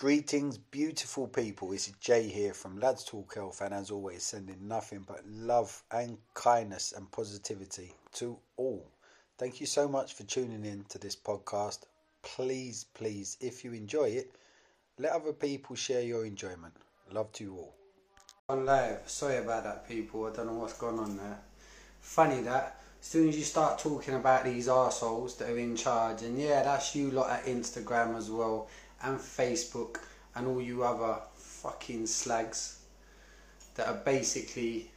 [0.00, 1.72] Greetings, beautiful people.
[1.72, 6.16] Is Jay here from Lads Talk Health, and as always, sending nothing but love and
[6.32, 8.90] kindness and positivity to all.
[9.36, 11.80] Thank you so much for tuning in to this podcast.
[12.22, 14.34] Please, please, if you enjoy it,
[14.98, 16.72] let other people share your enjoyment.
[17.12, 17.74] Love to you all.
[18.48, 20.24] On live, sorry about that, people.
[20.24, 21.40] I don't know what's going on there.
[22.00, 22.80] Funny that.
[22.98, 26.62] As soon as you start talking about these arseholes that are in charge, and yeah,
[26.62, 28.66] that's you lot at Instagram as well
[29.02, 29.98] and Facebook
[30.34, 32.80] and all you other fucking slags
[33.74, 34.90] that are basically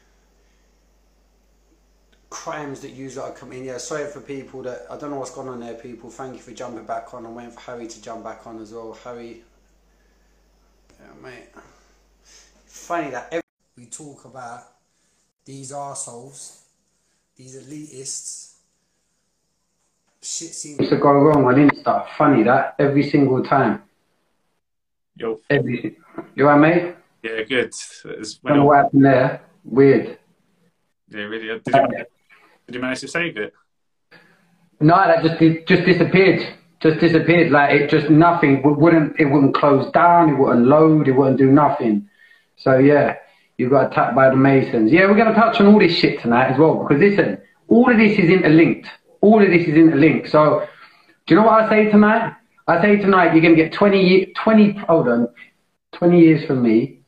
[2.29, 3.65] crimes that lot are committing.
[3.65, 6.09] Yeah, sorry for people that I don't know what's going on there, people.
[6.09, 7.25] Thank you for jumping back on.
[7.25, 8.97] I'm waiting for Harry to jump back on as well.
[9.03, 9.43] Harry,
[10.99, 11.49] yeah, mate.
[12.65, 13.43] Funny that every
[13.77, 14.63] we talk about
[15.45, 16.63] these assholes,
[17.35, 18.53] these elitists.
[20.21, 22.07] Shit seems to go wrong on Insta.
[22.17, 23.83] Funny that every single time.
[25.15, 25.39] Yo.
[25.49, 25.95] Everything.
[26.35, 26.95] You alright, mate?
[27.21, 27.67] Yeah, good.
[27.67, 29.41] It's when what happened there.
[29.63, 30.17] Weird.
[31.09, 31.47] Yeah, really.
[31.59, 32.05] Did you,
[32.65, 33.53] did you manage to save it?
[34.79, 36.55] No, that just just disappeared.
[36.81, 37.51] Just disappeared.
[37.51, 40.29] Like it just nothing It wouldn't it wouldn't close down.
[40.29, 41.07] It wouldn't load.
[41.07, 42.09] It wouldn't do nothing.
[42.57, 43.15] So yeah,
[43.57, 44.91] you got attacked by the Masons.
[44.91, 47.37] Yeah, we're gonna touch on all this shit tonight as well because listen,
[47.67, 48.89] all of this is interlinked.
[49.21, 50.29] All of this is interlinked.
[50.29, 50.67] So
[51.27, 52.33] do you know what I say tonight?
[52.67, 55.27] I say tonight you're going to get 20, 20, hold on,
[55.93, 56.99] 20 years from me.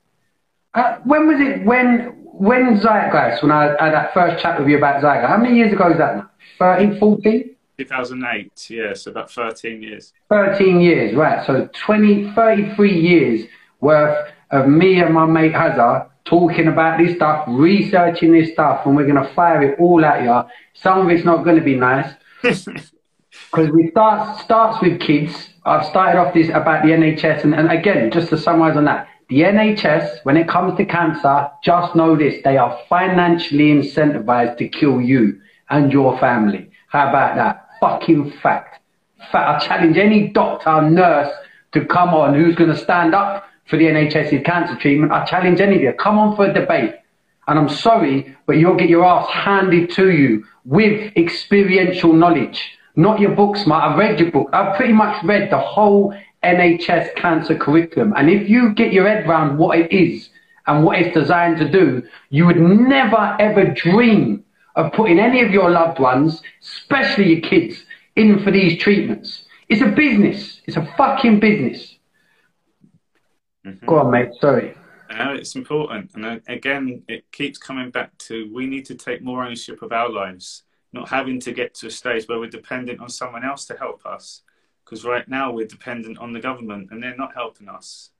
[0.73, 4.77] Uh, when was it, when, when Zeitgeist, when I had that first chat with you
[4.77, 6.29] about Zeitgeist, how many years ago is that now?
[6.59, 7.55] 13, 14?
[7.77, 10.13] 2008, yeah, so about 13 years.
[10.29, 11.45] 13 years, right.
[11.45, 13.47] So 20, 33 years
[13.79, 18.95] worth of me and my mate Hazard talking about this stuff, researching this stuff, and
[18.95, 20.49] we're going to fire it all at you.
[20.73, 22.11] Some of it's not going to be nice.
[23.55, 25.49] because we start starts with kids.
[25.65, 29.07] I've started off this about the NHS, and, and again, just to summarise on that,
[29.29, 34.67] the NHS, when it comes to cancer, just know this: they are financially incentivized to
[34.67, 35.39] kill you
[35.69, 36.69] and your family.
[36.89, 37.67] How about that?
[37.79, 38.81] Fucking fact.
[39.31, 41.33] fact I challenge any doctor or nurse
[41.73, 45.11] to come on who's going to stand up for the NHS's cancer treatment.
[45.11, 45.93] I challenge any of you.
[45.93, 46.95] Come on for a debate.
[47.47, 52.61] And I'm sorry, but you'll get your ass handed to you with experiential knowledge
[52.95, 53.75] not your books, mate.
[53.75, 54.49] I've read your book.
[54.53, 58.13] I've pretty much read the whole NHS cancer curriculum.
[58.15, 60.29] And if you get your head around what it is
[60.67, 64.43] and what it's designed to do, you would never ever dream
[64.75, 67.83] of putting any of your loved ones, especially your kids,
[68.15, 69.45] in for these treatments.
[69.69, 70.61] It's a business.
[70.65, 71.95] It's a fucking business.
[73.65, 73.85] Mm-hmm.
[73.85, 74.29] Go on, mate.
[74.39, 74.75] Sorry.
[75.09, 76.11] No, it's important.
[76.15, 80.09] And again, it keeps coming back to we need to take more ownership of our
[80.09, 80.63] lives
[80.95, 84.05] not having to get to a stage where we're dependent on someone else to help
[84.05, 84.41] us.
[84.83, 88.11] Because right now we're dependent on the government and they're not helping us.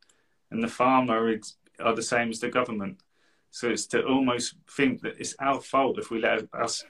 [0.52, 1.42] And the pharma
[1.80, 3.02] are the same as the government.
[3.50, 6.84] So it's to almost think that it's our fault if we let us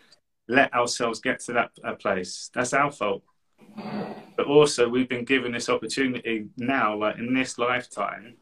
[0.47, 2.49] let ourselves get to that uh, place.
[2.53, 3.23] That's our fault.
[4.37, 8.37] But also we've been given this opportunity now, like in this lifetime,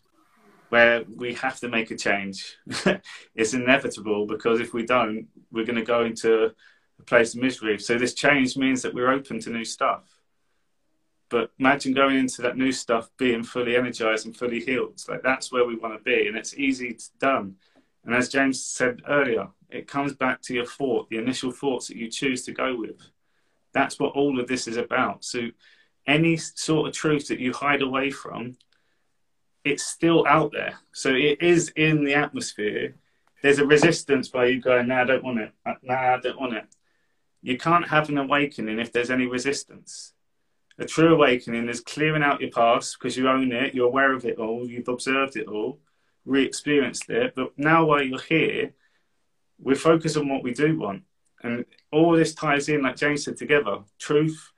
[0.70, 2.58] where we have to make a change.
[3.36, 6.52] it's inevitable because if we don't, we're going to go into
[7.06, 7.80] place of misery.
[7.80, 10.04] So this change means that we're open to new stuff.
[11.30, 15.02] But imagine going into that new stuff being fully energized and fully healed.
[15.08, 17.56] Like that's where we want to be, and it's easy to done.
[18.06, 21.98] And as James said earlier, it comes back to your thought, the initial thoughts that
[21.98, 23.02] you choose to go with.
[23.74, 25.24] That's what all of this is about.
[25.26, 25.50] So
[26.06, 28.58] any sort of truth that you hide away from,
[29.64, 30.76] it's still out there.
[30.92, 32.96] So it is in the atmosphere.
[33.42, 35.52] There's a resistance by you going, "No, nah, I don't want it.
[35.82, 36.66] Nah, I don't want it."
[37.44, 40.14] You can't have an awakening if there's any resistance.
[40.80, 44.26] A true awakening is clearing out your past because you own it, you're aware of
[44.26, 45.80] it all, you've observed it all,
[46.26, 47.36] re experienced it.
[47.36, 48.74] But now, while you're here,
[49.60, 51.04] we're focused on what we do want.
[51.44, 54.52] And all this ties in, like James said, together truth,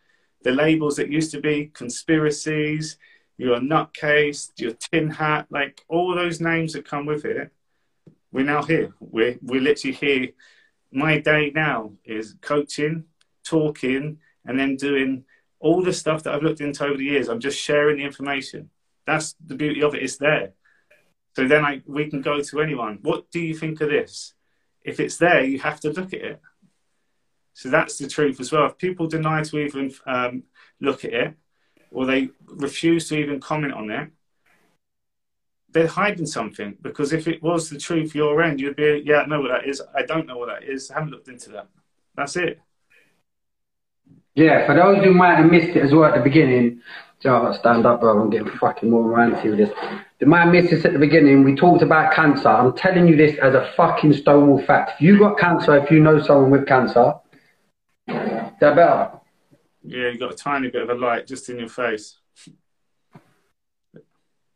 [0.44, 2.98] the labels that used to be conspiracies,
[3.38, 7.52] your nutcase, your tin hat, like all those names that come with it.
[8.32, 8.94] We're now here.
[9.00, 10.28] We're, we're literally here
[10.96, 13.04] my day now is coaching,
[13.44, 15.26] talking, and then doing
[15.60, 17.28] all the stuff that I've looked into over the years.
[17.28, 18.70] I'm just sharing the information.
[19.06, 20.04] That's the beauty of it.
[20.04, 20.54] It's there.
[21.36, 23.00] So then I, we can go to anyone.
[23.02, 24.34] What do you think of this?
[24.84, 26.42] If it's there, you have to look at it.
[27.54, 28.68] So that's the truth as well.
[28.68, 30.44] If people deny to even um,
[30.80, 31.34] look at it,
[31.92, 34.10] or they refuse to even comment on it,
[35.76, 39.26] they're hiding something because if it was the truth your end, you'd be, yeah, I
[39.26, 39.82] know what that is.
[39.94, 40.90] I don't know what that is.
[40.90, 41.68] I haven't looked into that.
[42.16, 42.62] That's it.
[44.36, 46.82] Yeah, for those who might have missed it as well at the beginning,
[47.28, 48.22] Oh, stand up, bro.
[48.22, 49.72] I'm getting fucking more ranty with this.
[50.20, 51.44] The man missed this at the beginning.
[51.44, 52.50] We talked about cancer.
[52.50, 54.92] I'm telling you this as a fucking stonewall fact.
[54.96, 57.16] If you got cancer, if you know someone with cancer,
[58.06, 59.12] they're better.
[59.84, 62.20] Yeah, you got a tiny bit of a light just in your face.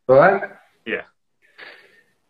[0.08, 0.59] All right?
[0.86, 1.02] Yeah.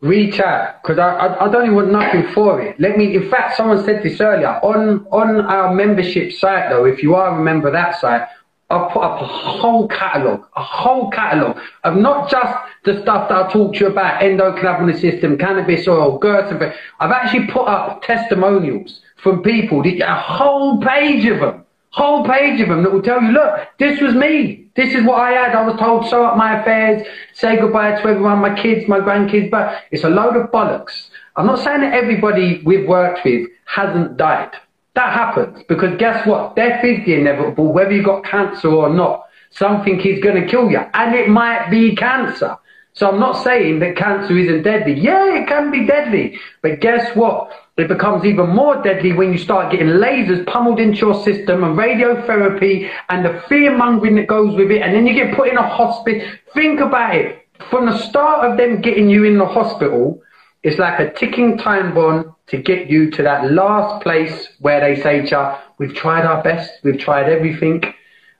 [0.00, 2.78] reach out because I, I, I don't even want nothing for it.
[2.80, 3.14] Let me.
[3.14, 6.70] In fact, someone said this earlier on on our membership site.
[6.70, 8.26] Though, if you are a member of that site,
[8.70, 13.46] I've put up a whole catalogue, a whole catalogue of not just the stuff that
[13.46, 16.52] I talked to you about, endocannabinoid system, cannabis oil, girth.
[16.52, 22.60] And I've actually put up testimonials from people, a whole page of them, whole page
[22.60, 24.69] of them that will tell you, look, this was me.
[24.80, 25.54] This is what I had.
[25.54, 29.82] I was told, up my affairs, say goodbye to everyone, my kids, my grandkids, but
[29.90, 31.10] it's a load of bollocks.
[31.36, 34.52] I'm not saying that everybody we've worked with hasn't died.
[34.94, 36.56] That happens because guess what?
[36.56, 39.26] Death is the inevitable, whether you've got cancer or not.
[39.50, 42.56] Something is going to kill you, and it might be cancer.
[42.94, 44.94] So I'm not saying that cancer isn't deadly.
[44.98, 46.40] Yeah, it can be deadly.
[46.62, 47.52] But guess what?
[47.80, 51.76] It becomes even more deadly when you start getting lasers pummeled into your system and
[51.76, 54.82] radiotherapy and the fear mongering that goes with it.
[54.82, 56.26] And then you get put in a hospital.
[56.54, 57.46] Think about it.
[57.70, 60.22] From the start of them getting you in the hospital,
[60.62, 65.00] it's like a ticking time bomb to get you to that last place where they
[65.00, 67.82] say to we've tried our best, we've tried everything.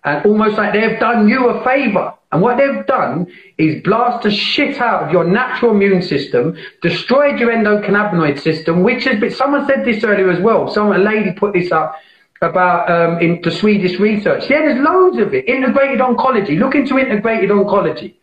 [0.04, 2.14] And almost like they've done you a favor.
[2.32, 3.26] And what they've done
[3.58, 9.04] is blast the shit out of your natural immune system, destroyed your endocannabinoid system, which
[9.04, 10.72] has been, someone said this earlier as well.
[10.72, 11.96] Someone, a lady put this up
[12.40, 14.48] about um, in the Swedish research.
[14.48, 15.48] Yeah, there's loads of it.
[15.48, 16.58] Integrated oncology.
[16.58, 18.14] Look into integrated oncology.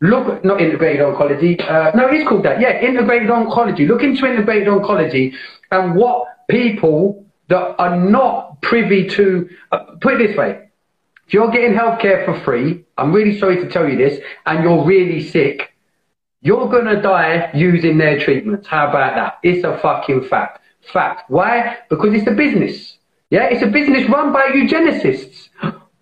[0.00, 1.60] Look, not integrated oncology.
[1.60, 2.60] Uh, no, it's called that.
[2.60, 3.86] Yeah, integrated oncology.
[3.86, 5.32] Look into integrated oncology
[5.70, 9.48] and what people that are not privy to.
[9.72, 10.63] Uh, put it this way:
[11.26, 14.84] if you're getting healthcare for free, I'm really sorry to tell you this, and you're
[14.84, 15.74] really sick,
[16.42, 18.66] you're gonna die using their treatments.
[18.66, 19.38] How about that?
[19.42, 20.60] It's a fucking fact.
[20.92, 21.30] Fact.
[21.30, 21.78] Why?
[21.88, 22.98] Because it's a business.
[23.30, 25.48] Yeah, it's a business run by eugenicists.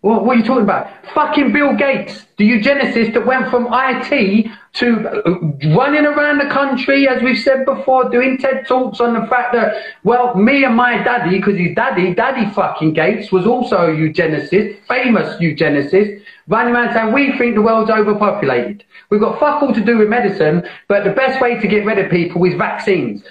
[0.03, 0.89] What, what, are you talking about?
[1.15, 7.07] Fucking Bill Gates, the eugenicist that went from IT to uh, running around the country,
[7.07, 10.97] as we've said before, doing TED Talks on the fact that, well, me and my
[11.05, 16.93] daddy, because his daddy, Daddy fucking Gates, was also a eugenicist, famous eugenicist, running around
[16.95, 18.83] saying, we think the world's overpopulated.
[19.09, 22.01] We've got fuck all to do with medicine, but the best way to get rid
[22.01, 23.23] of people is vaccines.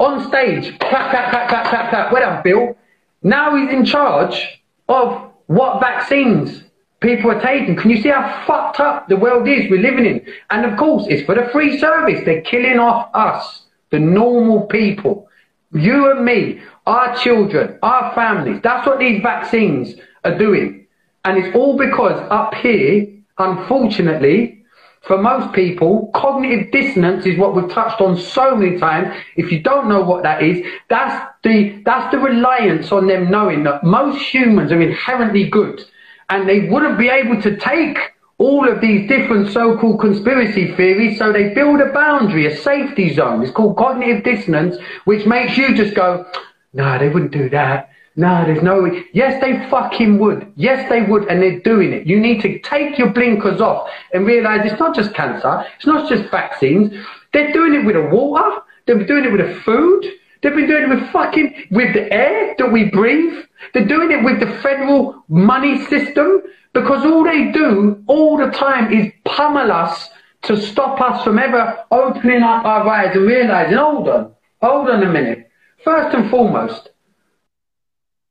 [0.00, 2.12] On stage, clap, clap, clap, clap, clap, clap.
[2.12, 2.76] Well done, Bill.
[3.22, 6.62] Now he's in charge of what vaccines
[7.00, 7.76] people are taking.
[7.76, 10.26] Can you see how fucked up the world is we're living in?
[10.50, 12.22] And of course, it's for the free service.
[12.24, 15.28] They're killing off us, the normal people.
[15.72, 18.60] You and me, our children, our families.
[18.62, 19.94] That's what these vaccines
[20.24, 20.86] are doing.
[21.24, 23.06] And it's all because up here,
[23.38, 24.64] unfortunately,
[25.02, 29.16] for most people, cognitive dissonance is what we've touched on so many times.
[29.36, 33.62] If you don't know what that is, that's the, that's the reliance on them knowing
[33.64, 35.80] that most humans are inherently good
[36.28, 37.98] and they wouldn't be able to take
[38.38, 43.42] all of these different so-called conspiracy theories, so they build a boundary, a safety zone.
[43.42, 46.26] It's called cognitive dissonance, which makes you just go,
[46.74, 47.90] no, nah, they wouldn't do that.
[48.16, 49.04] No, there's no way.
[49.12, 50.52] Yes, they fucking would.
[50.56, 52.06] Yes, they would, and they're doing it.
[52.06, 55.64] You need to take your blinkers off and realize it's not just cancer.
[55.76, 56.92] It's not just vaccines.
[57.32, 58.62] They're doing it with the water.
[58.86, 60.04] They're doing it with the food.
[60.46, 63.44] They've been doing it with fucking, with the air that we breathe.
[63.74, 68.92] They're doing it with the federal money system because all they do all the time
[68.92, 70.08] is pummel us
[70.42, 75.02] to stop us from ever opening up our eyes and realizing, hold on, hold on
[75.02, 75.50] a minute.
[75.82, 76.90] First and foremost,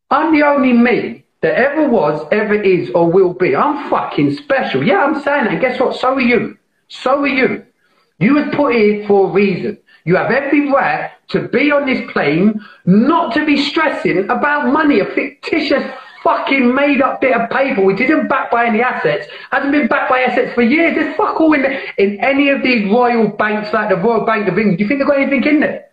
[0.10, 3.57] I'm the only me that ever was, ever is, or will be.
[3.57, 4.88] I'm fucking special.
[4.88, 5.51] Yeah, I'm saying that.
[5.51, 6.00] And guess what?
[6.00, 6.57] So are you.
[6.88, 7.65] So are you.
[8.19, 9.79] You was put here for a reason.
[10.05, 15.00] You have every right to be on this plane, not to be stressing about money,
[15.00, 15.83] a fictitious
[16.24, 20.09] fucking made up bit of paper which isn't backed by any assets, hasn't been backed
[20.09, 20.95] by assets for years.
[20.95, 24.47] There's fuck all in, the, in any of these royal banks like the Royal Bank
[24.47, 24.77] of England.
[24.77, 25.85] Do you think they've got anything in there?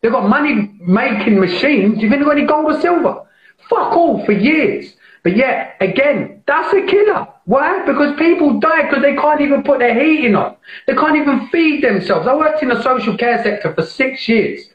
[0.00, 1.96] They've got money making machines.
[1.96, 3.26] Do you think they've got any gold or silver?
[3.68, 4.94] Fuck all for years.
[5.24, 7.28] But yet, again, that's a killer.
[7.48, 7.82] Why?
[7.86, 10.54] Because people die because they can't even put their heating on.
[10.86, 12.28] They can't even feed themselves.
[12.28, 14.68] I worked in the social care sector for six years.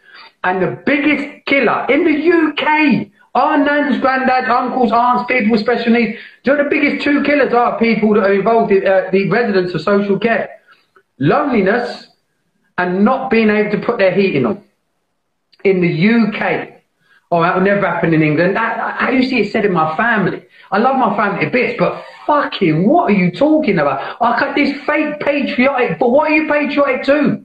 [0.44, 5.94] And the biggest killer in the UK, our nans, granddads, uncles, aunts, people with special
[5.94, 9.08] needs, do you know the biggest two killers are people that are involved in uh,
[9.12, 10.60] the residents of social care?
[11.20, 12.08] Loneliness
[12.80, 14.63] and not being able to put their heating on.
[15.63, 16.73] In the UK,
[17.32, 18.56] Oh, that will never happen in England.
[18.56, 20.44] That, I used to see it said in my family.
[20.72, 24.18] I love my family a bit, but fucking, what are you talking about?
[24.22, 27.44] I got this fake patriotic, but what are you patriotic to?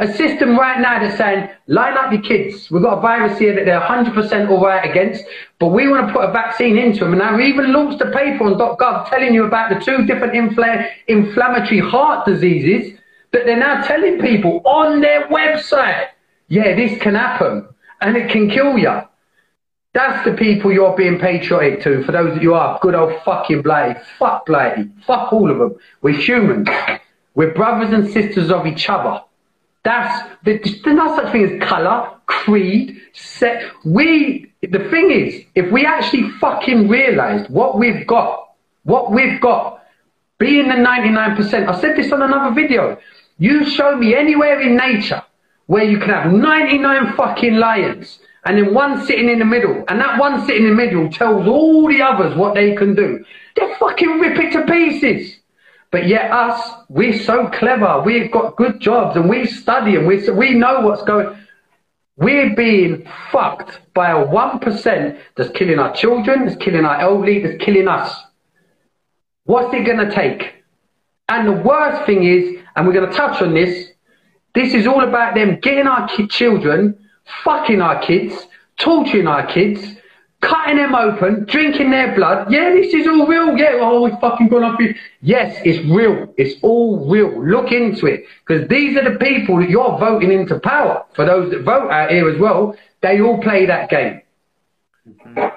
[0.00, 2.68] A system right now that's saying, line up your kids.
[2.68, 5.24] We've got a virus here that they're 100% all right against,
[5.60, 7.20] but we want to put a vaccine into them.
[7.20, 10.88] And we even launched a paper on .gov telling you about the two different infl-
[11.06, 12.98] inflammatory heart diseases
[13.32, 16.08] that they're now telling people on their website.
[16.48, 17.68] Yeah, this can happen
[18.00, 19.00] and it can kill you.
[19.94, 22.80] That's the people you're being patriotic to, for those that you are.
[22.82, 23.96] Good old fucking Blade.
[24.18, 24.90] Fuck Blade.
[25.06, 25.76] Fuck all of them.
[26.02, 26.68] We're humans.
[27.36, 29.20] We're brothers and sisters of each other.
[29.84, 33.70] That's, there's no such thing as colour, creed, set.
[33.84, 38.48] We, the thing is, if we actually fucking realised what we've got,
[38.82, 39.84] what we've got,
[40.38, 42.98] being the 99%, I said this on another video.
[43.38, 45.22] You show me anywhere in nature
[45.66, 50.00] where you can have 99 fucking lions and then one sitting in the middle, and
[50.00, 53.24] that one sitting in the middle tells all the others what they can do.
[53.56, 55.36] They fucking rip it to pieces.
[55.90, 58.02] But yet us, we're so clever.
[58.04, 61.38] We've got good jobs and we study and we we know what's going.
[62.16, 67.42] We're being fucked by a one percent that's killing our children, that's killing our elderly,
[67.42, 68.12] that's killing us.
[69.44, 70.64] What's it gonna take?
[71.28, 73.90] And the worst thing is, and we're gonna touch on this.
[74.54, 76.98] This is all about them getting our children
[77.44, 78.34] fucking our kids,
[78.78, 79.96] torturing our kids,
[80.40, 82.52] cutting them open, drinking their blood.
[82.52, 83.56] Yeah, this is all real.
[83.56, 84.80] Yeah, oh, we fucking gone off.
[85.20, 86.32] Yes, it's real.
[86.36, 87.44] It's all real.
[87.44, 88.24] Look into it.
[88.46, 91.04] Because these are the people that you're voting into power.
[91.14, 94.20] For those that vote out here as well, they all play that game.
[95.08, 95.56] Mm-hmm.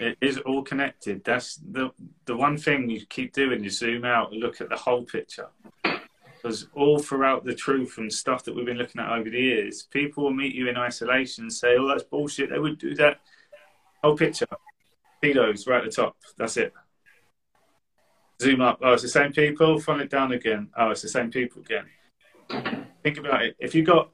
[0.00, 1.22] It is all connected.
[1.22, 1.90] That's the
[2.24, 3.62] the one thing you keep doing.
[3.62, 5.48] You zoom out and look at the whole picture.
[6.42, 9.84] Because all throughout the truth and stuff that we've been looking at over the years,
[9.84, 12.50] people will meet you in isolation and say, oh, that's bullshit.
[12.50, 13.20] They would do that.
[14.02, 14.46] Whole picture.
[15.22, 16.16] Pedos right at the top.
[16.36, 16.72] That's it.
[18.40, 18.80] Zoom up.
[18.82, 19.78] Oh, it's the same people.
[19.78, 20.68] Funnel it down again.
[20.76, 21.86] Oh, it's the same people again.
[23.04, 23.56] Think about it.
[23.60, 24.10] If you got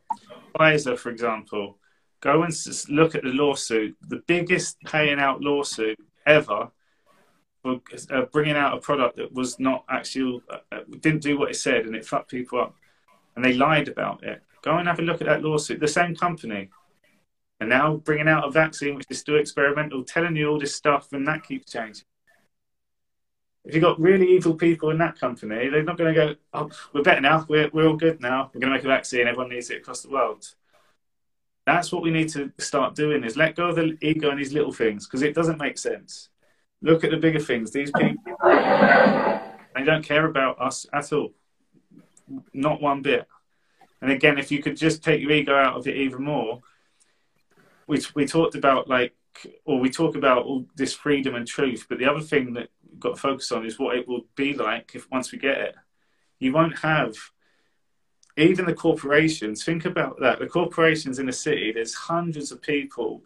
[0.55, 1.79] Pfizer, for example,
[2.21, 2.55] go and
[2.91, 3.97] look at the lawsuit.
[4.07, 6.71] The biggest paying out lawsuit ever
[7.77, 11.57] for uh, bringing out a product that was not actually uh, didn't do what it
[11.57, 12.75] said and it fucked people up.
[13.37, 14.43] And they lied about it.
[14.63, 16.71] Go and have a look at that lawsuit the same company.
[17.61, 21.13] And now bringing out a vaccine which is still experimental telling you all this stuff
[21.13, 22.05] and that keeps changing.
[23.65, 26.71] If you've got really evil people in that company they're not going to go oh
[26.93, 27.45] we're better now.
[27.49, 28.51] We're, we're all good now.
[28.53, 29.27] We're going to make a vaccine.
[29.27, 30.47] Everyone needs it across the world.
[31.67, 34.55] That's what we need to start doing is let go of the ego and these
[34.55, 36.31] little things because it doesn't make sense
[36.81, 37.73] Look at the bigger things.
[37.73, 41.33] These people, they don't care about us at all.
[42.53, 43.27] Not one bit.
[44.01, 46.61] And again, if you could just take your ego out of it even more,
[47.87, 49.15] which we talked about, like,
[49.65, 53.01] or we talk about all this freedom and truth, but the other thing that we've
[53.01, 55.75] got to focus on is what it will be like if once we get it.
[56.39, 57.17] You won't have
[58.37, 59.65] even the corporations.
[59.65, 60.39] Think about that.
[60.39, 61.73] The corporations in the city.
[61.73, 63.25] There's hundreds of people,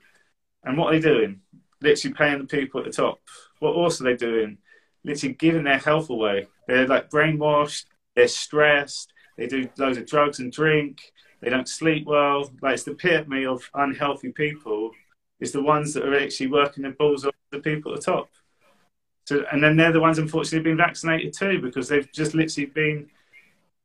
[0.64, 1.40] and what are they doing?
[1.82, 3.20] Literally paying the people at the top.
[3.58, 4.58] What else are they doing?
[5.04, 6.46] Literally giving their health away.
[6.66, 7.86] They're like brainwashed.
[8.14, 9.12] They're stressed.
[9.36, 11.12] They do loads of drugs and drink.
[11.40, 12.50] They don't sleep well.
[12.60, 14.90] Like it's the epitome of unhealthy people.
[15.40, 18.28] It's the ones that are actually working their balls off the people at the top.
[19.24, 23.08] So, and then they're the ones, unfortunately, being vaccinated too because they've just literally been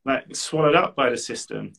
[0.05, 1.73] like swallowed up by the system.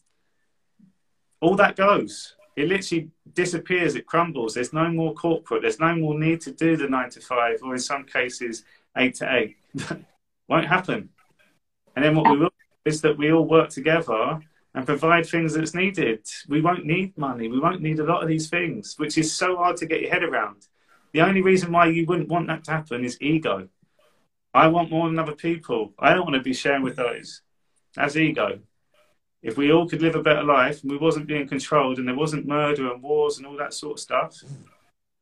[1.41, 4.55] All that goes it literally disappears, it crumbles.
[4.55, 7.75] There's no more corporate, there's no more need to do the nine to five, or
[7.75, 8.65] in some cases,
[8.97, 9.57] eight to eight.
[10.49, 11.11] Won't happen.
[11.95, 12.51] And then what we will
[12.85, 14.41] is that we all work together
[14.75, 16.27] and provide things that's needed.
[16.49, 19.57] We won't need money, we won't need a lot of these things, which is so
[19.57, 20.67] hard to get your head around.
[21.13, 23.69] The only reason why you wouldn't want that to happen is ego.
[24.55, 25.93] I want more than other people.
[25.99, 27.43] I don't want to be sharing with those.
[27.95, 28.61] That's ego
[29.43, 32.17] if we all could live a better life and we wasn't being controlled and there
[32.17, 34.43] wasn't murder and wars and all that sort of stuff,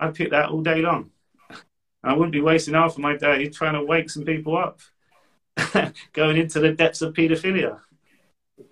[0.00, 1.10] I'd pick that all day long.
[2.02, 4.80] I wouldn't be wasting half of my day trying to wake some people up,
[6.12, 7.80] going into the depths of paedophilia.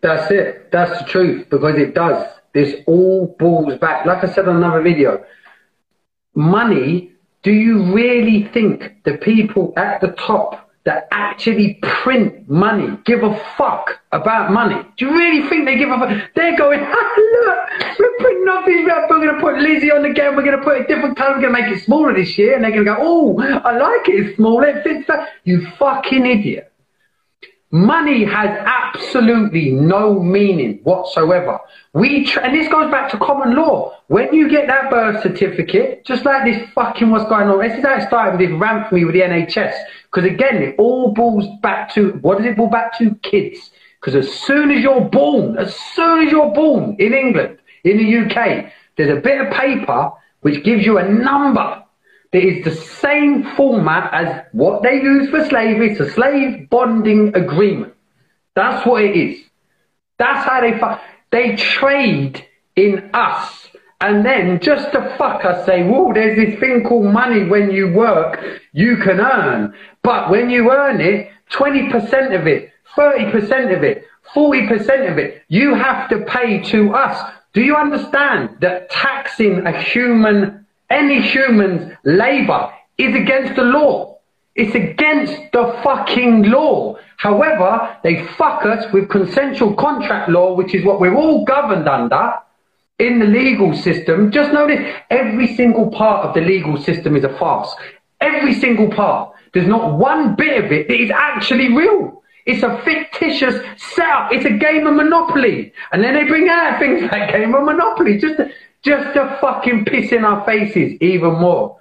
[0.00, 0.70] That's it.
[0.70, 2.26] That's the truth because it does.
[2.52, 4.06] This all balls back.
[4.06, 5.24] Like I said on another video,
[6.34, 7.10] money.
[7.42, 13.36] Do you really think the people at the top that actually print money give a
[13.56, 14.76] fuck about money?
[14.96, 16.10] Do you really think they give a fuck?
[16.34, 17.58] They're going, look,
[17.98, 20.80] we're printing off these, we're going to put Lizzie on again, we're going to put
[20.80, 22.90] a different colour, we're going to make it smaller this year, and they're going to
[22.90, 25.28] go, oh, I like it, it's smaller, it fits that.
[25.44, 26.70] You fucking idiot.
[27.74, 31.58] Money has absolutely no meaning whatsoever.
[31.92, 33.98] We and this goes back to common law.
[34.06, 37.84] When you get that birth certificate, just like this fucking what's going on, this is
[37.84, 39.74] how it started with this for me with the NHS.
[40.14, 43.16] Because again, it all boils back to what does it boil back to?
[43.16, 43.70] Kids.
[44.00, 48.18] Because as soon as you're born, as soon as you're born in England, in the
[48.18, 51.82] UK, there's a bit of paper which gives you a number
[52.32, 55.92] that is the same format as what they use for slavery.
[55.92, 57.94] It's a slave bonding agreement.
[58.54, 59.40] That's what it is.
[60.18, 60.78] That's how they
[61.32, 63.68] they trade in us.
[64.00, 67.90] And then just to fuck us say, whoa, there's this thing called money when you
[67.92, 68.38] work,
[68.72, 69.72] you can earn.
[70.04, 75.74] But when you earn it, 20% of it, 30% of it, 40% of it, you
[75.74, 77.32] have to pay to us.
[77.54, 84.18] Do you understand that taxing a human, any human's labor is against the law?
[84.54, 86.96] It's against the fucking law.
[87.16, 92.34] However, they fuck us with consensual contract law, which is what we're all governed under
[92.98, 94.30] in the legal system.
[94.30, 94.80] Just notice
[95.10, 97.74] every single part of the legal system is a farce.
[98.20, 99.33] Every single part.
[99.54, 102.22] There's not one bit of it that is actually real.
[102.44, 104.32] It's a fictitious setup.
[104.32, 105.72] It's a game of Monopoly.
[105.92, 108.50] And then they bring out things like game of Monopoly just to,
[108.82, 111.78] just to fucking piss in our faces even more.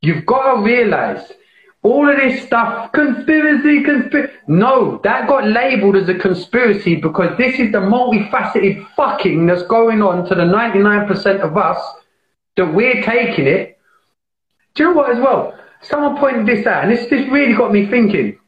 [0.00, 1.30] You've got to realize
[1.82, 4.32] all of this stuff, conspiracy, conspiracy.
[4.48, 10.02] No, that got labeled as a conspiracy because this is the multifaceted fucking that's going
[10.02, 11.78] on to the 99% of us
[12.56, 13.78] that we're taking it.
[14.74, 15.58] Do you know what as well?
[15.82, 18.38] Someone pointed this out and this, this really got me thinking.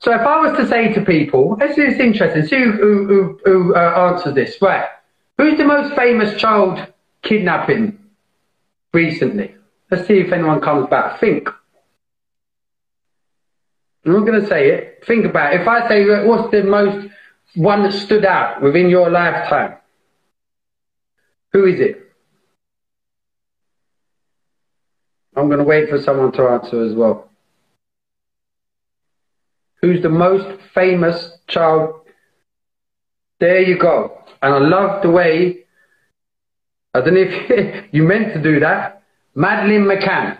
[0.00, 3.74] So if I was to say to people, this is interesting, see who, who, who,
[3.74, 4.88] uh, answers this, right?
[5.38, 6.84] Who's the most famous child
[7.22, 7.98] kidnapping
[8.92, 9.54] recently?
[9.90, 11.20] Let's see if anyone comes back.
[11.20, 11.48] Think.
[14.04, 15.04] I'm not going to say it.
[15.06, 15.60] Think about it.
[15.60, 17.08] If I say, what's the most
[17.54, 19.76] one that stood out within your lifetime?
[21.52, 22.11] Who is it?
[25.34, 27.30] I'm going to wait for someone to answer as well
[29.82, 32.06] who's the most famous child.
[33.40, 34.22] There you go.
[34.40, 35.64] And I love the way,
[36.94, 39.02] I don't know if you meant to do that,
[39.34, 40.38] Madeleine McCann.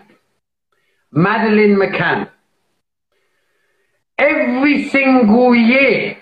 [1.11, 2.31] Madeleine McCann.
[4.17, 6.17] Every single year,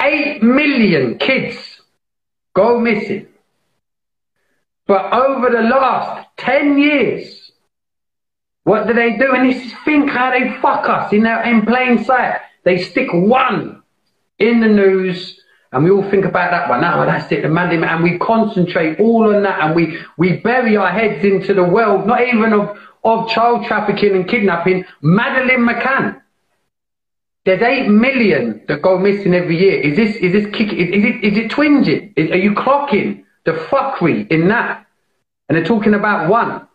[0.00, 1.56] 8 million kids
[2.54, 3.26] go missing.
[4.86, 7.35] But over the last 10 years,
[8.66, 9.32] what do they do?
[9.32, 12.40] And this is think how they fuck us in, their, in plain sight.
[12.64, 13.80] They stick one
[14.40, 15.38] in the news
[15.70, 16.82] and we all think about that one.
[16.82, 20.90] Oh, that's it, the And we concentrate all on that and we, we bury our
[20.90, 24.84] heads into the world, not even of, of child trafficking and kidnapping.
[25.00, 26.20] Madeleine McCann.
[27.44, 29.80] There's eight million that go missing every year.
[29.80, 32.14] Is this, is this kick, is, is it, is it twinging?
[32.16, 34.84] Is, are you clocking the fuckery in that?
[35.48, 36.66] And they're talking about one.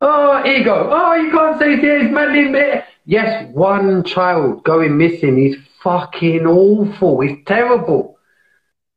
[0.00, 0.88] Oh, ego.
[0.90, 2.82] Oh, you can't say this, Madeleine.
[3.04, 7.20] Yes, one child going missing is fucking awful.
[7.22, 8.18] It's terrible.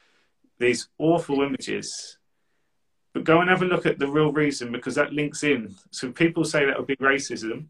[0.59, 2.19] these awful images.
[3.13, 5.75] But go and have a look at the real reason because that links in.
[5.91, 7.67] So people say that would be racism.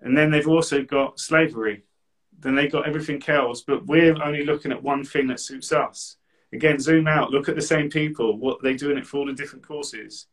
[0.00, 1.82] And then they've also got slavery.
[2.38, 6.16] Then they've got everything else, but we're only looking at one thing that suits us.
[6.52, 9.32] Again, zoom out, look at the same people, what they're doing it for all the
[9.32, 10.26] different courses.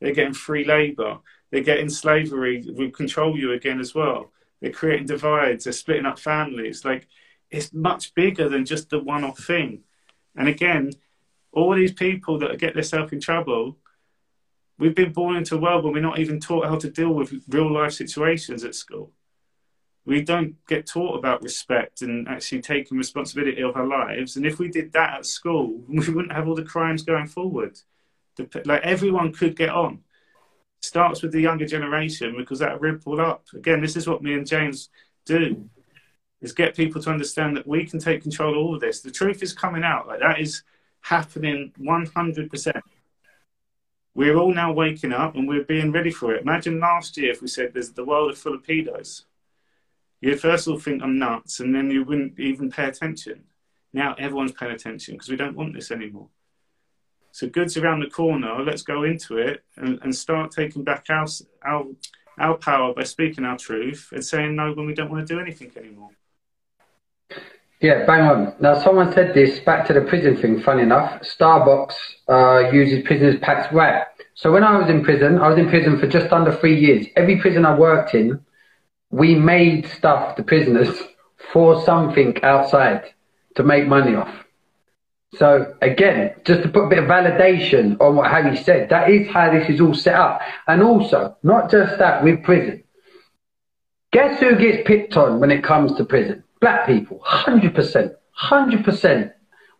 [0.00, 1.18] They're getting free labour.
[1.50, 2.64] They're getting slavery.
[2.72, 4.32] We control you again as well.
[4.60, 5.64] They're creating divides.
[5.64, 6.84] They're splitting up families.
[6.84, 7.06] Like
[7.50, 9.80] it's much bigger than just the one-off thing.
[10.36, 10.92] And again,
[11.52, 13.78] all these people that get themselves in trouble,
[14.78, 17.32] we've been born into a world where we're not even taught how to deal with
[17.48, 19.12] real life situations at school.
[20.04, 24.36] We don't get taught about respect and actually taking responsibility of our lives.
[24.36, 27.78] And if we did that at school, we wouldn't have all the crimes going forward.
[28.64, 30.00] Like everyone could get on.
[30.80, 33.46] Starts with the younger generation because that ripple up.
[33.54, 34.90] Again, this is what me and James
[35.26, 35.68] do:
[36.40, 39.00] is get people to understand that we can take control of all of this.
[39.00, 40.06] The truth is coming out.
[40.06, 40.62] Like that is
[41.00, 42.80] happening 100%.
[44.14, 46.42] We're all now waking up and we're being ready for it.
[46.42, 49.22] Imagine last year if we said there's the world is full of pedos.
[50.20, 53.44] You'd first of all think I'm nuts and then you wouldn't even pay attention.
[53.92, 56.28] Now everyone's paying attention because we don't want this anymore.
[57.32, 61.26] So goods around the corner, let's go into it and, and start taking back our,
[61.64, 61.84] our,
[62.38, 65.40] our power by speaking our truth and saying no when we don't want to do
[65.40, 66.10] anything anymore.
[67.80, 68.54] Yeah, bang on.
[68.58, 70.60] Now, someone said this back to the prison thing.
[70.60, 71.94] Funny enough, Starbucks
[72.28, 74.04] uh, uses prisoners' packs right.
[74.34, 77.06] So when I was in prison, I was in prison for just under three years.
[77.14, 78.40] Every prison I worked in,
[79.10, 80.88] we made stuff the prisoners
[81.52, 83.14] for something outside
[83.54, 84.44] to make money off.
[85.34, 89.28] So again, just to put a bit of validation on what Harry said, that is
[89.28, 90.40] how this is all set up.
[90.66, 92.82] And also, not just that with prison.
[94.12, 96.44] Guess who gets picked on when it comes to prison?
[96.60, 99.32] Black people, 100%, 100%.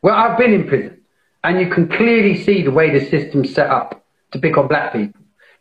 [0.02, 1.00] Well, I've been in prison
[1.42, 4.92] and you can clearly see the way the system's set up to pick on black
[4.92, 5.20] people.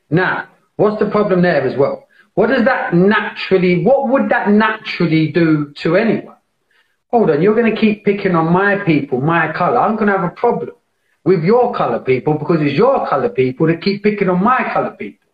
[0.10, 2.08] Now, what's the problem there as well?
[2.34, 6.37] What does that naturally, what would that naturally do to anyone?
[7.12, 9.80] Hold on, you're going to keep picking on my people, my colour.
[9.80, 10.76] I'm going to have a problem
[11.24, 14.92] with your colour people because it's your colour people that keep picking on my colour
[14.92, 15.28] people.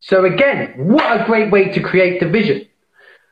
[0.00, 2.66] So again, what a great way to create division.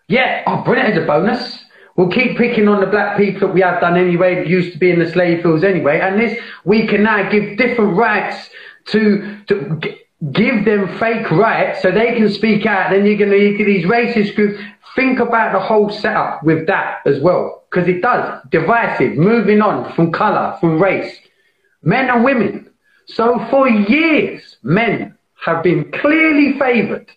[0.06, 1.64] Yeah, oh, I'll bring it as a bonus.
[1.96, 4.90] We'll keep picking on the black people that we have done anyway, used to be
[4.90, 6.00] in the slave fields anyway.
[6.00, 8.50] And this, we can now give different rights
[8.86, 9.80] to, to
[10.30, 12.90] give them fake rights so they can speak out.
[12.90, 14.62] Then you're going to these racist groups.
[14.94, 17.57] Think about the whole setup with that as well.
[17.70, 18.42] Because it does.
[18.50, 19.16] Divisive.
[19.16, 21.16] Moving on from colour, from race.
[21.82, 22.70] Men and women.
[23.06, 27.10] So for years, men have been clearly favoured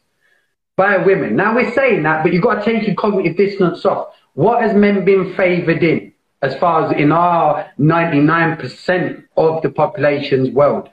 [0.78, 1.36] by women.
[1.36, 4.14] Now we're saying that, but you've got to take your cognitive dissonance off.
[4.34, 10.50] What has men been favoured in as far as in our 99% of the population's
[10.52, 10.90] world?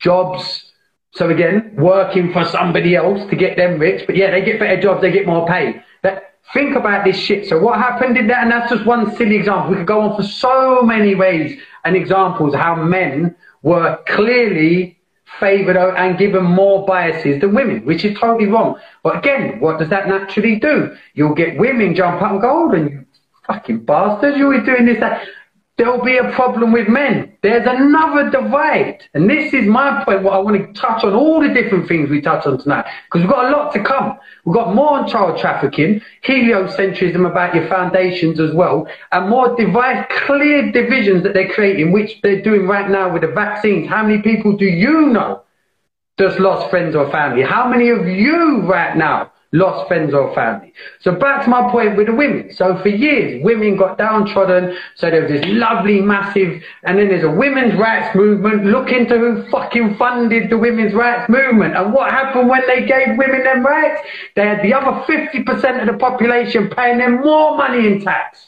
[0.00, 0.72] Jobs.
[1.12, 4.80] So again, working for somebody else to get them rich, but yeah, they get better
[4.80, 5.82] jobs, they get more pay.
[6.02, 7.48] That, think about this shit.
[7.48, 8.42] So what happened in that?
[8.42, 9.70] And that's just one silly example.
[9.70, 14.98] We could go on for so many ways and examples how men were clearly
[15.38, 18.78] favoured and given more biases than women, which is totally wrong.
[19.02, 20.96] But again, what does that naturally do?
[21.14, 23.06] You'll get women jump up and go, oh, hold on, you
[23.46, 25.26] fucking bastards, you're always doing this, that.
[25.80, 27.32] There'll be a problem with men.
[27.42, 29.02] There's another divide.
[29.14, 32.10] And this is my point, what I want to touch on all the different things
[32.10, 32.84] we touch on tonight.
[33.06, 34.18] Because we've got a lot to come.
[34.44, 40.06] We've got more on child trafficking, heliocentrism about your foundations as well, and more divide,
[40.26, 43.88] clear divisions that they're creating, which they're doing right now with the vaccines.
[43.88, 45.44] How many people do you know
[46.18, 47.40] just lost friends or family?
[47.40, 50.72] How many of you right now lost friends or family.
[51.00, 52.52] So back to my point with the women.
[52.52, 54.76] So for years, women got downtrodden.
[54.94, 58.64] So there was this lovely, massive, and then there's a women's rights movement.
[58.66, 61.76] Look into who fucking funded the women's rights movement.
[61.76, 64.00] And what happened when they gave women them rights?
[64.36, 68.46] They had the other 50% of the population paying them more money in tax.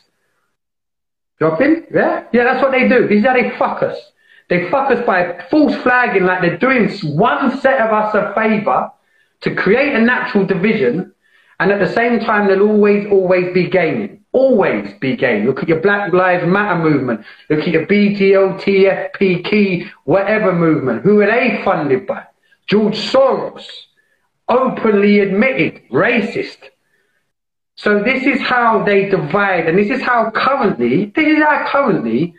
[1.40, 1.86] Dropping?
[1.92, 2.24] Yeah?
[2.32, 3.08] Yeah, that's what they do.
[3.08, 3.98] Is how they fuck us.
[4.48, 8.92] They fuck us by false flagging like they're doing one set of us a favour
[9.42, 11.12] to create a natural division,
[11.60, 14.24] and at the same time, they'll always, always be gaining.
[14.32, 15.46] Always be gaining.
[15.46, 17.24] Look at your Black Lives Matter movement.
[17.50, 21.02] Look at your BTO, TFP, Key, whatever movement.
[21.02, 22.24] Who are they funded by?
[22.66, 23.66] George Soros.
[24.48, 26.58] Openly admitted racist.
[27.76, 32.34] So this is how they divide, and this is how currently, this is how currently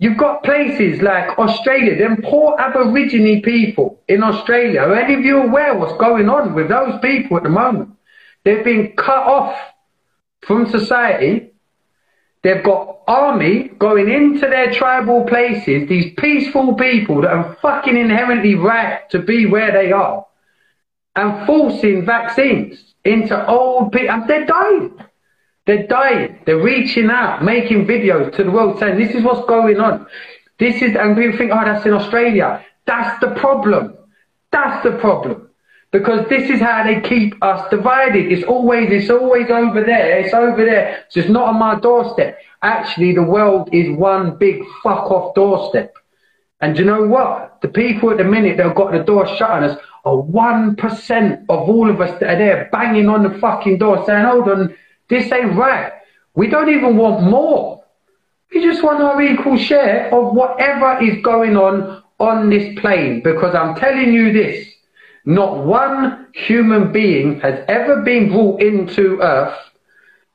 [0.00, 4.80] You've got places like Australia, them poor Aborigine people in Australia.
[4.80, 7.90] Are any of you aware what's going on with those people at the moment?
[8.44, 9.58] They've been cut off
[10.42, 11.50] from society.
[12.42, 18.54] They've got army going into their tribal places, these peaceful people that are fucking inherently
[18.54, 20.24] right to be where they are,
[21.16, 24.10] and forcing vaccines into old people.
[24.10, 24.96] And they're dying.
[25.68, 26.38] They're dying.
[26.46, 30.06] They're reaching out, making videos to the world saying, this is what's going on.
[30.58, 32.64] This is, and people think, oh, that's in Australia.
[32.86, 33.94] That's the problem.
[34.50, 35.50] That's the problem.
[35.92, 38.32] Because this is how they keep us divided.
[38.32, 40.20] It's always, it's always over there.
[40.20, 41.04] It's over there.
[41.10, 42.38] So it's not on my doorstep.
[42.62, 45.94] Actually, the world is one big fuck off doorstep.
[46.62, 47.58] And you know what?
[47.60, 51.42] The people at the minute that have got the door shut on us are 1%
[51.50, 54.74] of all of us that are there banging on the fucking door saying, hold on,
[55.08, 55.92] this ain't right.
[56.34, 57.84] We don't even want more.
[58.52, 63.22] We just want our equal share of whatever is going on on this plane.
[63.22, 64.66] Because I'm telling you this,
[65.24, 69.58] not one human being has ever been brought into Earth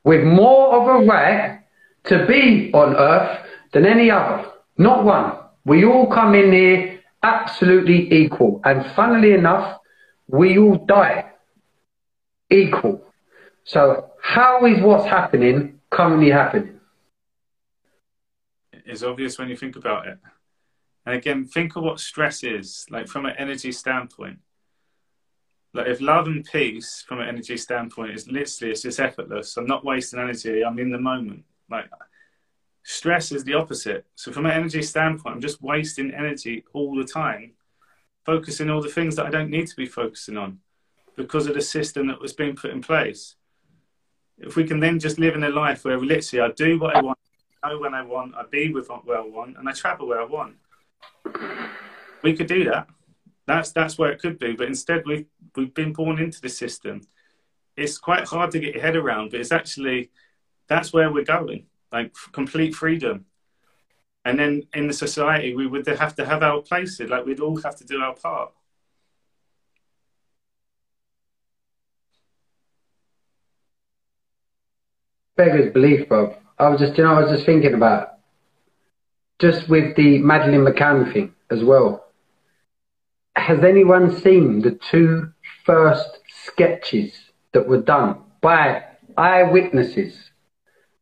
[0.04, 1.60] with more of a right
[2.04, 3.40] to be on Earth
[3.72, 4.46] than any other.
[4.78, 5.38] Not one.
[5.64, 8.60] We all come in here absolutely equal.
[8.64, 9.80] And funnily enough,
[10.28, 11.30] we all die
[12.50, 13.02] equal.
[13.64, 16.80] So how is what's happening currently happening?
[18.72, 20.18] It's obvious when you think about it.
[21.04, 24.38] And again, think of what stress is, like from an energy standpoint.
[25.74, 29.58] Like if love and peace from an energy standpoint is literally it's just effortless.
[29.58, 31.44] I'm not wasting energy, I'm in the moment.
[31.70, 31.90] Like
[32.82, 34.06] stress is the opposite.
[34.14, 37.52] So from an energy standpoint, I'm just wasting energy all the time,
[38.24, 40.60] focusing all the things that I don't need to be focusing on
[41.14, 43.36] because of the system that was being put in place
[44.38, 47.02] if we can then just live in a life where literally I do what I
[47.02, 47.18] want,
[47.62, 50.20] I know when I want, I be with where I want, and I travel where
[50.20, 50.56] I want.
[52.22, 52.88] We could do that.
[53.46, 54.52] That's that's where it could be.
[54.52, 57.02] But instead, we've we've been born into the system.
[57.76, 60.10] It's quite hard to get your head around, but it's actually
[60.68, 63.26] that's where we're going, like complete freedom.
[64.24, 67.10] And then in the society, we would have to have our places.
[67.10, 68.52] Like we'd all have to do our part.
[75.36, 76.36] Beggars belief, bro.
[76.58, 78.18] I was just, you know, I was just thinking about
[79.40, 82.04] just with the Madeleine McCann thing as well.
[83.34, 85.32] Has anyone seen the two
[85.64, 87.12] first sketches
[87.52, 88.84] that were done by
[89.16, 90.14] eyewitnesses?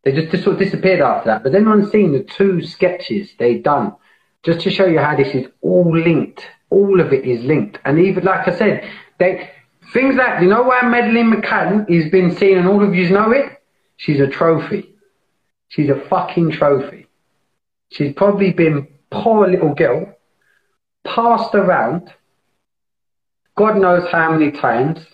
[0.05, 1.43] They just, just sort of disappeared after that.
[1.43, 3.95] But anyone seen the two sketches they done
[4.43, 6.47] just to show you how this is all linked?
[6.71, 7.79] All of it is linked.
[7.85, 9.51] And even like I said, they
[9.93, 13.31] things like you know why Madeleine McCann has been seen and all of you know
[13.31, 13.62] it?
[14.03, 14.97] She's a trophy.
[15.69, 17.07] She's a fucking trophy.
[17.93, 20.13] She's probably been poor little girl,
[21.07, 22.13] passed around,
[23.57, 25.07] God knows how many times,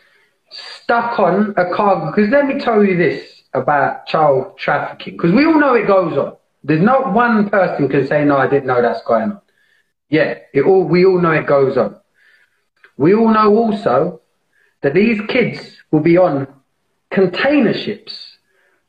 [0.50, 2.06] stuck on a cargo.
[2.06, 6.16] Because let me tell you this about child trafficking, because we all know it goes
[6.16, 6.36] on.
[6.64, 9.40] There's not one person can say, no, I didn't know that's going on.
[10.08, 12.00] Yeah, it all, we all know it goes on.
[12.96, 14.22] We all know also
[14.80, 16.48] that these kids will be on
[17.10, 18.27] container ships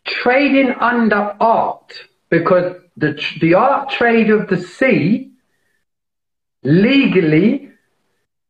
[0.09, 1.93] trading under art
[2.29, 5.31] because the, the art trade of the sea
[6.63, 7.69] legally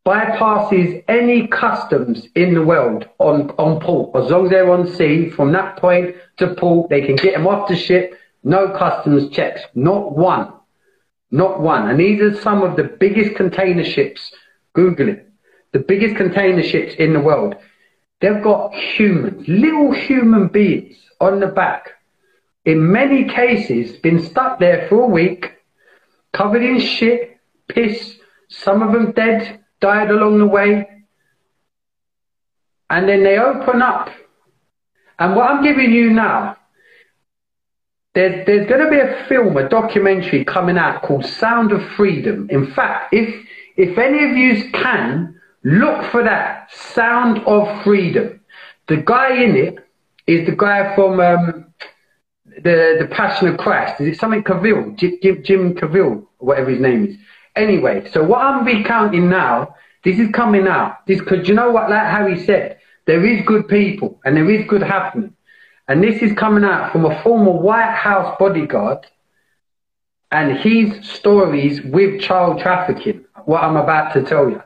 [0.05, 4.15] bypasses any customs in the world on, on port.
[4.15, 7.47] As long as they're on sea, from that point to port, they can get them
[7.47, 10.53] off the ship, no customs checks, not one.
[11.31, 11.89] Not one.
[11.89, 14.33] And these are some of the biggest container ships,
[14.73, 15.29] Google it,
[15.73, 17.55] the biggest container ships in the world.
[18.19, 21.91] They've got humans, little human beings on the back.
[22.65, 25.53] In many cases, been stuck there for a week,
[26.33, 28.17] covered in shit, piss,
[28.49, 30.87] some of them dead, died along the way.
[32.89, 34.09] And then they open up.
[35.17, 36.57] And what I'm giving you now,
[38.13, 42.47] there's, there's going to be a film, a documentary coming out called Sound of Freedom.
[42.49, 43.45] In fact, if,
[43.77, 48.39] if any of you can, Look for that sound of freedom.
[48.87, 49.79] The guy in it
[50.29, 51.73] is the guy from um,
[52.45, 53.99] the the Passion of Christ.
[53.99, 54.95] Is it something Cavill?
[54.95, 57.15] Jim, Jim Cavill, whatever his name is.
[57.55, 61.05] Anyway, so what I'm recounting now, this is coming out.
[61.07, 64.67] This because you know what, like Harry said, there is good people and there is
[64.67, 65.33] good happening,
[65.87, 69.07] and this is coming out from a former White House bodyguard
[70.31, 73.25] and his stories with child trafficking.
[73.45, 74.61] What I'm about to tell you.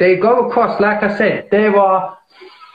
[0.00, 2.18] They go across, like I said, there are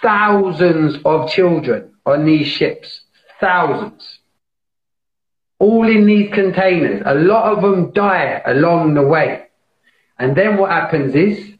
[0.02, 3.02] thousands of children on these ships.
[3.40, 4.20] Thousands.
[5.60, 7.02] All in these containers.
[7.06, 9.44] A lot of them die along the way.
[10.20, 11.54] And then what happens is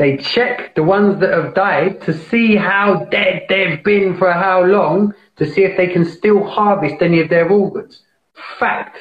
[0.00, 4.64] They check the ones that have died to see how dead they've been for how
[4.64, 8.00] long to see if they can still harvest any of their organs.
[8.58, 8.96] Fact.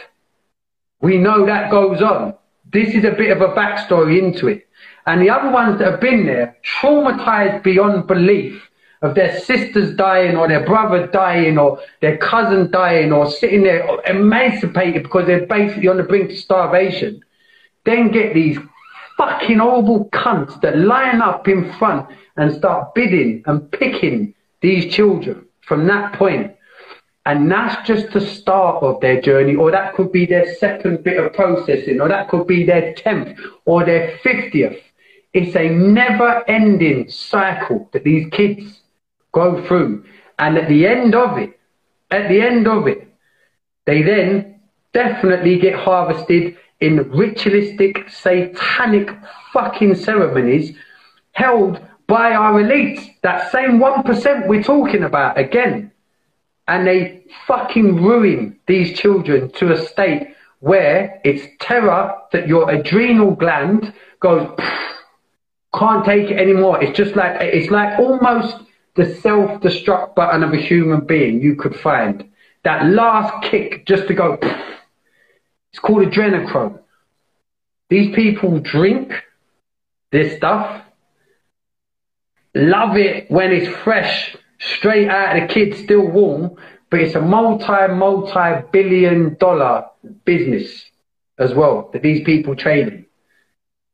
[1.00, 2.34] We know that goes on.
[2.74, 4.68] This is a bit of a backstory into it.
[5.06, 8.69] And the other ones that have been there, traumatized beyond belief
[9.02, 13.88] of their sisters dying or their brother dying or their cousin dying or sitting there
[14.06, 17.22] emancipated because they're basically on the brink of starvation,
[17.86, 18.58] then get these
[19.18, 25.46] fucking horrible cunts that line up in front and start bidding and picking these children
[25.62, 26.56] from that point.
[27.26, 31.24] And that's just the start of their journey, or that could be their second bit
[31.24, 34.82] of processing, or that could be their 10th or their 50th.
[35.34, 38.79] It's a never ending cycle that these kids
[39.32, 40.06] go through.
[40.38, 41.60] And at the end of it,
[42.12, 43.08] at the end of it,
[43.86, 44.62] they then
[44.94, 49.10] definitely get harvested in ritualistic, satanic
[49.54, 50.76] fucking ceremonies
[51.34, 53.10] held by our elites.
[53.22, 55.92] That same 1% we're talking about again.
[56.68, 63.32] And they fucking ruin these children to a state where it's terror that your adrenal
[63.32, 64.48] gland goes,
[65.74, 66.84] can't take it anymore.
[66.84, 68.58] It's just like, it's like almost
[69.00, 72.30] the self-destruct button of a human being you could find.
[72.66, 74.38] That last kick just to go,
[75.72, 76.80] it's called adrenochrome.
[77.90, 79.14] These people drink
[80.12, 80.84] this stuff,
[82.54, 86.58] love it when it's fresh, straight out of the kid, still warm,
[86.90, 89.86] but it's a multi, multi billion dollar
[90.26, 90.84] business
[91.38, 93.06] as well that these people trade in.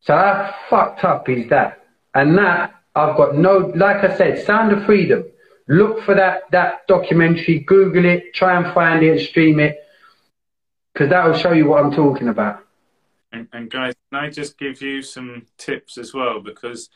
[0.02, 1.86] So how fucked up is that?
[2.16, 5.26] And that I've got no, like I said, Sound of Freedom.
[5.68, 9.78] Look for that, that documentary, Google it, try and find it and stream it,
[10.94, 12.60] because that will show you what I'm talking about.
[13.32, 16.40] And, and, guys, can I just give you some tips as well?
[16.40, 16.90] Because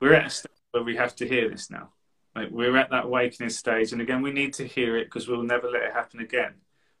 [0.00, 1.90] we're at a stage where we have to hear this now.
[2.34, 5.42] Like we're at that awakening stage, and again, we need to hear it because we'll
[5.42, 6.54] never let it happen again.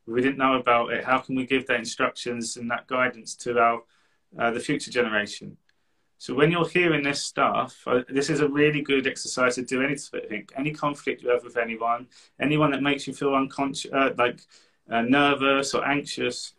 [0.06, 1.04] We didn't know about it.
[1.04, 3.82] How can we give that instructions and that guidance to our
[4.38, 5.56] uh, the future generation?
[6.20, 9.82] So when you're hearing this stuff, uh, this is a really good exercise to do
[9.82, 14.38] anything, any conflict you have with anyone, anyone that makes you feel unconscious, uh, like
[14.90, 16.52] uh, nervous or anxious.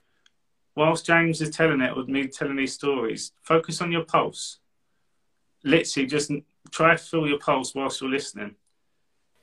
[0.75, 4.57] Whilst James is telling it, with me telling these stories, focus on your pulse.
[5.63, 6.31] Literally, just
[6.71, 8.55] try to feel your pulse whilst you're listening.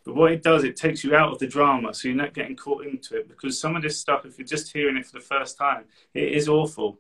[0.05, 2.57] But what it does, it takes you out of the drama, so you're not getting
[2.57, 3.29] caught into it.
[3.29, 6.33] Because some of this stuff, if you're just hearing it for the first time, it
[6.33, 6.99] is awful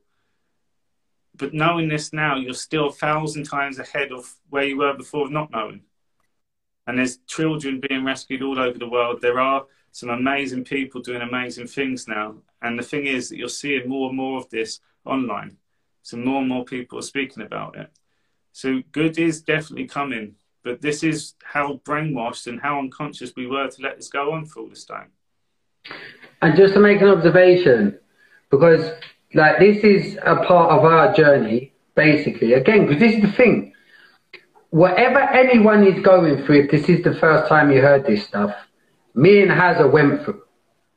[1.38, 5.26] but knowing this now, you're still a thousand times ahead of where you were before
[5.26, 5.82] of not knowing.
[6.86, 9.20] And there's children being rescued all over the world.
[9.20, 12.36] There are some amazing people doing amazing things now.
[12.62, 15.58] And the thing is that you're seeing more and more of this online.
[16.02, 17.90] So more and more people are speaking about it.
[18.52, 20.36] So good is definitely coming.
[20.64, 24.46] But this is how brainwashed and how unconscious we were to let this go on
[24.46, 25.10] for all this time.
[26.42, 27.98] And just to make an observation,
[28.50, 28.90] because
[29.34, 32.54] like this is a part of our journey, basically.
[32.54, 33.72] Again, because this is the thing.
[34.70, 38.54] Whatever anyone is going through, if this is the first time you heard this stuff,
[39.14, 40.42] me and Hazza went through.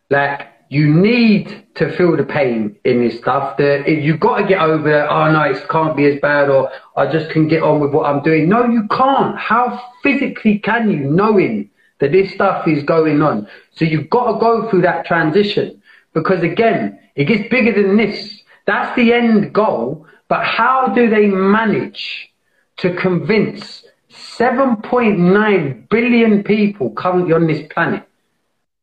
[0.10, 3.58] Like you need to feel the pain in this stuff.
[3.58, 4.89] That you got to get over.
[4.89, 5.08] It.
[5.10, 8.06] Oh no, it can't be as bad, or I just can get on with what
[8.06, 8.48] I'm doing.
[8.48, 9.38] No, you can't.
[9.38, 13.48] How physically can you, knowing that this stuff is going on?
[13.72, 15.81] So you've got to go through that transition
[16.13, 18.41] because again, it gets bigger than this.
[18.65, 20.06] That's the end goal.
[20.28, 22.30] But how do they manage
[22.78, 28.08] to convince 7.9 billion people currently on this planet?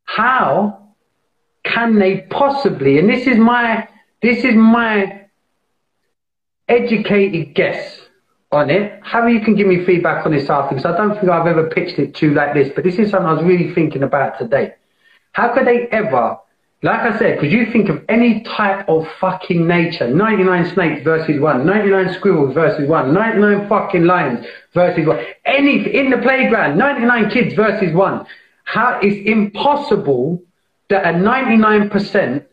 [0.04, 0.88] How
[1.64, 3.88] can they possibly, and this is my,
[4.22, 5.26] this is my
[6.68, 8.00] educated guess
[8.50, 9.00] on it.
[9.02, 11.68] Harry, you can give me feedback on this after, because I don't think I've ever
[11.68, 14.74] pitched it to like this, but this is something I was really thinking about today.
[15.32, 16.38] How could they ever
[16.82, 20.08] like I said, could you think of any type of fucking nature?
[20.08, 25.24] 99 snakes versus one, 99 squirrels versus one, 99 fucking lions versus one.
[25.44, 28.26] Any, in the playground, 99 kids versus one.
[28.62, 30.40] How, it's impossible
[30.88, 32.44] that a 99%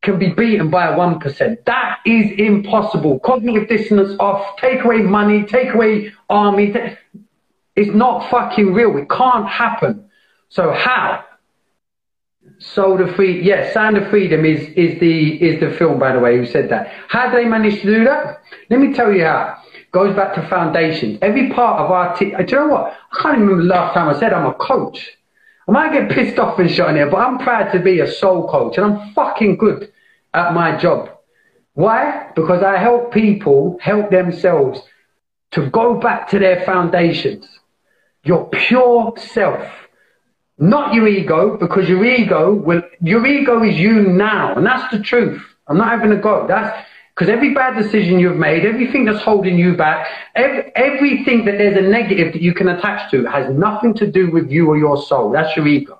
[0.00, 1.64] can be beaten by a 1%.
[1.66, 3.18] That is impossible.
[3.20, 6.72] Cognitive dissonance off, take away money, take away army.
[7.76, 8.96] It's not fucking real.
[8.96, 10.08] It can't happen.
[10.48, 11.24] So how?
[12.58, 13.44] Soul of Freedom.
[13.44, 16.36] Yes, Sound of Freedom is is the is the film, by the way.
[16.36, 16.92] Who said that?
[17.08, 18.42] How do they manage to do that?
[18.70, 19.56] Let me tell you how.
[19.90, 21.18] Goes back to foundations.
[21.22, 22.16] Every part of our.
[22.18, 22.96] Do you know what?
[23.12, 25.08] I can't remember the last time I said I'm a coach.
[25.66, 28.10] I might get pissed off and shit on here, but I'm proud to be a
[28.10, 29.92] soul coach, and I'm fucking good
[30.32, 31.10] at my job.
[31.74, 32.30] Why?
[32.34, 34.80] Because I help people help themselves
[35.52, 37.46] to go back to their foundations,
[38.24, 39.87] your pure self,
[40.58, 45.02] not your ego, because your ego will, your ego is you now, and that's the
[45.02, 45.40] truth.
[45.68, 46.46] I'm not having a go.
[46.46, 51.58] That's because every bad decision you've made, everything that's holding you back, every, everything that
[51.58, 54.78] there's a negative that you can attach to has nothing to do with you or
[54.78, 55.30] your soul.
[55.32, 55.98] That's your ego.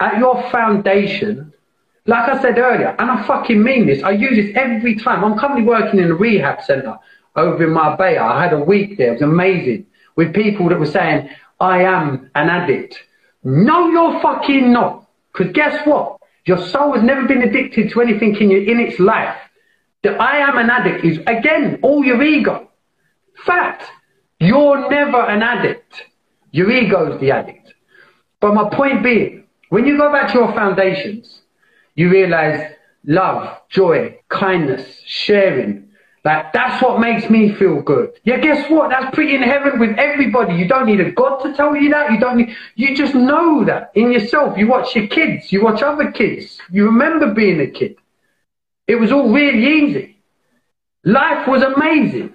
[0.00, 1.52] At your foundation,
[2.06, 5.24] like I said earlier, and I fucking mean this, I use this every time.
[5.24, 6.98] I'm currently working in a rehab center
[7.36, 8.22] over in Marbella.
[8.22, 9.10] I had a week there.
[9.10, 11.28] It was amazing with people that were saying,
[11.60, 12.98] I am an addict.
[13.44, 15.06] No, you're fucking not.
[15.32, 16.18] Because guess what?
[16.46, 19.36] Your soul has never been addicted to anything in, your, in its life.
[20.02, 22.70] The I am an addict is, again, all your ego.
[23.44, 23.84] Fact,
[24.38, 26.04] you're never an addict.
[26.50, 27.74] Your ego's the addict.
[28.40, 31.40] But my point being, when you go back to your foundations,
[31.94, 32.72] you realize
[33.06, 35.88] love, joy, kindness, sharing.
[36.24, 38.18] Like, that's what makes me feel good.
[38.24, 38.88] Yeah, guess what?
[38.88, 40.54] That's pretty inherent with everybody.
[40.54, 42.12] You don't need a God to tell you that.
[42.12, 44.56] You don't need, you just know that in yourself.
[44.56, 46.58] You watch your kids, you watch other kids.
[46.70, 47.96] You remember being a kid.
[48.86, 50.16] It was all really easy.
[51.04, 52.32] Life was amazing.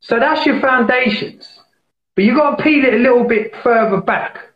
[0.00, 1.48] So that's your foundations.
[2.14, 4.49] But you've got to peel it a little bit further back.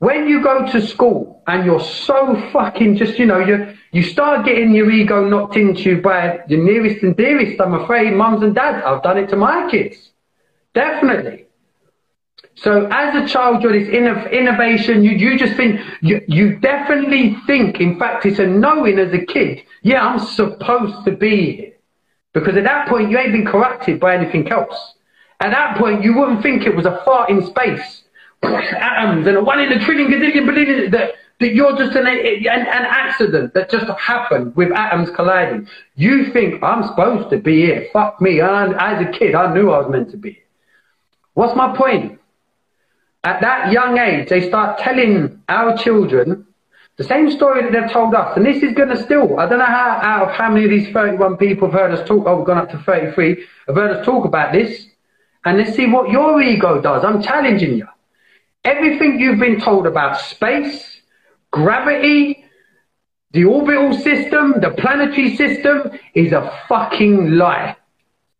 [0.00, 4.46] When you go to school and you're so fucking just, you know, you you start
[4.46, 8.82] getting your ego knocked into by your nearest and dearest, I'm afraid, mums and dads.
[8.84, 10.10] I've done it to my kids.
[10.74, 11.46] Definitely.
[12.54, 15.04] So as a child, you're this innovation.
[15.04, 19.24] You, you just think, you, you definitely think, in fact, it's a knowing as a
[19.24, 21.72] kid, yeah, I'm supposed to be here.
[22.32, 24.94] Because at that point, you ain't been corrupted by anything else.
[25.40, 27.99] At that point, you wouldn't think it was a fart in space,
[28.42, 32.46] atoms, and a one in a trillion, gazillion, billion, that, that you're just an, an,
[32.46, 35.68] an accident that just happened with atoms colliding.
[35.96, 37.88] You think, I'm supposed to be here.
[37.92, 38.40] Fuck me.
[38.40, 40.42] And as a kid, I knew I was meant to be here.
[41.34, 42.18] What's my point?
[43.22, 46.46] At that young age, they start telling our children
[46.96, 48.36] the same story that they've told us.
[48.36, 50.70] And this is going to still, I don't know how, out of how many of
[50.70, 53.96] these 31 people have heard us talk, oh, we've gone up to 33, have heard
[53.96, 54.86] us talk about this.
[55.44, 57.04] And let's see what your ego does.
[57.04, 57.86] I'm challenging you.
[58.64, 61.00] Everything you've been told about space,
[61.50, 62.44] gravity,
[63.32, 67.76] the orbital system, the planetary system is a fucking lie.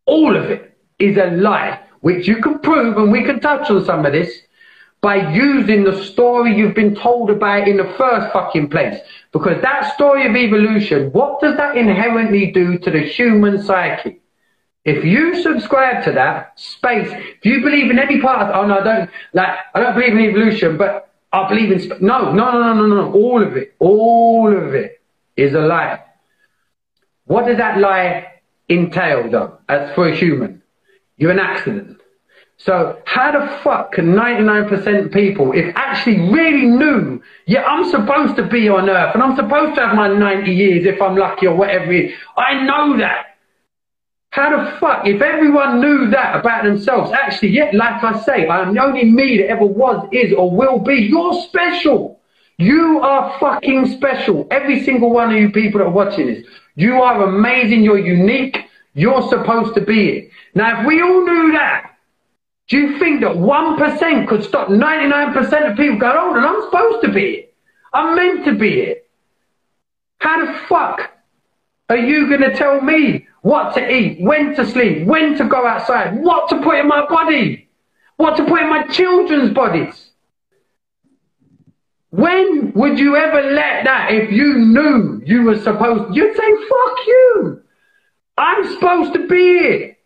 [0.05, 3.83] All of it is a lie, which you can prove, and we can touch on
[3.83, 4.31] some of this
[5.01, 8.99] by using the story you've been told about in the first fucking place.
[9.31, 14.20] Because that story of evolution, what does that inherently do to the human psyche?
[14.83, 18.79] If you subscribe to that space, if you believe in any part of, oh no,
[18.79, 22.73] I don't, like, I don't believe in evolution, but I believe in, no, no, no,
[22.73, 24.99] no, no, no, all of it, all of it
[25.37, 26.03] is a lie.
[27.25, 28.27] What does that lie
[28.69, 30.63] entail though, as for a human?
[31.17, 32.01] You're an accident.
[32.57, 38.35] So how the fuck can 99% of people, if actually really knew, yeah, I'm supposed
[38.35, 41.47] to be on earth and I'm supposed to have my 90 years if I'm lucky
[41.47, 42.17] or whatever it is.
[42.37, 43.30] I know that.
[44.31, 48.61] How the fuck, if everyone knew that about themselves, actually, yeah, like I say, I
[48.61, 50.95] am the only me that ever was, is, or will be.
[50.95, 52.21] You're special.
[52.57, 54.47] You are fucking special.
[54.49, 56.47] Every single one of you people that are watching this.
[56.75, 57.83] You are amazing.
[57.83, 58.57] You're unique.
[58.93, 60.29] You're supposed to be it.
[60.55, 61.97] Now, if we all knew that,
[62.69, 67.03] do you think that 1% could stop 99% of people going, oh, then I'm supposed
[67.03, 67.53] to be it.
[67.91, 69.09] I'm meant to be it.
[70.19, 71.11] How the fuck
[71.91, 75.67] are you going to tell me what to eat, when to sleep, when to go
[75.67, 77.67] outside, what to put in my body,
[78.15, 80.11] what to put in my children's bodies?
[82.11, 86.97] When would you ever let that if you knew you were supposed You'd say, fuck
[87.07, 87.61] you.
[88.37, 89.97] I'm supposed to be it.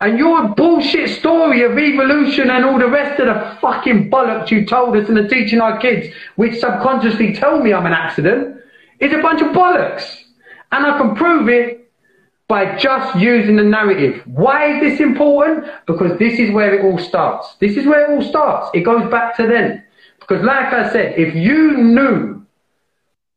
[0.00, 4.66] And your bullshit story of evolution and all the rest of the fucking bollocks you
[4.66, 8.60] told us and are teaching our kids, which subconsciously tell me I'm an accident,
[8.98, 10.24] is a bunch of bollocks.
[10.72, 11.90] And I can prove it
[12.48, 14.22] by just using the narrative.
[14.26, 15.66] Why is this important?
[15.86, 17.56] Because this is where it all starts.
[17.60, 18.70] This is where it all starts.
[18.74, 19.84] It goes back to then.
[20.18, 22.46] Because like I said, if you knew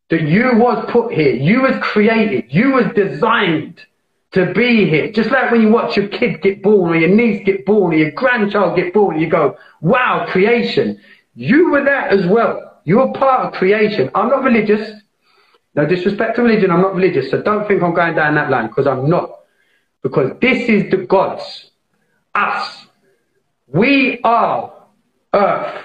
[0.10, 3.82] that you was put here, you was created, you was designed
[4.32, 5.12] to be here.
[5.12, 7.98] Just like when you watch your kid get born or your niece get born or
[7.98, 11.00] your grandchild get born, you go, wow, creation.
[11.36, 12.80] You were there as well.
[12.86, 14.10] You were part of creation.
[14.16, 15.01] I'm not religious.
[15.74, 17.32] No disrespect to religion, I'm not religious.
[17.32, 19.40] So don't think I'm going down that line because I'm not.
[20.04, 21.72] Because this is the gods.
[22.36, 22.86] Us.
[23.68, 24.74] We are
[25.34, 25.82] earth.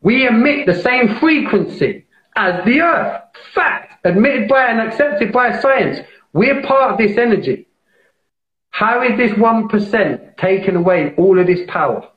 [0.00, 2.06] We emit the same frequency
[2.36, 3.22] as the earth.
[3.54, 4.06] Fact.
[4.06, 6.00] Admitted by and accepted by science.
[6.34, 7.68] We're part of this energy.
[8.70, 12.08] How is this 1% taking away all of this power?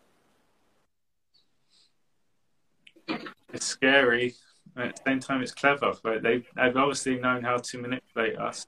[3.53, 4.33] It's scary.
[4.77, 5.93] At the same time, it's clever.
[6.03, 8.65] Like they, they've obviously known how to manipulate us.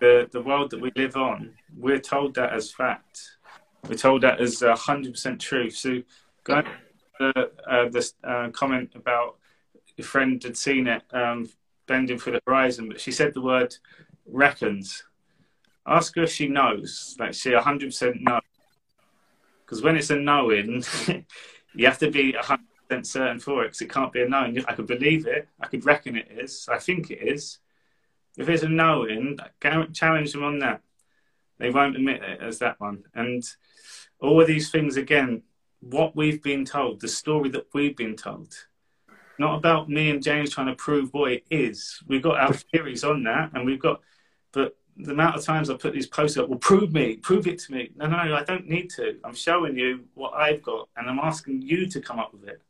[0.00, 3.20] The, the world that we live on, we're told that as fact.
[3.88, 5.76] We're told that as 100% truth.
[5.76, 6.02] So,
[6.44, 6.66] going
[7.20, 9.36] to uh, uh, comment about
[9.96, 11.48] your friend had seen it um,
[11.86, 13.74] bending for the horizon, but she said the word
[14.26, 15.04] reckons.
[15.86, 17.16] Ask her if she knows.
[17.18, 18.40] Like she 100% knows.
[19.64, 20.84] Because when it's a knowing,
[21.74, 22.34] you have to be
[22.88, 24.64] 100% certain for it because it can't be a knowing.
[24.66, 25.48] I could believe it.
[25.60, 26.68] I could reckon it is.
[26.70, 27.58] I think it is.
[28.36, 29.38] If it's a knowing,
[29.92, 30.82] challenge them on that.
[31.58, 33.04] They won't admit it as that one.
[33.14, 33.42] And
[34.20, 35.42] all of these things, again,
[35.80, 38.54] what we've been told, the story that we've been told,
[39.38, 42.02] not about me and James trying to prove what it is.
[42.06, 44.00] We've got our theories on that, and we've got,
[44.52, 47.58] but the amount of times I put these posts up, well, prove me, prove it
[47.60, 47.90] to me.
[47.96, 49.18] No, no, I don't need to.
[49.24, 52.62] I'm showing you what I've got, and I'm asking you to come up with it.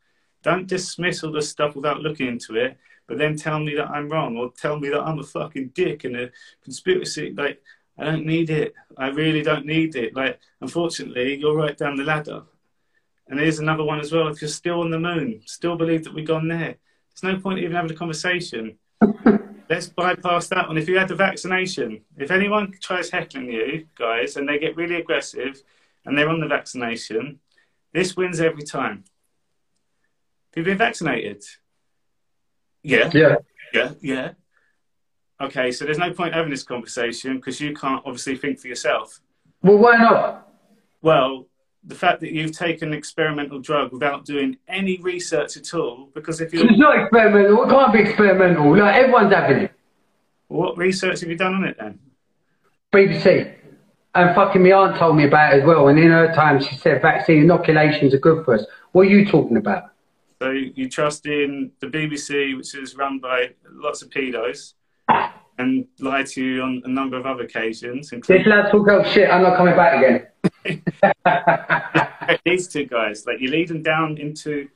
[0.46, 2.78] Don't dismiss all this stuff without looking into it,
[3.08, 6.04] but then tell me that I'm wrong or tell me that I'm a fucking dick
[6.04, 6.30] and a
[6.62, 7.34] conspiracy.
[7.36, 7.60] Like,
[7.98, 8.72] I don't need it.
[8.96, 10.14] I really don't need it.
[10.14, 12.44] Like, unfortunately, you're right down the ladder.
[13.26, 14.28] And here's another one as well.
[14.28, 17.58] If you're still on the moon, still believe that we've gone there, there's no point
[17.58, 18.78] even having a conversation.
[19.68, 20.78] Let's bypass that one.
[20.78, 24.94] If you had the vaccination, if anyone tries heckling you, guys, and they get really
[24.94, 25.60] aggressive
[26.04, 27.40] and they're on the vaccination,
[27.92, 29.02] this wins every time.
[30.56, 31.44] Have you been vaccinated?
[32.82, 33.10] Yeah.
[33.12, 33.36] Yeah.
[33.74, 33.90] Yeah.
[34.00, 34.30] Yeah.
[35.38, 39.20] Okay, so there's no point having this conversation because you can't obviously think for yourself.
[39.62, 40.48] Well, why not?
[41.02, 41.46] Well,
[41.84, 46.40] the fact that you've taken an experimental drug without doing any research at all, because
[46.40, 47.64] if you It's not experimental.
[47.64, 48.78] It can't be experimental.
[48.78, 49.72] Like everyone's having it.
[50.48, 51.98] what research have you done on it then?
[52.94, 53.54] BBC.
[54.14, 55.88] And fucking my aunt told me about it as well.
[55.88, 58.64] And in her time, she said vaccine inoculations are good for us.
[58.92, 59.90] What are you talking about?
[60.40, 64.74] So you trust in the BBC, which is run by lots of pedos,
[65.58, 69.30] and lie to you on a number of other occasions, This lad talk out shit.
[69.30, 70.26] I'm not coming back again.
[72.44, 73.24] these two guys.
[73.26, 74.68] Like you lead them down into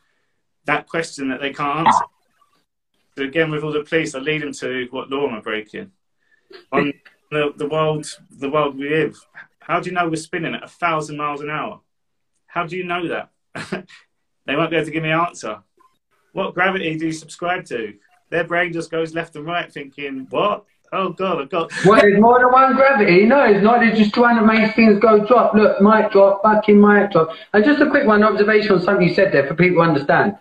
[0.65, 2.05] that question that they can't answer.
[3.19, 5.91] So again, with all the police, I lead them to what law am I breaking?
[6.73, 6.93] On
[7.31, 9.19] the, the world, the world we live.
[9.59, 11.81] How do you know we're spinning at a thousand miles an hour?
[12.47, 13.87] How do you know that?
[14.47, 15.59] they won't be able to give me an answer.
[16.33, 17.95] What gravity do you subscribe to?
[18.31, 20.65] Their brain just goes left and right, thinking, "What?
[20.93, 23.27] Oh God, I've got." Well, there's more than one gravity.
[23.27, 23.81] No, it's not.
[23.81, 25.55] They're just trying to make things go drop.
[25.55, 27.31] Look, might drop, fucking might drop.
[27.53, 30.39] And just a quick one observation on something you said there for people to understand.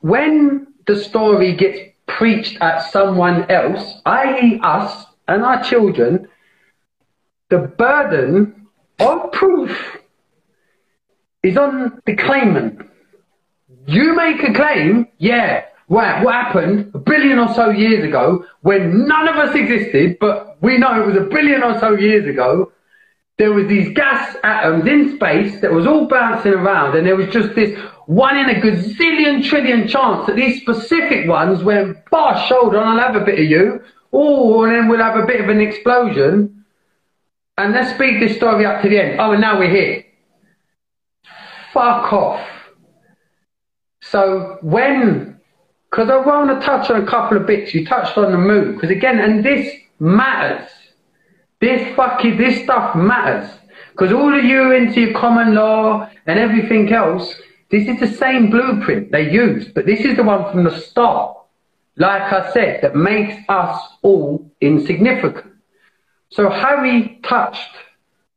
[0.00, 6.28] When the story gets preached at someone else, i.e., us and our children,
[7.48, 8.66] the burden
[8.98, 9.98] of proof
[11.42, 12.88] is on the claimant.
[13.86, 15.64] You make a claim, yeah.
[15.88, 20.56] Wow, what happened a billion or so years ago when none of us existed, but
[20.62, 22.72] we know it was a billion or so years ago.
[23.38, 27.28] There was these gas atoms in space that was all bouncing around, and there was
[27.28, 32.78] just this one in a gazillion trillion chance that these specific ones went bar shoulder
[32.78, 35.48] and I'll have a bit of you, oh, and then we'll have a bit of
[35.48, 36.64] an explosion.
[37.58, 39.20] And let's speed this story up to the end.
[39.20, 40.04] Oh, and now we're here.
[41.72, 42.61] Fuck off.
[44.12, 45.40] So when,
[45.90, 48.74] because I want to touch on a couple of bits, you touched on the moon,
[48.74, 50.68] because again, and this matters.
[51.62, 53.50] This fucking, this stuff matters.
[53.92, 57.34] Because all of you into common law and everything else,
[57.70, 61.38] this is the same blueprint they used, but this is the one from the start,
[61.96, 65.54] like I said, that makes us all insignificant.
[66.28, 67.76] So Harry touched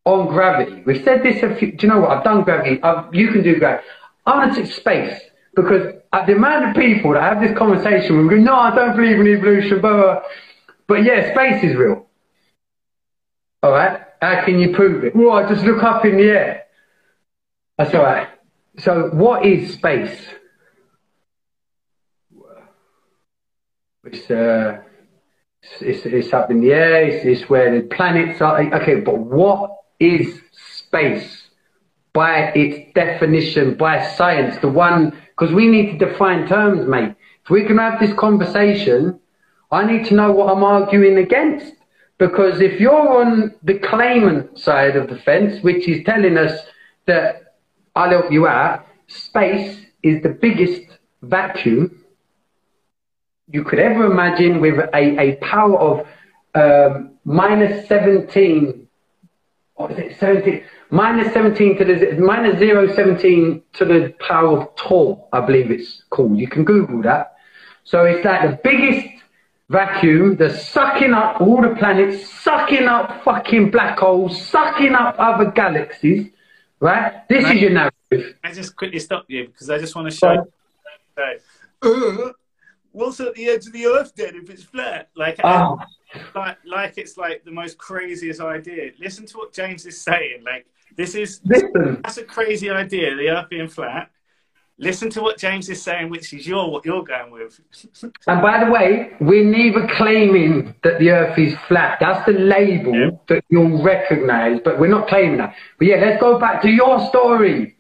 [0.06, 0.84] on gravity.
[0.86, 2.12] We've said this a few, do you know what?
[2.12, 2.82] I've done gravity.
[2.82, 3.86] I've, you can do gravity.
[4.26, 5.20] I want to take space
[5.56, 5.94] because
[6.28, 9.28] the amount of people that have this conversation, we go, no, I don't believe in
[9.28, 10.22] evolution, blah, blah.
[10.88, 12.06] But yeah, space is real.
[13.64, 14.02] All right.
[14.22, 15.16] How can you prove it?
[15.16, 16.64] Well, I just look up in the air.
[17.78, 18.28] That's all right.
[18.78, 20.18] So, what is space?
[24.04, 24.82] It's uh,
[25.82, 27.04] it's, it's up in the air.
[27.04, 28.62] It's, it's where the planets are.
[28.82, 31.48] Okay, but what is space
[32.14, 34.58] by its definition, by science?
[34.60, 37.16] The one because we need to define terms, mate.
[37.44, 39.20] If we're going to have this conversation,
[39.72, 41.74] I need to know what I'm arguing against.
[42.18, 46.58] Because if you're on the claimant side of the fence, which is telling us
[47.08, 47.56] that
[47.96, 50.84] I'll help you out, space is the biggest
[51.22, 52.04] vacuum
[53.48, 56.08] you could ever imagine with a, a power of
[56.56, 58.86] um, minus 17
[59.76, 60.64] what is it, 17,
[60.96, 66.04] minus 17 to the, minus 0, 17 to the power of Torr, I believe it's
[66.10, 66.38] called.
[66.38, 67.36] You can Google that.
[67.84, 69.08] So it's like the biggest
[69.70, 75.52] vacuum that's sucking up all the planets, sucking up fucking black holes, sucking up other
[75.52, 76.32] galaxies,
[76.80, 77.28] right?
[77.28, 78.38] This is your narrative.
[78.44, 80.48] I just quickly stop you because I just want to show.
[81.18, 81.42] Right.
[81.82, 82.32] Uh,
[82.94, 85.10] what's at the edge of the Earth then if it's flat?
[85.16, 85.78] Like, oh.
[86.36, 88.92] Like, like it's like the most craziest idea.
[89.00, 90.44] Listen to what James is saying.
[90.44, 92.02] Like, this is Listen.
[92.04, 93.16] that's a crazy idea.
[93.16, 94.12] The Earth being flat.
[94.78, 97.60] Listen to what James is saying, which is your what you're going with.
[98.28, 101.98] and by the way, we're neither claiming that the Earth is flat.
[102.02, 103.10] That's the label yeah.
[103.30, 105.56] that you'll recognise, but we're not claiming that.
[105.78, 107.76] But yeah, let's go back to your story.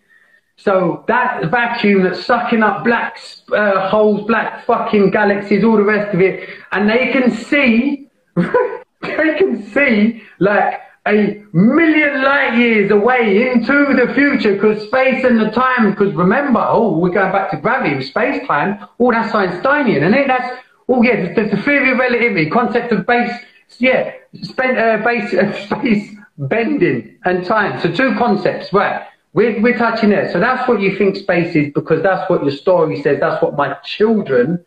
[0.57, 3.19] So that vacuum that's sucking up black
[3.51, 8.04] uh, holes, black fucking galaxies, all the rest of it, and they can see,
[9.01, 15.39] they can see like a million light years away into the future because space and
[15.39, 20.03] the time, because remember, oh, we're going back to gravity, space time, oh, that's Einsteinian,
[20.03, 20.27] and it?
[20.27, 23.31] That's, oh, yeah, there's the theory of relativity, concept of base,
[23.77, 27.79] yeah, spent, uh, base, uh, space bending and time.
[27.81, 29.07] So two concepts, right?
[29.33, 30.31] We're, we're touching there.
[30.31, 33.19] So that's what you think space is because that's what your story says.
[33.19, 34.63] That's what my children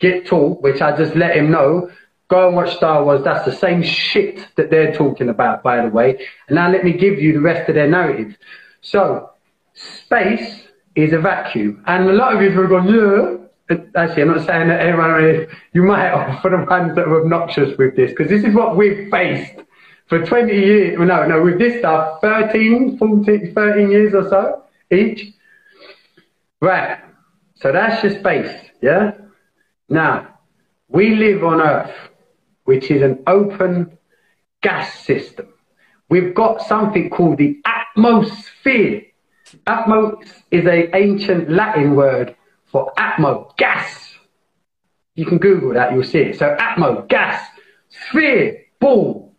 [0.00, 1.90] get taught, which I just let him know.
[2.28, 3.22] Go and watch Star Wars.
[3.22, 6.26] That's the same shit that they're talking about, by the way.
[6.48, 8.36] And now let me give you the rest of their narrative.
[8.80, 9.30] So,
[9.74, 10.64] space
[10.94, 11.82] is a vacuum.
[11.86, 13.38] And a lot of you are going, yeah.
[13.96, 17.76] Actually, I'm not saying that everyone, you might have for the ones that are obnoxious
[17.78, 19.62] with this, because this is what we've faced
[20.06, 20.98] for 20 years.
[20.98, 25.32] No, no, with this stuff, 13, 14, 13 years or so each.
[26.60, 26.98] Right.
[27.56, 29.12] So that's your space, yeah?
[29.88, 30.38] Now,
[30.88, 31.94] we live on Earth
[32.64, 33.98] which is an open
[34.62, 35.48] gas system.
[36.08, 39.02] We've got something called the atmosphere.
[39.66, 42.36] Atmos is an ancient Latin word
[42.66, 44.14] for atmo, gas.
[45.14, 46.38] You can Google that, you'll see it.
[46.38, 47.46] So atmo, gas,
[47.88, 49.34] sphere, ball.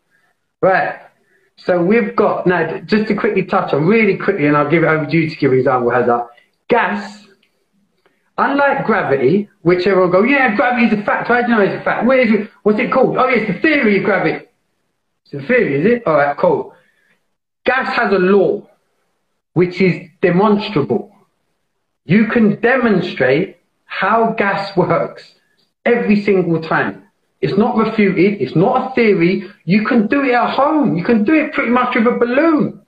[0.62, 1.00] Right.
[1.58, 4.88] So we've got, now just to quickly touch on, really quickly, and I'll give it
[4.88, 6.28] over to you to give an example, Hazza.
[6.70, 7.25] Gas
[8.38, 11.30] Unlike gravity, which everyone go, yeah, gravity is a fact.
[11.30, 12.06] I do you know it's a fact?
[12.06, 12.52] Where is it?
[12.64, 13.18] What's it called?
[13.18, 14.46] Oh, yeah, it's the theory of gravity.
[15.24, 16.04] It's the theory, is it?
[16.06, 16.74] All right, cool.
[17.66, 18.68] Gas has a law,
[19.54, 21.16] which is demonstrable.
[22.04, 25.24] You can demonstrate how gas works
[25.86, 27.04] every single time.
[27.42, 28.42] It's not refuted.
[28.42, 29.50] It's not a theory.
[29.64, 30.98] You can do it at home.
[30.98, 32.82] You can do it pretty much with a balloon.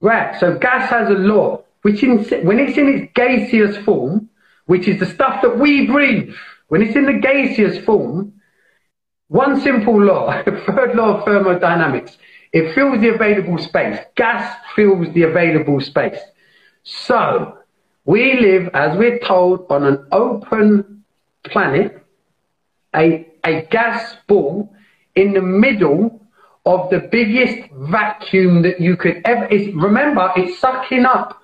[0.00, 0.38] Right.
[0.40, 4.28] So gas has a law which in, when it's in its gaseous form,
[4.66, 6.34] which is the stuff that we breathe,
[6.68, 8.32] when it's in the gaseous form,
[9.28, 12.16] one simple law, third law of thermodynamics,
[12.52, 13.98] it fills the available space.
[14.14, 16.18] Gas fills the available space.
[16.84, 17.58] So,
[18.04, 21.04] we live, as we're told, on an open
[21.44, 22.04] planet,
[22.94, 24.74] a, a gas ball
[25.14, 26.20] in the middle
[26.66, 29.44] of the biggest vacuum that you could ever.
[29.50, 31.41] It's, remember, it's sucking up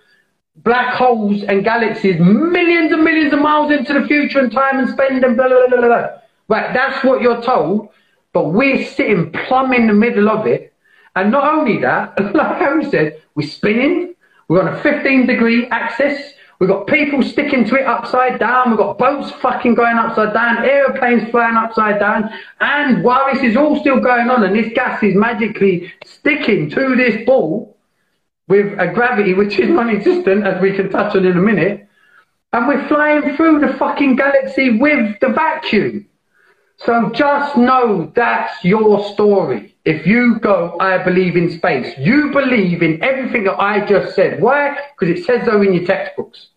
[0.64, 4.88] black holes and galaxies millions and millions of miles into the future and time and
[4.88, 6.06] spend and blah, blah, blah, blah, blah.
[6.48, 7.90] Right, that's what you're told,
[8.32, 10.72] but we're sitting plumb in the middle of it.
[11.14, 14.14] And not only that, like Harry said, we're spinning,
[14.48, 18.78] we're on a 15 degree axis, we've got people sticking to it upside down, we've
[18.78, 22.30] got boats fucking going upside down, aeroplanes flying upside down,
[22.60, 26.96] and while this is all still going on and this gas is magically sticking to
[26.96, 27.76] this ball,
[28.48, 31.88] with a gravity which is non-existent, as we can touch on in a minute,
[32.52, 36.06] and we're flying through the fucking galaxy with the vacuum.
[36.78, 39.76] So just know that's your story.
[39.84, 44.40] If you go, I believe in space, you believe in everything that I just said.
[44.40, 44.78] Why?
[44.98, 46.48] Because it says so in your textbooks.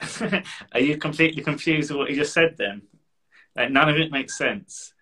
[0.72, 2.82] Are you completely confused with what you just said then?
[3.56, 4.94] Like none of it makes sense.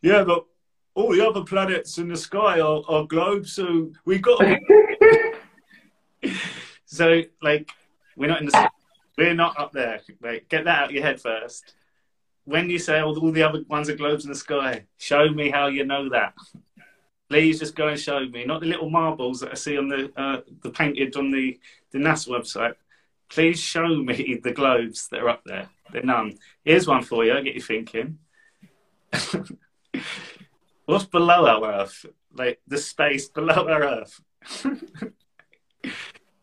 [0.00, 0.46] Yeah, but
[0.94, 4.40] all the other planets in the sky are, are globes, so we've got.
[6.84, 7.70] so, like,
[8.16, 8.70] we're not in the.
[9.18, 10.00] We're not up there.
[10.20, 11.74] Like, get that out of your head first.
[12.44, 15.50] When you say all, all the other ones are globes in the sky, show me
[15.50, 16.34] how you know that.
[17.28, 20.12] Please just go and show me, not the little marbles that I see on the
[20.16, 21.58] uh, the painted on the
[21.92, 22.74] the NASA website.
[23.28, 25.68] Please show me the globes that are up there.
[25.92, 26.38] They're none.
[26.64, 27.40] Here's one for you.
[27.42, 28.18] Get you thinking.
[30.84, 32.06] What's below our Earth?
[32.32, 34.20] Like the space below our Earth.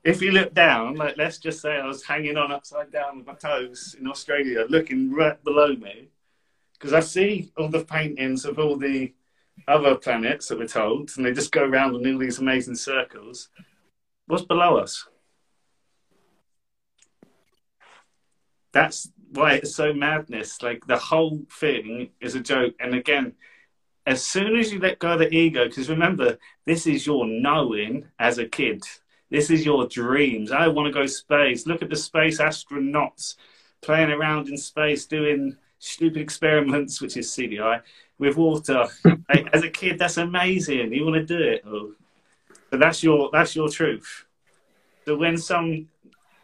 [0.04, 3.28] If you look down, like let's just say I was hanging on upside down with
[3.28, 6.10] my toes in Australia, looking right below me,
[6.74, 9.14] because I see all the paintings of all the
[9.68, 13.50] other planets that we're told, and they just go around in all these amazing circles.
[14.28, 15.08] What's below us?
[18.74, 20.62] That's why it's so madness.
[20.62, 22.74] Like the whole thing is a joke.
[22.80, 23.34] And again,
[24.06, 28.06] as soon as you let go of the ego, because remember, this is your knowing
[28.20, 28.84] as a kid.
[29.34, 30.52] This is your dreams.
[30.52, 31.66] I want to go space.
[31.66, 33.34] Look at the space astronauts
[33.82, 37.82] playing around in space doing stupid experiments, which is CGI,
[38.20, 38.86] with water.
[39.52, 40.94] as a kid, that's amazing.
[40.94, 41.64] You want to do it.
[41.66, 41.94] Oh.
[42.70, 44.26] But that's your that's your truth.
[45.06, 45.88] So when some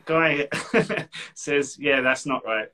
[0.06, 0.48] guy
[1.36, 2.70] says, "Yeah, that's not right,"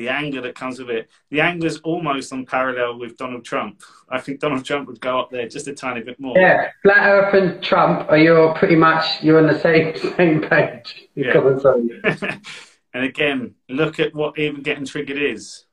[0.00, 1.10] the anger that comes with it.
[1.28, 3.82] The anger is almost on parallel with Donald Trump.
[4.08, 6.38] I think Donald Trump would go up there just a tiny bit more.
[6.38, 11.10] Yeah, Flat Earth and Trump are you pretty much you're on the same same page.
[11.14, 11.34] Yeah.
[12.94, 15.66] and again, look at what even getting triggered is.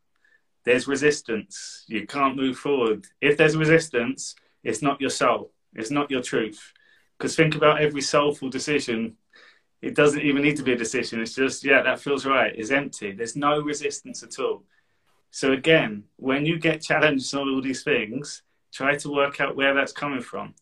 [0.65, 1.86] There's resistance.
[1.88, 3.05] You can't move forward.
[3.21, 5.53] If there's resistance, it's not your soul.
[5.73, 6.73] It's not your truth.
[7.17, 9.15] Because think about every soulful decision
[9.82, 11.21] it doesn't even need to be a decision.
[11.21, 12.53] It's just, yeah, that feels right.
[12.55, 13.11] It's empty.
[13.11, 14.63] There's no resistance at all.
[15.32, 18.41] So again, when you get challenged on all these things,
[18.73, 20.55] try to work out where that's coming from.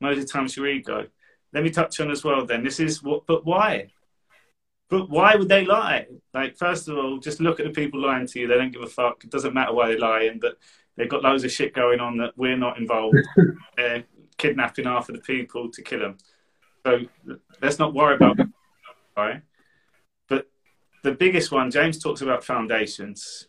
[0.00, 1.06] Most of the times your ego.
[1.52, 2.62] Let me touch on as well then.
[2.62, 3.88] This is what, but why?
[4.88, 6.06] But why would they lie?
[6.34, 8.46] Like, first of all, just look at the people lying to you.
[8.46, 9.24] They don't give a fuck.
[9.24, 10.58] It doesn't matter why they're lying, but
[10.96, 13.16] they've got loads of shit going on that we're not involved.
[13.76, 14.04] they're
[14.38, 16.18] kidnapping half of the people to kill them.
[16.84, 17.00] So
[17.60, 18.36] let's not worry about
[19.16, 19.42] right?
[20.28, 20.48] But
[21.02, 23.48] the biggest one, James talks about foundations.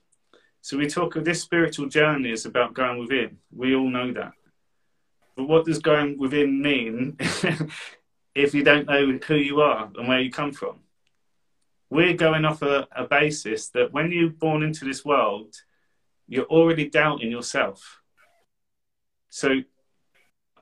[0.62, 3.38] So we talk of this spiritual journey is about going within.
[3.52, 4.32] We all know that.
[5.36, 7.18] But what does going within mean
[8.36, 10.80] if you don't know who you are and where you come from?
[11.90, 15.54] We're going off a, a basis that when you're born into this world,
[16.28, 18.02] you're already doubting yourself.
[19.30, 19.62] So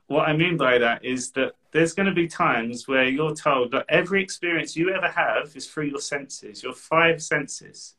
[0.08, 3.72] what I mean by that is that there's going to be times where you're told
[3.72, 7.96] that every experience you ever have is through your senses, your five senses.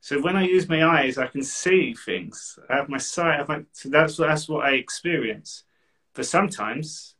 [0.00, 2.58] So when I use my eyes, I can see things.
[2.68, 3.38] I have my sight.
[3.38, 5.64] Have so that's that's what I experience.
[6.14, 7.14] But sometimes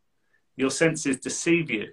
[0.56, 1.88] your senses deceive you.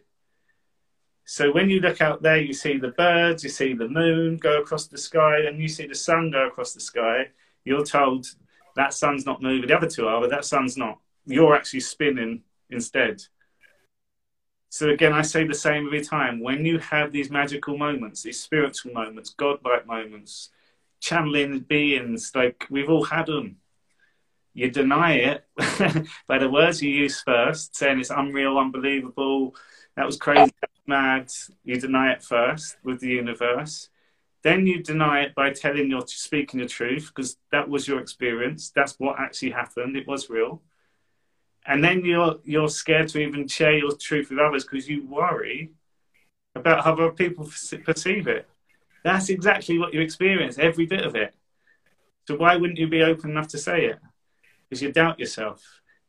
[1.26, 4.62] So when you look out there, you see the birds, you see the moon go
[4.62, 7.28] across the sky, and you see the sun go across the sky.
[7.66, 8.26] You're told
[8.76, 9.68] that sun's not moving.
[9.68, 13.24] The other two are, but that sun's not you're actually spinning instead.
[14.70, 16.40] So again, I say the same every time.
[16.40, 20.50] When you have these magical moments, these spiritual moments, godlike moments,
[21.00, 23.58] channeling beings, like we've all had them.
[24.54, 25.48] You deny it
[26.28, 29.56] by the words you use first, saying it's unreal, unbelievable,
[29.96, 30.54] that was crazy,
[30.86, 31.32] mad.
[31.64, 33.90] You deny it first with the universe.
[34.44, 38.72] Then you deny it by telling your speaking the truth, because that was your experience.
[38.74, 39.98] That's what actually happened.
[39.98, 40.62] It was real
[41.70, 45.72] and then you're you're scared to even share your truth with others because you worry
[46.56, 47.50] about how other people
[47.86, 48.50] perceive it.
[49.04, 51.34] That's exactly what you experience, every bit of it.
[52.28, 54.00] So why wouldn't you be open enough to say it?
[54.68, 55.64] Because you doubt yourself.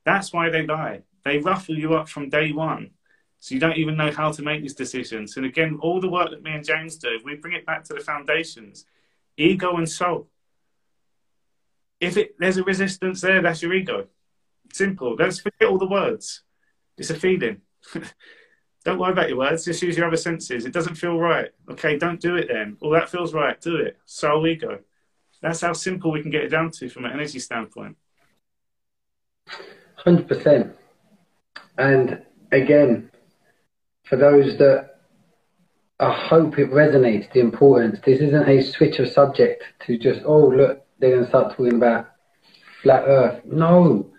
[0.04, 1.02] That's why they lie.
[1.24, 2.90] They ruffle you up from day one.
[3.38, 5.36] So you don't even know how to make these decisions.
[5.36, 7.94] And again, all the work that me and James do, we bring it back to
[7.94, 8.86] the foundations,
[9.36, 10.28] ego and soul.
[12.00, 14.08] If it, there's a resistance there, that's your ego.
[14.72, 15.16] Simple.
[15.18, 16.42] Let's forget all the words.
[16.96, 17.62] It's a feeling.
[18.84, 19.64] don't worry about your words.
[19.64, 20.64] Just use your other senses.
[20.64, 21.50] It doesn't feel right.
[21.70, 22.76] Okay, don't do it then.
[22.80, 23.60] Well, that feels right.
[23.60, 23.98] Do it.
[24.04, 24.80] Soul ego.
[25.42, 27.96] That's how simple we can get it down to from an energy standpoint.
[29.96, 30.76] Hundred percent.
[31.78, 33.10] And again,
[34.04, 34.90] for those that
[35.98, 38.00] I hope it resonates the importance.
[38.04, 41.76] This isn't a switch of subject to just oh look they're going to start talking
[41.76, 42.10] about
[42.82, 43.44] flat Earth.
[43.44, 44.10] No,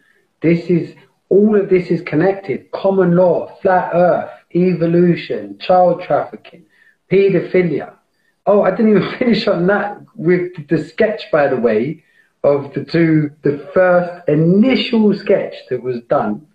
[0.42, 0.96] this is
[1.30, 2.70] all of this is connected.
[2.72, 6.66] Common law, flat earth, evolution, child trafficking,
[7.12, 7.94] paedophilia.
[8.46, 12.04] Oh, I didn't even finish on that with the sketch, by the way,
[12.44, 16.48] of the two, the first initial sketch that was done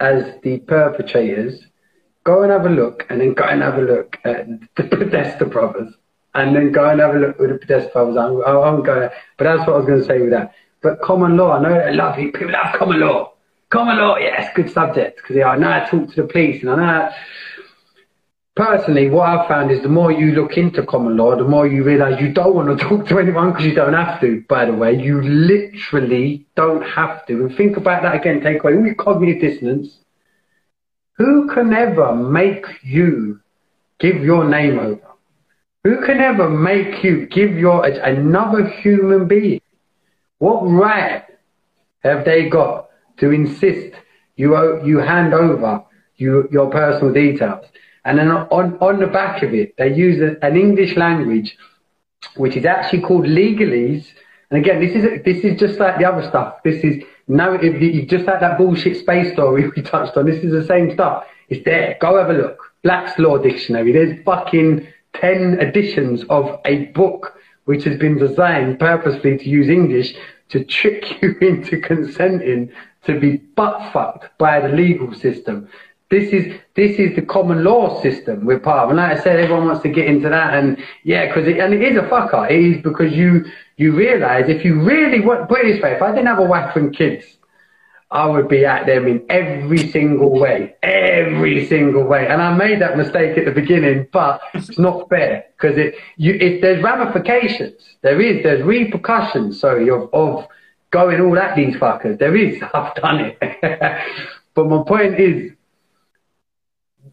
[0.00, 1.60] as the perpetrators.
[2.24, 4.46] Go and have a look, and then go and have a look at
[4.76, 5.94] the Podesta brothers,
[6.34, 8.16] and then go and have a look at the Podesta brothers.
[8.16, 9.08] I'm, I'm going,
[9.38, 10.52] but that's what I was going to say with that.
[10.82, 12.32] But common law, I know I love it.
[12.32, 13.32] People love common law.
[13.70, 16.70] Common law, yes, good subject because yeah, I know to talk to the police and
[16.70, 17.10] I know.
[18.56, 21.84] Personally, what I've found is the more you look into common law, the more you
[21.84, 24.44] realise you don't want to talk to anyone because you don't have to.
[24.48, 27.46] By the way, you literally don't have to.
[27.46, 28.40] And think about that again.
[28.40, 29.98] Take away all your cognitive dissonance.
[31.16, 33.40] Who can ever make you
[34.00, 35.06] give your name over?
[35.84, 39.60] Who can ever make you give your another human being
[40.40, 41.24] what right
[42.00, 42.88] have they got
[43.18, 43.94] to insist
[44.36, 45.84] you you hand over
[46.16, 47.66] you, your personal details?
[48.04, 51.56] And then on, on the back of it, they use a, an English language,
[52.36, 54.06] which is actually called legalese.
[54.50, 56.56] And again, this is this is just like the other stuff.
[56.64, 60.24] This is narrative, just like that bullshit space story we touched on.
[60.24, 61.26] This is the same stuff.
[61.50, 61.98] It's there.
[62.00, 62.58] Go have a look.
[62.82, 63.92] Black's Law Dictionary.
[63.92, 67.34] There's fucking 10 editions of a book
[67.64, 70.14] which has been designed purposely to use English
[70.50, 72.70] to trick you into consenting
[73.04, 75.68] to be butt fucked by the legal system.
[76.10, 79.38] This is this is the common law system we're part of, and like I said,
[79.38, 82.50] everyone wants to get into that, and yeah, because it, and it is a fucker.
[82.50, 83.44] It is because you
[83.76, 86.44] you realise if you really want put it this way, if I didn't have a
[86.44, 87.36] wife and kids,
[88.12, 92.26] I would be at them in every single way, every single way.
[92.26, 96.34] And I made that mistake at the beginning, but it's not fair because it, you,
[96.34, 100.48] if there's ramifications, there is, there's repercussions, sorry, of, of
[100.90, 102.18] going all at these fuckers.
[102.18, 103.38] There is, I've done it.
[104.54, 105.52] but my point is,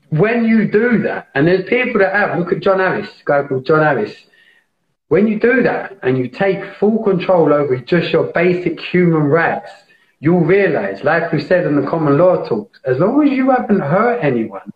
[0.10, 3.66] when you do that, and there's people that have, look at John Harris, guy called
[3.66, 4.16] John Harris.
[5.10, 9.70] When you do that and you take full control over just your basic human rights,
[10.20, 13.80] you'll realize, like we said in the common law talks, as long as you haven't
[13.80, 14.72] hurt anyone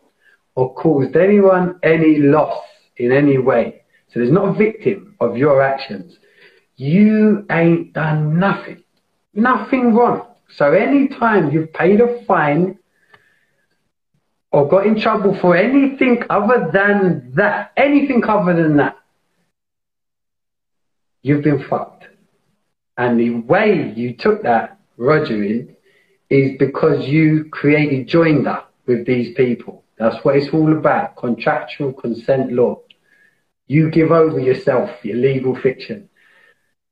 [0.56, 2.64] or caused anyone any loss
[2.98, 6.18] in any way, so there's not a victim of your actions,
[6.76, 8.84] you ain't done nothing.
[9.34, 10.28] Nothing wrong.
[10.50, 12.78] So anytime you've paid a fine
[14.52, 18.98] or got in trouble for anything other than that, anything other than that,
[21.22, 22.08] you've been fucked.
[22.98, 25.76] And the way you took that Rogering
[26.30, 29.84] is because you created joinder with these people.
[29.98, 31.16] That's what it's all about.
[31.16, 32.82] Contractual consent law.
[33.68, 36.08] You give over yourself, your legal fiction.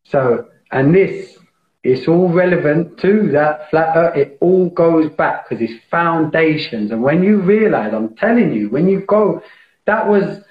[0.04, 1.38] So, and this,
[1.84, 4.18] it's all relevant to that flat earth.
[4.18, 6.92] It all goes back because it's foundations.
[6.92, 9.44] And when you realize, I'm telling you, when you go,
[9.86, 10.42] that was,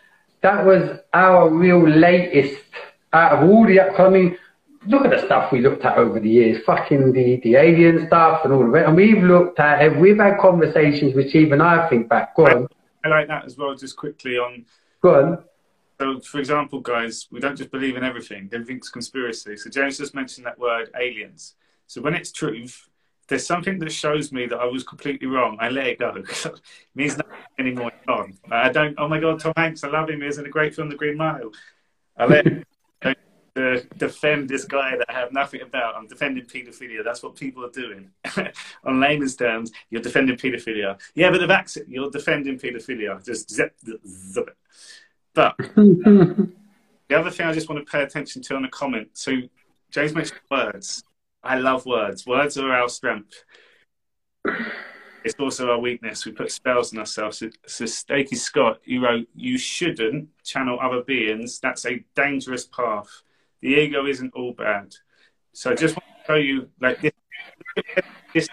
[0.43, 2.63] that was our real latest
[3.13, 4.37] out of all the upcoming,
[4.87, 8.43] look at the stuff we looked at over the years, fucking the, the alien stuff
[8.45, 8.87] and all of it.
[8.87, 12.35] And we've looked at it, we've had conversations which even I think back.
[12.37, 12.69] Go on.
[13.05, 14.65] I like that as well, just quickly on.
[15.01, 15.45] Go on.
[16.01, 19.57] So, for example, guys, we don't just believe in everything, everything's conspiracy.
[19.57, 21.55] So, James just mentioned that word aliens.
[21.89, 22.89] So, when it's truth,
[23.27, 25.59] there's something that shows me that I was completely wrong.
[25.61, 26.15] I let it go.
[26.17, 26.61] it
[26.95, 27.93] means nothing anymore.
[28.09, 28.33] On.
[28.51, 28.95] I don't.
[28.97, 29.85] Oh my God, Tom Hanks!
[29.85, 30.23] I love him.
[30.23, 31.51] He's in a great film, The Green Mile.
[32.17, 32.47] I let
[33.59, 35.97] to defend this guy that I have nothing about.
[35.97, 37.05] I'm defending paedophilia.
[37.05, 38.11] That's what people are doing.
[38.85, 40.99] On layman's terms, you're defending paedophilia.
[41.15, 43.25] Yeah, but the vaccine, you're defending paedophilia.
[43.25, 43.75] Just zip,
[44.07, 44.57] zip it.
[45.35, 46.51] But the
[47.13, 49.11] other thing I just want to pay attention to on the comment.
[49.13, 49.33] So
[49.91, 51.05] James mentioned words.
[51.43, 52.27] I love words.
[52.27, 53.45] Words are our strength.
[55.25, 56.25] It's also our weakness.
[56.25, 57.43] We put spells on ourselves.
[57.67, 61.59] So, Stakey Scott, you wrote, "You shouldn't channel other beings.
[61.61, 63.23] That's a dangerous path."
[63.61, 64.95] The ego isn't all bad.
[65.53, 67.13] So I just want to tell you, like this,
[68.33, 68.49] this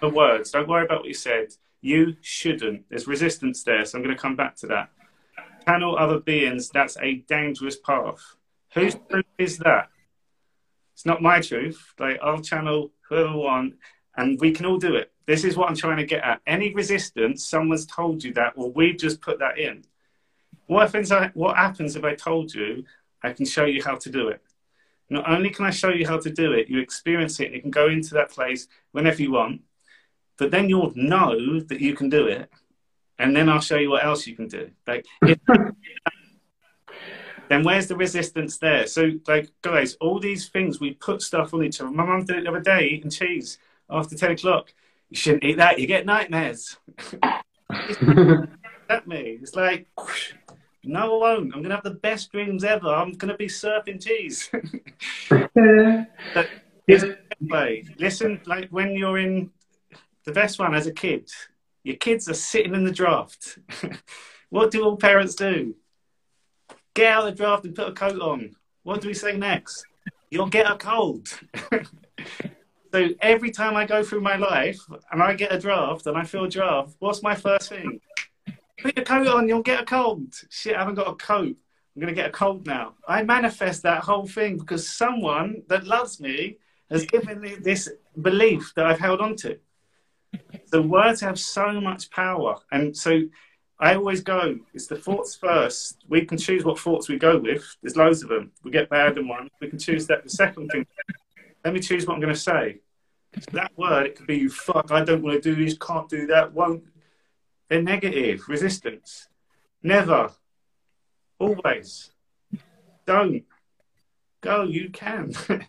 [0.00, 0.50] the words.
[0.50, 1.48] Don't worry about what you said.
[1.80, 2.88] You shouldn't.
[2.88, 4.90] There's resistance there, so I'm going to come back to that.
[5.64, 6.68] Channel other beings.
[6.70, 8.20] That's a dangerous path.
[8.74, 9.88] Whose truth is that?
[10.94, 11.94] It's not my truth.
[11.98, 13.74] Like I'll channel whoever I want,
[14.16, 15.12] and we can all do it.
[15.26, 16.40] This is what I'm trying to get at.
[16.46, 19.84] Any resistance, someone's told you that, or we've just put that in.
[20.66, 21.12] What happens?
[21.34, 22.84] What happens if I told you
[23.26, 24.40] I can show you how to do it.
[25.08, 27.70] Not only can I show you how to do it, you experience it, you can
[27.70, 29.62] go into that place whenever you want,
[30.36, 32.50] but then you'll know that you can do it,
[33.18, 34.70] and then I'll show you what else you can do.
[34.86, 35.38] Like, if,
[37.48, 38.86] then where's the resistance there?
[38.86, 41.90] So, like, guys, all these things we put stuff on each other.
[41.90, 43.58] My mum did it the other day, eating cheese
[43.88, 44.74] after ten o'clock.
[45.10, 46.76] You shouldn't eat that; you get nightmares.
[48.88, 49.86] at me, it's like.
[49.96, 50.32] Whoosh,
[50.86, 51.54] no, I won't.
[51.54, 52.88] I'm going to have the best dreams ever.
[52.88, 54.50] I'm going to be surfing cheese.
[57.98, 59.50] listen, like when you're in
[60.24, 61.28] the best one as a kid,
[61.82, 63.58] your kids are sitting in the draft.
[64.50, 65.74] what do all parents do?
[66.94, 68.54] Get out of the draft and put a coat on.
[68.84, 69.84] What do we say next?
[70.30, 71.28] You'll get a cold.
[72.92, 74.78] so every time I go through my life
[75.10, 78.00] and I get a draft and I feel a draft, what's my first thing?
[78.78, 80.34] Put your coat on, you'll get a cold.
[80.50, 81.56] Shit, I haven't got a coat.
[81.96, 82.94] I'm going to get a cold now.
[83.08, 86.58] I manifest that whole thing because someone that loves me
[86.90, 87.88] has given me this
[88.20, 89.58] belief that I've held on to.
[90.70, 92.56] The words have so much power.
[92.70, 93.22] And so
[93.78, 96.04] I always go, it's the thoughts first.
[96.08, 97.64] We can choose what thoughts we go with.
[97.82, 98.52] There's loads of them.
[98.62, 99.48] We get bad in one.
[99.60, 100.22] We can choose that.
[100.24, 100.86] The second thing,
[101.64, 102.80] let me choose what I'm going to say.
[103.52, 106.52] that word, it could be fuck, I don't want to do this, can't do that,
[106.52, 106.84] won't.
[107.68, 109.28] They're negative, resistance.
[109.82, 110.30] Never.
[111.38, 112.10] Always.
[113.06, 113.44] Don't.
[114.40, 115.32] Go, you can.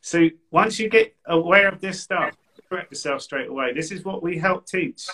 [0.00, 2.36] so once you get aware of this stuff,
[2.68, 3.72] correct yourself straight away.
[3.72, 5.06] This is what we help teach.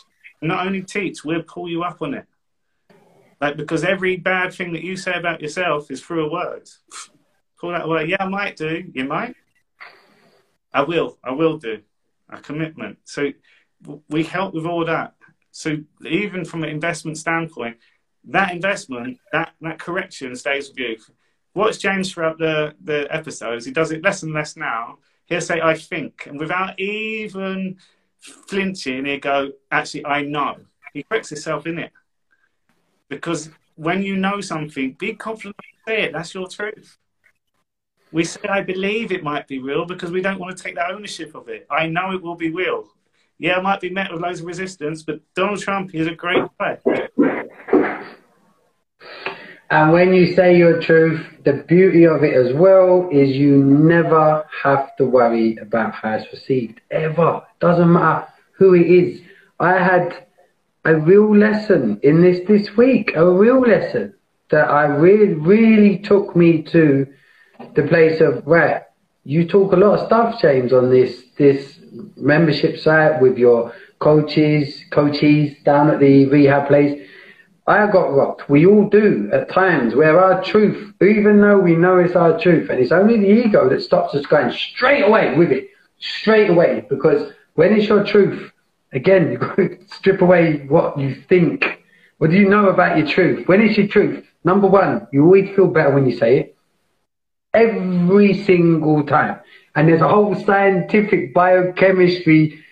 [0.43, 2.27] Not only teach, we'll pull you up on it.
[3.41, 6.69] Like because every bad thing that you say about yourself is through a word.
[7.61, 8.05] Pull that away.
[8.05, 8.85] Yeah, I might do.
[8.93, 9.35] You might.
[10.75, 11.17] I will.
[11.25, 11.81] I will do.
[12.29, 12.99] A commitment.
[13.05, 13.33] So
[14.11, 15.15] we help with all that.
[15.57, 17.79] So even from an investment standpoint,
[18.25, 20.99] that investment, that that correction stays with you.
[21.55, 23.65] What's changed throughout the, the episodes.
[23.65, 24.99] He does it less and less now.
[25.25, 26.27] He'll say, I think.
[26.27, 27.79] And without even
[28.19, 30.57] flinching, he'll go, actually, I know.
[30.93, 31.93] He corrects himself in it.
[33.09, 35.57] Because when you know something, be confident
[35.89, 36.13] say it.
[36.13, 36.99] That's your truth.
[38.13, 40.91] We say, I believe it might be real because we don't want to take that
[40.91, 41.67] ownership of it.
[41.71, 42.89] I know it will be real.
[43.39, 46.45] Yeah, it might be met with loads of resistance, but Donald Trump is a great
[46.59, 46.79] guy.
[49.69, 54.47] And when you say your truth, the beauty of it as well is you never
[54.63, 56.81] have to worry about how it's received.
[56.91, 57.39] Ever.
[57.39, 59.21] It Doesn't matter who it is.
[59.59, 60.27] I had
[60.85, 64.15] a real lesson in this this week, a real lesson
[64.51, 67.07] that I really, really took me to
[67.75, 68.87] the place of, where
[69.25, 71.81] you talk a lot of stuff, James, on this, this
[72.17, 77.07] membership site with your coaches, coaches down at the rehab place
[77.69, 78.49] I got rocked.
[78.49, 82.71] We all do at times where our truth, even though we know it's our truth,
[82.71, 86.87] and it's only the ego that stops us going straight away with it, straight away.
[86.89, 88.53] Because when it's your truth,
[88.93, 91.83] again, you've got to strip away what you think.
[92.19, 93.49] What do you know about your truth?
[93.49, 96.57] When it's your truth, number one, you always feel better when you say it.
[97.53, 99.41] Every single time.
[99.77, 102.65] And there's a whole scientific biochemistry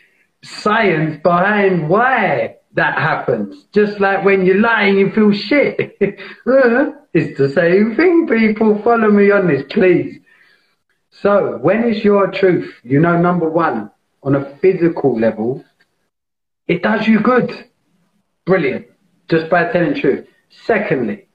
[0.43, 3.65] science behind why that happens.
[3.73, 5.97] Just like when you're lying, you feel shit.
[6.01, 8.81] it's the same thing, people.
[8.83, 10.19] Follow me on this, please.
[11.11, 12.75] So, when is your truth?
[12.83, 13.91] You know, number one,
[14.23, 15.63] on a physical level,
[16.67, 17.67] it does you good.
[18.47, 18.87] Brilliant.
[19.29, 20.27] Just by telling truth.
[20.65, 21.29] Secondly,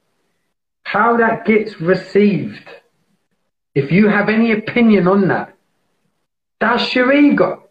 [0.83, 2.67] how that gets received.
[3.75, 5.55] If you have any opinion on that,
[6.59, 7.63] that's your ego.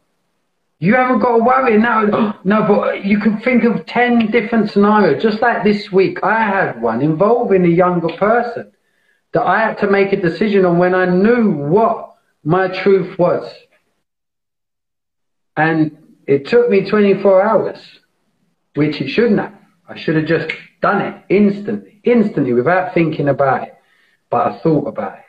[0.81, 2.35] You haven't got to worry now.
[2.45, 5.23] No, but you can think of 10 different scenarios.
[5.23, 8.73] Just like this week, I had one involving a younger person
[9.35, 13.53] that I had to make a decision on when I knew what my truth was.
[15.57, 17.79] And it took me 24 hours,
[18.75, 19.55] which it shouldn't have.
[19.87, 23.75] I should have just done it instantly, instantly, without thinking about it.
[24.31, 25.25] But I thought about it.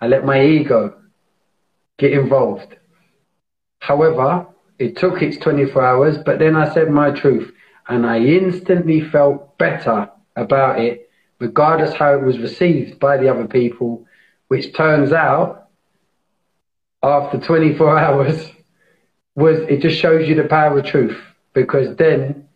[0.00, 0.97] I let my ego
[1.98, 2.76] get involved.
[3.80, 4.46] However,
[4.78, 7.52] it took its 24 hours, but then I said my truth
[7.88, 13.46] and I instantly felt better about it, regardless how it was received by the other
[13.46, 14.06] people,
[14.48, 15.68] which turns out
[17.02, 18.50] after 24 hours
[19.34, 21.16] was it just shows you the power of truth
[21.54, 22.48] because then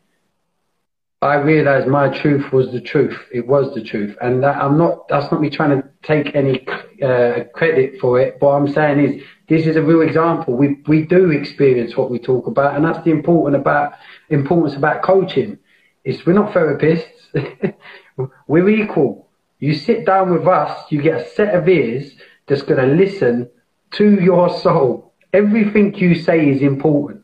[1.22, 3.16] I realized my truth was the truth.
[3.32, 5.06] It was the truth, and that I'm not.
[5.08, 6.66] That's not me trying to take any
[7.02, 8.36] uh, credit for it.
[8.40, 10.54] What I'm saying is, this is a real example.
[10.54, 13.92] We we do experience what we talk about, and that's the important about
[14.30, 15.58] importance about coaching.
[16.04, 17.04] Is we're not therapists.
[18.46, 19.28] we're equal.
[19.60, 22.14] You sit down with us, you get a set of ears
[22.46, 23.48] that's going to listen
[23.92, 25.14] to your soul.
[25.32, 27.22] Everything you say is important.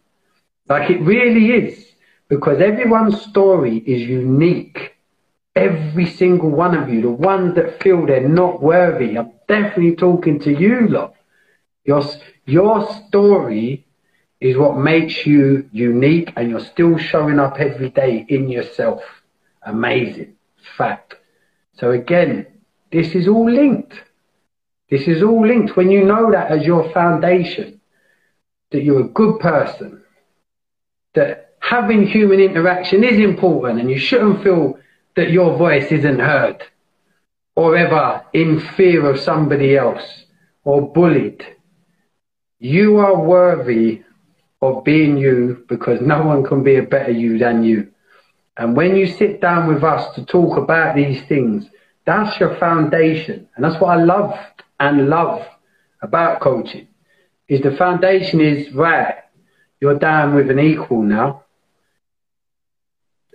[0.68, 1.84] Like it really is
[2.28, 4.94] because everyone's story is unique.
[5.58, 10.38] Every single one of you, the ones that feel they're not worthy, I'm definitely talking
[10.40, 11.14] to you lot.
[11.84, 12.04] Your,
[12.46, 13.84] your story
[14.40, 19.02] is what makes you unique and you're still showing up every day in yourself.
[19.64, 20.36] Amazing.
[20.76, 21.16] Fact.
[21.72, 22.46] So again,
[22.92, 23.94] this is all linked.
[24.90, 25.76] This is all linked.
[25.76, 27.80] When you know that as your foundation,
[28.70, 30.02] that you're a good person,
[31.14, 34.78] that having human interaction is important and you shouldn't feel
[35.18, 36.62] that your voice isn't heard
[37.56, 40.24] or ever in fear of somebody else
[40.62, 41.44] or bullied.
[42.60, 44.02] You are worthy
[44.62, 47.90] of being you because no one can be a better you than you.
[48.56, 51.66] And when you sit down with us to talk about these things,
[52.06, 53.48] that's your foundation.
[53.56, 54.38] And that's what I love
[54.78, 55.44] and love
[56.00, 56.86] about coaching
[57.48, 59.16] is the foundation is right.
[59.80, 61.44] You're down with an equal now.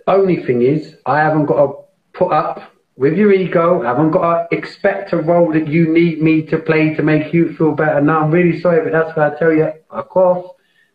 [0.06, 1.72] Only thing is, I haven't got to
[2.12, 3.82] put up with your ego.
[3.82, 7.32] I haven't got to expect a role that you need me to play to make
[7.32, 8.00] you feel better.
[8.00, 9.72] No, I'm really sorry, but that's what I tell you.
[9.90, 10.46] of course,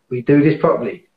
[0.08, 1.08] We do this properly.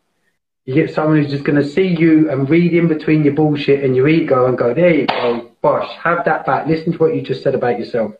[0.66, 3.84] You get someone who's just going to see you and read in between your bullshit
[3.84, 6.68] and your ego and go, there you go, bosh, have that back.
[6.68, 8.14] Listen to what you just said about yourself.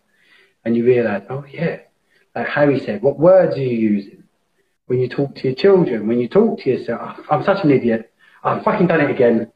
[0.66, 1.80] And you realize, oh, yeah.
[2.36, 4.24] Like Harry said, what words are you using?
[4.88, 7.72] When you talk to your children, when you talk to yourself, oh, I'm such an
[7.72, 8.12] idiot.
[8.44, 9.53] I've fucking done it again.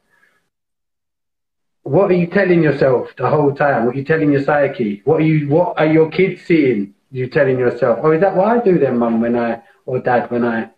[1.82, 3.86] What are you telling yourself the whole time?
[3.86, 5.02] What are you telling your psyche?
[5.04, 5.48] What are you?
[5.48, 6.94] What are your kids seeing?
[7.10, 8.00] You telling yourself?
[8.02, 10.70] Oh, is that what I do then, mum, when I or dad when I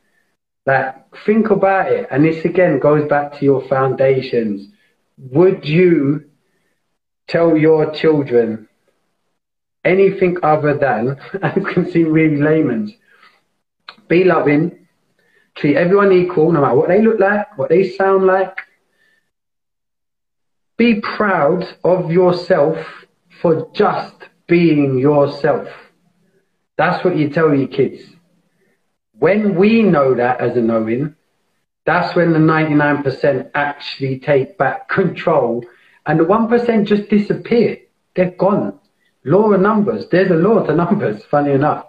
[0.67, 0.95] like
[1.27, 2.07] think about it?
[2.11, 4.69] And this again goes back to your foundations.
[5.19, 6.31] Would you
[7.27, 8.69] tell your children
[9.85, 12.93] anything other than, and can seem really layman's,
[14.09, 14.87] be loving,
[15.57, 18.57] treat everyone equal, no matter what they look like, what they sound like,
[20.81, 22.79] be proud of yourself
[23.43, 24.15] for just
[24.49, 25.69] being yourself.
[26.79, 28.01] That's what you tell your kids.
[29.13, 31.15] When we know that as a knowing,
[31.85, 35.63] that's when the 99% actually take back control
[36.07, 37.77] and the 1% just disappear.
[38.17, 38.79] They're gone.
[39.27, 40.07] Law of numbers.
[40.11, 41.89] There's a law to numbers, funny enough.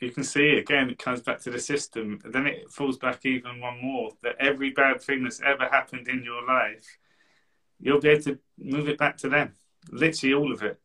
[0.00, 3.60] You can see again it comes back to the system then it falls back even
[3.60, 6.98] one more that every bad thing that's ever happened in your life
[7.78, 9.54] you'll be able to move it back to them.
[9.90, 10.80] Literally all of it.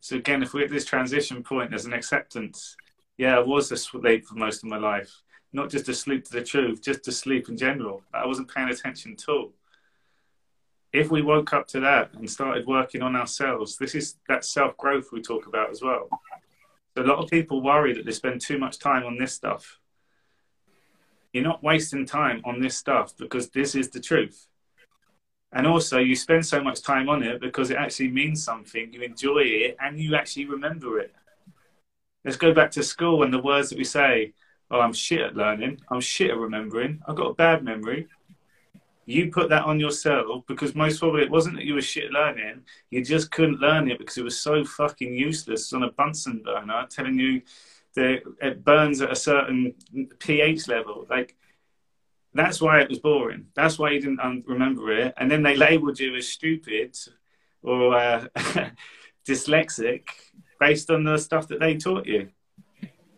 [0.00, 2.76] So again if we're at this transition point there's an acceptance
[3.18, 5.22] yeah i was asleep for most of my life.
[5.54, 8.02] Not just asleep to the truth just asleep in general.
[8.12, 9.52] I wasn't paying attention at all.
[10.92, 14.76] If we woke up to that and started working on ourselves this is that self
[14.76, 16.10] growth we talk about as well
[16.96, 19.78] so a lot of people worry that they spend too much time on this stuff.
[21.32, 24.48] You're not wasting time on this stuff because this is the truth.
[25.54, 29.02] And also, you spend so much time on it because it actually means something, you
[29.02, 31.14] enjoy it, and you actually remember it.
[32.24, 34.32] Let's go back to school and the words that we say
[34.72, 38.08] Oh, I'm shit at learning, I'm shit at remembering, I've got a bad memory,
[39.04, 42.62] you put that on yourself because most probably it wasn't that you were shit learning.
[42.90, 46.86] You just couldn't learn it because it was so fucking useless on a Bunsen burner
[46.88, 47.42] telling you
[47.94, 49.74] that it burns at a certain
[50.18, 51.06] pH level.
[51.10, 51.36] Like,
[52.32, 53.46] that's why it was boring.
[53.54, 55.14] That's why you didn't remember it.
[55.16, 56.96] And then they labeled you as stupid
[57.62, 58.26] or uh,
[59.28, 60.04] dyslexic
[60.60, 62.30] based on the stuff that they taught you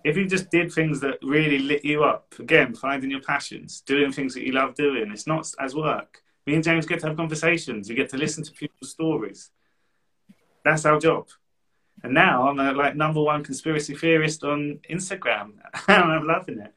[0.04, 4.12] if you just did things that really lit you up, again, finding your passions, doing
[4.12, 6.22] things that you love doing, it's not as work.
[6.46, 7.88] Me and James get to have conversations.
[7.88, 9.50] You get to listen to people's stories.
[10.62, 11.28] That's our job.
[12.02, 15.52] And now I'm a like number one conspiracy theorist on Instagram,
[15.88, 16.74] and I'm loving it.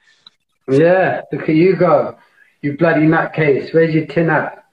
[0.69, 2.17] Yeah, look at you go.
[2.61, 3.73] You bloody nutcase.
[3.73, 4.63] Where's your tin at?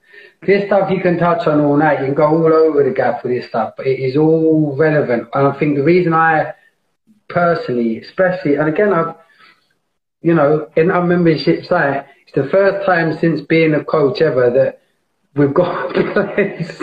[0.45, 1.99] This stuff you can touch on all night.
[1.99, 5.27] You can go all over the gap with this stuff, but it is all relevant.
[5.33, 6.53] And I think the reason I
[7.27, 9.15] personally, especially, and again, I've,
[10.21, 14.49] you know, in our membership site, it's the first time since being a coach ever
[14.49, 14.81] that
[15.35, 16.81] we've got a place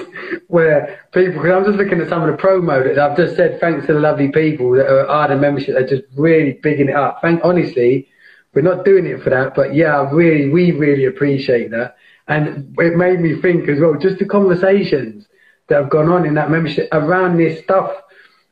[0.49, 3.59] where people, because I'm just looking at some of the promo that I've just said,
[3.61, 6.95] thanks to the lovely people that are, are the membership, they're just really bigging it
[6.95, 7.19] up.
[7.23, 8.09] Thank, honestly,
[8.55, 11.97] we're not doing it for that, but yeah, really, we really appreciate that.
[12.29, 15.27] And it made me think as well, just the conversations
[15.69, 17.91] that have gone on in that membership around this stuff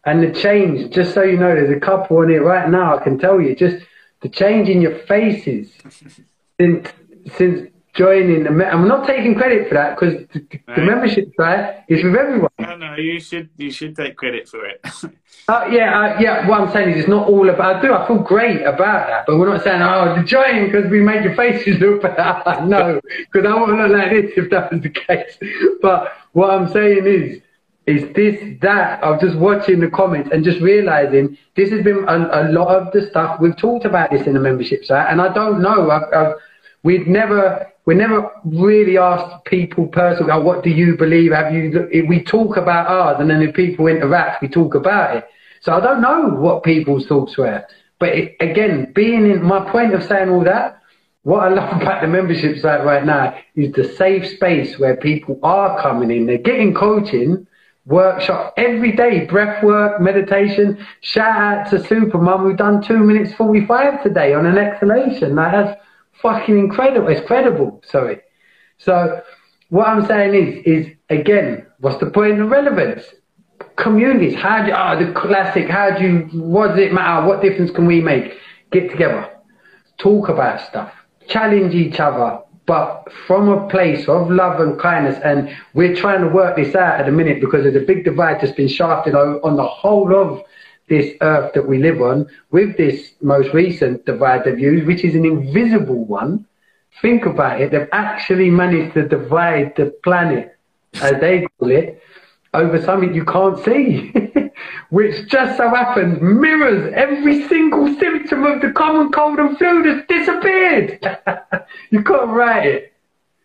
[0.04, 2.96] and the change, just so you know, there's a couple on it right now.
[2.96, 3.84] I can tell you, just
[4.22, 5.70] the change in your faces
[6.60, 6.88] since
[7.36, 8.66] since joining the.
[8.66, 12.50] I'm not taking credit for that because the, the, membership site is with everyone.
[12.58, 14.80] No, no, you should you should take credit for it.
[15.48, 16.48] uh, yeah, uh, yeah.
[16.48, 17.76] What I'm saying is, it's not all about.
[17.76, 17.92] I do.
[17.92, 21.24] I feel great about that, but we're not saying, oh, the join because we make
[21.24, 22.64] your faces look better.
[22.66, 23.00] no,
[23.32, 25.36] because I wouldn't look like this if that was the case.
[25.82, 27.42] But what I'm saying is
[27.86, 32.42] is this that was just watching the comments and just realizing this has been a,
[32.42, 35.32] a, lot of the stuff we've talked about this in the membership site, and I
[35.32, 35.90] don't know.
[35.90, 36.34] I've, I've,
[36.82, 41.32] we've never we never really asked people personally, oh, what do you believe?
[41.32, 41.88] Have you?
[42.08, 45.24] We talk about ours, and then if people interact, we talk about it.
[45.62, 47.64] So I don't know what people's thoughts were,
[47.98, 50.76] but it, again, being in my point of saying all that.
[51.22, 55.38] What I love about the membership site right now is the safe space where people
[55.42, 56.26] are coming in.
[56.26, 57.46] They're getting coaching,
[57.90, 60.86] workshop every day, breath work, meditation.
[61.00, 65.34] Shout out to Supermum who done two minutes 45 today on an exhalation.
[65.34, 65.80] Like, that's
[66.22, 67.08] fucking incredible.
[67.08, 68.20] It's credible, sorry.
[68.78, 69.20] So
[69.68, 73.04] what I'm saying is, is again, what's the point of relevance?
[73.76, 77.26] Communities, how do, oh, the classic, how do you, what does it matter?
[77.26, 78.34] What difference can we make?
[78.70, 79.28] Get together,
[79.98, 80.92] talk about stuff,
[81.28, 85.18] challenge each other, but from a place of love and kindness.
[85.24, 88.40] And we're trying to work this out at the minute because there's a big divide
[88.40, 90.44] that's been shafted on the whole of
[90.86, 95.16] this earth that we live on, with this most recent divide they've used, which is
[95.16, 96.46] an invisible one,
[97.02, 100.56] think about it, they've actually managed to divide the planet,
[101.02, 102.00] as they call it,
[102.52, 104.12] over something you can't see,
[104.90, 110.06] which just so happens mirrors every single symptom of the common cold and flu that's
[110.08, 110.98] disappeared.
[111.90, 112.92] you can't write it.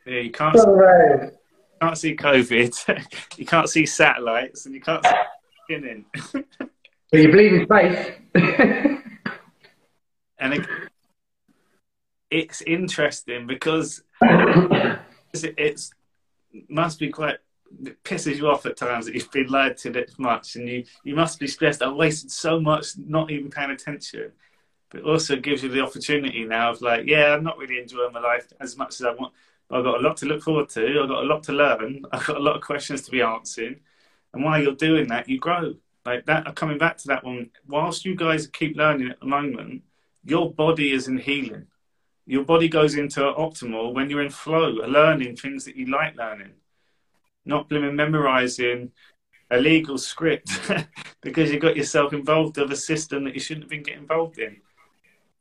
[0.05, 0.55] Yeah, you can't.
[0.55, 1.39] can't write it
[1.81, 3.07] can't see COVID,
[3.37, 6.03] you can't see satellites, and you can't see
[7.11, 8.11] but you believe in space.
[10.39, 10.67] and it,
[12.29, 14.03] it's interesting because
[15.33, 15.91] it's
[16.69, 17.37] must be quite
[17.83, 20.83] it pisses you off at times that you've been lied to this much and you,
[21.03, 21.81] you must be stressed.
[21.81, 24.31] I wasted so much not even paying attention.
[24.89, 28.19] But also gives you the opportunity now of like, yeah, I'm not really enjoying my
[28.19, 29.33] life as much as I want.
[29.69, 31.01] I've got a lot to look forward to.
[31.01, 32.05] I've got a lot to learn.
[32.11, 33.77] I've got a lot of questions to be answering.
[34.33, 35.75] And while you're doing that, you grow.
[36.05, 39.81] Like that, coming back to that one, whilst you guys keep learning at the moment,
[40.23, 41.65] your body is in healing.
[42.27, 46.53] Your body goes into optimal when you're in flow, learning things that you like learning,
[47.45, 48.91] not blooming memorizing
[49.51, 50.49] a legal script
[51.21, 54.39] because you got yourself involved of a system that you shouldn't have been getting involved
[54.39, 54.57] in.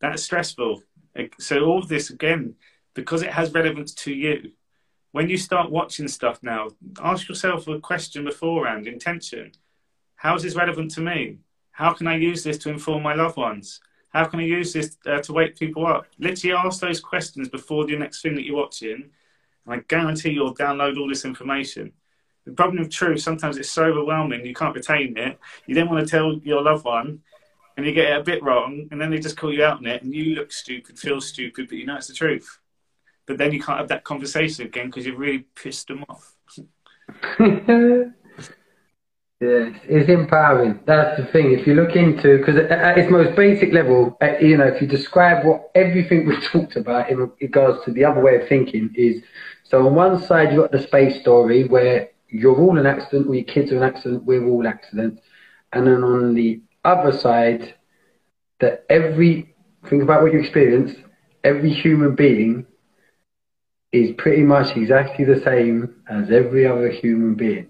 [0.00, 0.82] That's stressful.
[1.38, 2.54] So all this again,
[2.94, 4.52] because it has relevance to you.
[5.12, 6.70] When you start watching stuff now,
[7.00, 9.52] ask yourself a question beforehand, intention.
[10.16, 11.38] How is this relevant to me?
[11.70, 13.80] How can I use this to inform my loved ones?
[14.10, 16.06] How can I use this uh, to wake people up?
[16.18, 19.10] Literally ask those questions before the next thing that you're watching,
[19.66, 21.92] I guarantee you'll download all this information.
[22.44, 25.38] The problem with truth, sometimes it's so overwhelming you can't retain it.
[25.66, 27.20] You then want to tell your loved one,
[27.76, 29.86] and you get it a bit wrong, and then they just call you out on
[29.86, 32.60] it, and you look stupid, feel stupid, but you know it's the truth
[33.26, 36.34] but then you can't have that conversation again because you've really pissed them off.
[37.38, 38.10] yeah,
[39.40, 40.80] it's empowering.
[40.86, 41.52] That's the thing.
[41.52, 44.86] If you look into, because at its most basic level, uh, you know, if you
[44.86, 49.22] describe what everything we've talked about in regards to the other way of thinking is,
[49.74, 53.34] so on one side you've got the space story where you're all an accident, or
[53.34, 55.20] your kids are an accident, we're all accidents,
[55.72, 57.74] and then on the other side,
[58.60, 59.52] that every
[59.90, 60.92] think about what you experience,
[61.42, 62.64] every human being
[63.90, 67.68] is pretty much exactly the same as every other human being.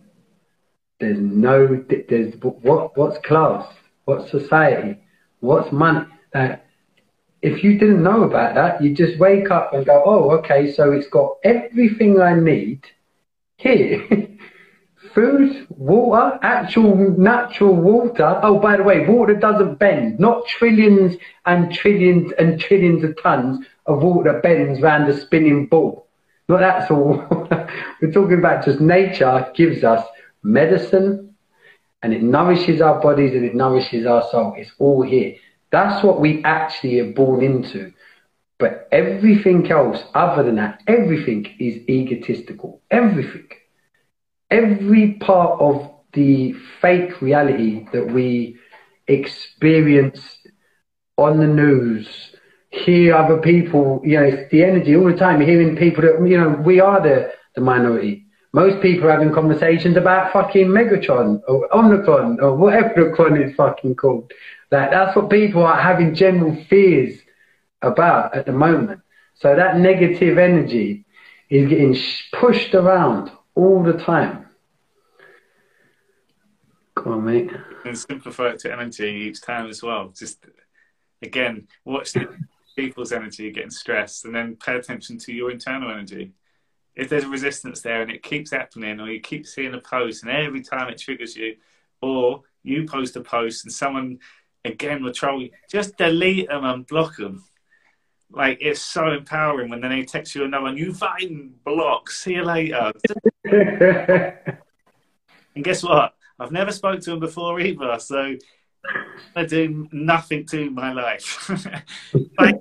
[1.01, 3.66] There's no, there's what, what's class,
[4.05, 5.01] what's society,
[5.40, 6.06] what's money.
[6.35, 6.56] Uh,
[7.44, 10.92] if you didn't know about that, you just wake up and go, oh, okay, so
[10.92, 12.80] it's got everything I need
[13.58, 14.02] here.
[15.14, 18.40] Food, water, actual natural water.
[18.42, 20.18] Oh, by the way, water doesn't bend.
[20.18, 26.08] Not trillions and trillions and trillions of tons of water bends round a spinning ball.
[26.48, 27.18] But that's all.
[28.00, 30.02] We're talking about just nature gives us
[30.42, 31.34] medicine
[32.02, 34.54] and it nourishes our bodies and it nourishes our soul.
[34.56, 35.36] It's all here.
[35.74, 37.92] That's what we actually are born into.
[38.60, 42.80] But everything else, other than that, everything is egotistical.
[42.92, 43.48] Everything.
[44.52, 48.56] Every part of the fake reality that we
[49.09, 50.38] experience
[51.16, 52.06] on the news,
[52.70, 55.40] hear other people, you know, it's the energy all the time.
[55.40, 58.26] Hearing people that, you know, we are the, the minority.
[58.52, 63.52] Most people are having conversations about fucking Megatron or Omnicron or whatever the con is
[63.56, 64.30] fucking called.
[64.70, 67.20] That that's what people are having general fears
[67.82, 69.00] about at the moment.
[69.34, 71.04] So that negative energy
[71.50, 71.96] is getting
[72.32, 74.46] pushed around all the time.
[76.96, 77.50] Come on, mate.
[77.84, 80.12] And simplify it to energy each time as well.
[80.16, 80.46] Just
[81.22, 82.28] again, watch the
[82.76, 86.32] people's energy getting stressed and then pay attention to your internal energy.
[86.94, 90.22] If there's a resistance there and it keeps happening, or you keep seeing a post
[90.22, 91.56] and every time it triggers you,
[92.00, 94.18] or you post a post and someone
[94.64, 97.44] again will troll you, just delete them and block them.
[98.30, 102.34] Like it's so empowering when then they text you another one, you fine block, see
[102.34, 102.92] you later.
[103.44, 104.58] and
[105.62, 106.14] guess what?
[106.38, 108.36] I've never spoke to them before either, so
[109.36, 111.51] I do nothing to my life.
[112.39, 112.55] I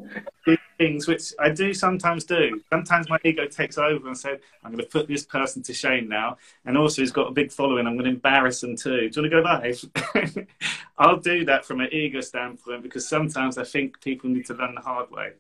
[0.45, 2.62] do things which I do sometimes do.
[2.72, 6.08] Sometimes my ego takes over and says, I'm going to put this person to shame
[6.08, 6.38] now.
[6.66, 7.86] And also, he's got a big following.
[7.86, 9.10] I'm going to embarrass him too.
[9.10, 10.48] Do you want to go live?
[10.98, 14.76] I'll do that from an ego standpoint because sometimes I think people need to learn
[14.76, 15.34] the hard way.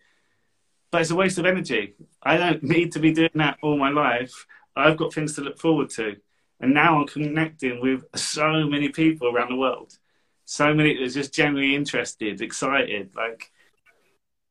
[0.91, 1.95] But it's a waste of energy.
[2.21, 4.45] I don't need to be doing that all my life.
[4.75, 6.17] I've got things to look forward to.
[6.59, 9.97] And now I'm connecting with so many people around the world
[10.45, 13.11] so many that are just genuinely interested, excited.
[13.15, 13.51] Like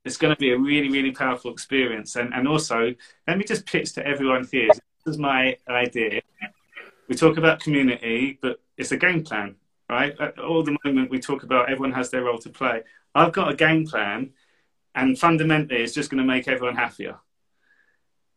[0.04, 2.16] it's going to be a really, really powerful experience.
[2.16, 2.94] And and also,
[3.26, 4.68] let me just pitch to everyone here.
[4.68, 6.22] This is my idea.
[7.08, 9.56] We talk about community, but it's a game plan.
[9.92, 10.18] right?
[10.18, 12.82] At all the moment we talk about everyone has their role to play.
[13.14, 14.30] I've got a game plan,
[14.94, 17.16] and fundamentally, it's just going to make everyone happier.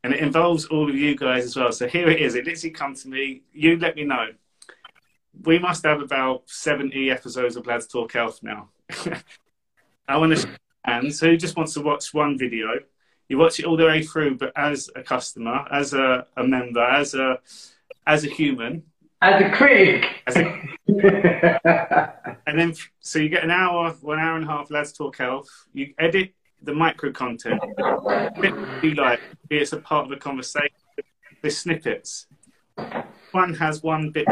[0.04, 1.72] And it involves all of you guys as well.
[1.72, 2.36] So here it is.
[2.36, 3.44] It literally comes to me.
[3.54, 4.28] You let me know.
[5.44, 8.70] We must have about 70 episodes of Lads Talk Health now.
[10.08, 10.48] I want to
[10.86, 12.80] hands So, who just wants to watch one video.
[13.28, 16.84] You watch it all the way through, but as a customer, as a, a member,
[16.84, 17.40] as a
[18.06, 18.84] as a human,
[19.22, 20.06] as a critic.
[20.28, 20.62] As a,
[22.46, 25.50] and then, so you get an hour, one hour and a half, Lads Talk Health.
[25.74, 27.60] You edit the micro content.
[28.82, 30.70] Be like, it's a part of a conversation.
[31.42, 32.28] There's snippets.
[33.32, 34.28] One has one bit.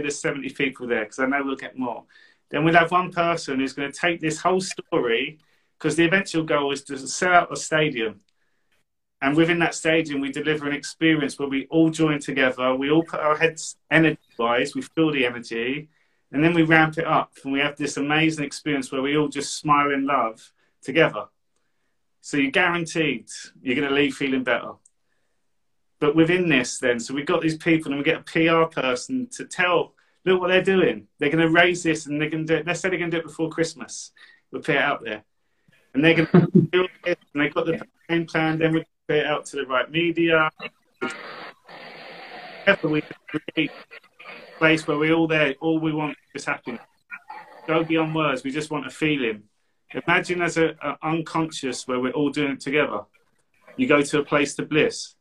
[0.00, 2.04] There's 70 people there because I know we'll get more.
[2.50, 5.38] Then we'll have one person who's going to take this whole story
[5.78, 8.20] because the eventual goal is to sell out a stadium
[9.22, 13.02] and within that stadium, we deliver an experience where we all join together, we all
[13.02, 15.88] put our heads energy wise, we feel the energy,
[16.32, 19.28] and then we ramp it up and we have this amazing experience where we all
[19.28, 20.52] just smile in love
[20.82, 21.24] together.
[22.20, 23.28] So you're guaranteed
[23.62, 24.72] you're going to leave feeling better.
[25.98, 29.28] But within this, then, so we've got these people and we get a PR person
[29.32, 29.94] to tell,
[30.24, 31.06] look what they're doing.
[31.18, 32.66] They're going to raise this and they're going to do it.
[32.66, 34.12] Let's say they're going to do it before Christmas.
[34.50, 35.24] We'll put it out there.
[35.94, 38.58] And they're going to do it and they've got the game plan.
[38.58, 40.50] Then we put it out to the right media.
[42.82, 46.82] we create a place where we all there, all we want is happiness.
[47.66, 49.44] Go beyond words, we just want a feeling.
[50.06, 53.00] Imagine as a, a unconscious where we're all doing it together.
[53.76, 55.15] You go to a place to bliss.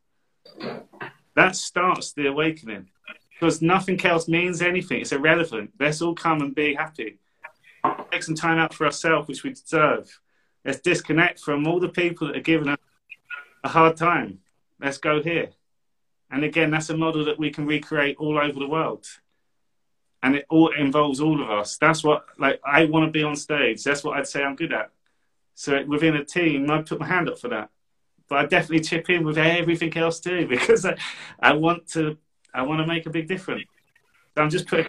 [1.35, 2.87] That starts the awakening.
[3.33, 5.01] Because nothing else means anything.
[5.01, 5.73] It's irrelevant.
[5.79, 7.17] Let's all come and be happy.
[8.11, 10.19] Take some time out for ourselves, which we deserve.
[10.63, 12.79] Let's disconnect from all the people that are giving us
[13.63, 14.39] a hard time.
[14.79, 15.49] Let's go here.
[16.31, 19.05] And again, that's a model that we can recreate all over the world.
[20.23, 21.77] And it all involves all of us.
[21.77, 23.83] That's what, like, I want to be on stage.
[23.83, 24.89] That's what I'd say I'm good at.
[25.53, 27.69] So within a team, I'd put my hand up for that.
[28.27, 30.97] But I definitely chip in with everything else too, because I,
[31.39, 32.17] I want to,
[32.53, 33.63] I want to make a big difference.
[34.35, 34.87] So I'm just putting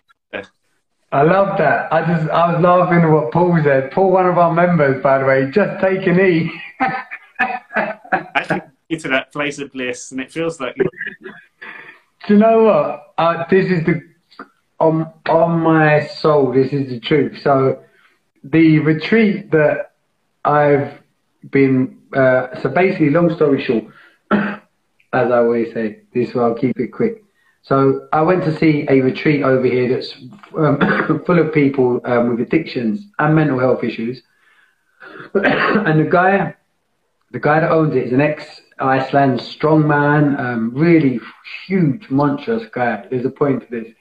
[1.12, 1.92] I love that.
[1.92, 3.92] I just, I was laughing at what Paul said.
[3.92, 6.50] Paul, one of our members, by the way, just take a knee.
[7.40, 10.76] I think into that place of bliss, and it feels like.
[10.76, 10.84] Do
[12.34, 13.14] you know what?
[13.18, 14.02] Uh, this is the
[14.80, 16.52] on on my soul.
[16.52, 17.40] This is the truth.
[17.42, 17.82] So,
[18.44, 19.92] the retreat that
[20.44, 21.00] I've
[21.50, 21.98] been.
[22.16, 23.84] Uh, so basically, long story short,
[24.30, 24.60] as
[25.30, 27.22] I always say, this will I'll keep it quick.
[27.62, 30.14] So I went to see a retreat over here that's
[30.56, 34.22] um, full of people um, with addictions and mental health issues.
[35.34, 36.54] and the guy
[37.32, 41.20] the guy that owns it is an ex-Iceland strongman, um, really
[41.66, 43.04] huge, monstrous guy.
[43.10, 43.92] There's a point to this.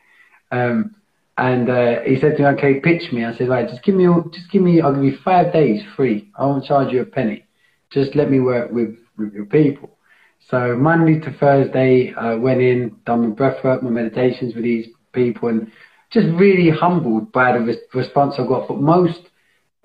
[0.51, 0.95] Um,
[1.37, 4.07] and uh, he said to me, "Okay, pitch me." I said, "Right, just give me,
[4.31, 4.79] just give me.
[4.79, 6.31] I'll give you five days free.
[6.37, 7.44] I won't charge you a penny.
[7.91, 9.98] Just let me work with with your people."
[10.40, 15.49] So Monday to Thursday, I went in, done my breathwork, my meditations with these people,
[15.49, 15.72] and
[16.12, 18.68] just really humbled by the re- response I got.
[18.68, 19.22] But most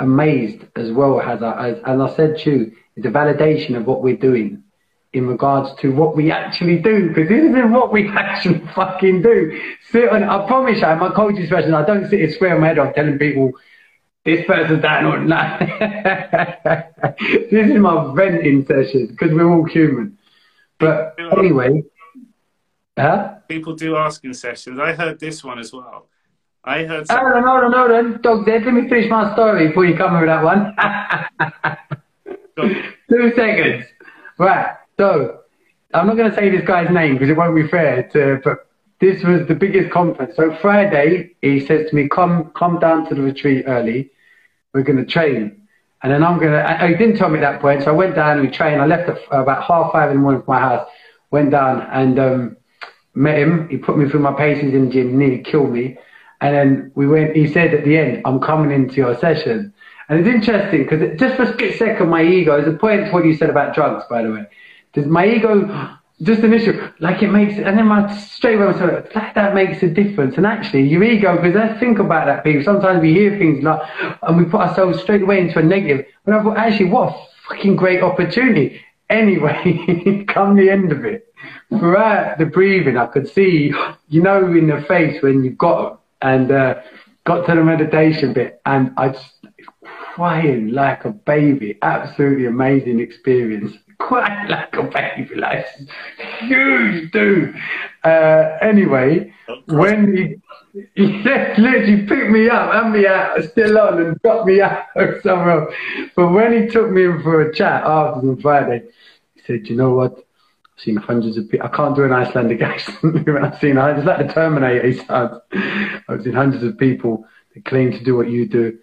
[0.01, 4.03] amazed as well as I, as, and I said to you, a validation of what
[4.03, 4.63] we're doing
[5.13, 9.61] in regards to what we actually do, because this is what we actually fucking do.
[9.91, 12.79] Sit on, I promise you, my coaching session, I don't sit and swear my head
[12.79, 13.53] off telling people,
[14.25, 15.61] this person's down or not.
[17.21, 20.19] this is my venting session, because we're all human.
[20.79, 21.83] But anyway,
[22.99, 23.37] huh?
[23.49, 24.79] People do asking sessions.
[24.79, 26.09] I heard this one as well.
[26.65, 27.07] I heard.
[27.07, 27.19] Some...
[27.19, 28.23] Hold on, hold on, hold on.
[28.23, 28.65] Dog dead.
[28.65, 30.75] Let me finish my story before you come with that one.
[33.09, 33.87] Two seconds.
[34.39, 34.77] Right.
[34.99, 35.41] So,
[35.95, 38.70] I'm not going to say this guy's name because it won't be fair to, but
[39.01, 40.37] this was the biggest conference.
[40.37, 44.11] So Friday, he says to me, come, come down to the retreat early.
[44.73, 45.63] We're going to train.
[46.03, 47.83] And then I'm going to, he didn't tell me at that point.
[47.83, 48.81] So I went down and we trained.
[48.81, 50.89] I left at about half five in the morning from my house,
[51.31, 52.57] went down and, um,
[53.15, 53.69] met him.
[53.69, 55.99] He put me through my paces in the gym, nearly killed me.
[56.41, 59.75] And then we went, he said at the end, I'm coming into your session.
[60.09, 63.13] And it's interesting because just for a split second, my ego, is a point to
[63.13, 64.45] what you said about drugs, by the way.
[64.93, 69.03] Does my ego, just an issue, like it makes, and then my straight away, so
[69.15, 70.37] like that makes a difference.
[70.37, 73.81] And actually, your ego, because I think about that, people, sometimes we hear things like,
[74.23, 76.07] and we put ourselves straight away into a negative.
[76.25, 78.81] But I thought, actually, what a fucking great opportunity.
[79.09, 81.33] Anyway, come the end of it,
[81.71, 83.73] throughout the breathing, I could see,
[84.09, 86.75] you know, in the face when you've got and uh,
[87.25, 89.41] got to the meditation bit, and I just
[90.15, 91.79] crying like a baby.
[91.81, 93.75] Absolutely amazing experience.
[94.01, 95.67] Crying like a baby, like
[96.41, 97.55] huge dude.
[98.03, 99.33] Uh, anyway,
[99.67, 104.61] when he, he literally picked me up, had me out, still on, and dropped me
[104.61, 104.87] out
[105.23, 105.75] somewhere else.
[106.17, 108.85] But when he took me in for a chat after on Friday,
[109.35, 110.15] he said, "You know what?
[110.17, 111.67] I've seen hundreds of people.
[111.67, 113.29] I can't do an Icelandic accent.
[113.29, 114.91] I've seen it's like the Terminator.
[114.91, 115.01] He.
[116.09, 118.79] I've seen hundreds of people that claim to do what you do,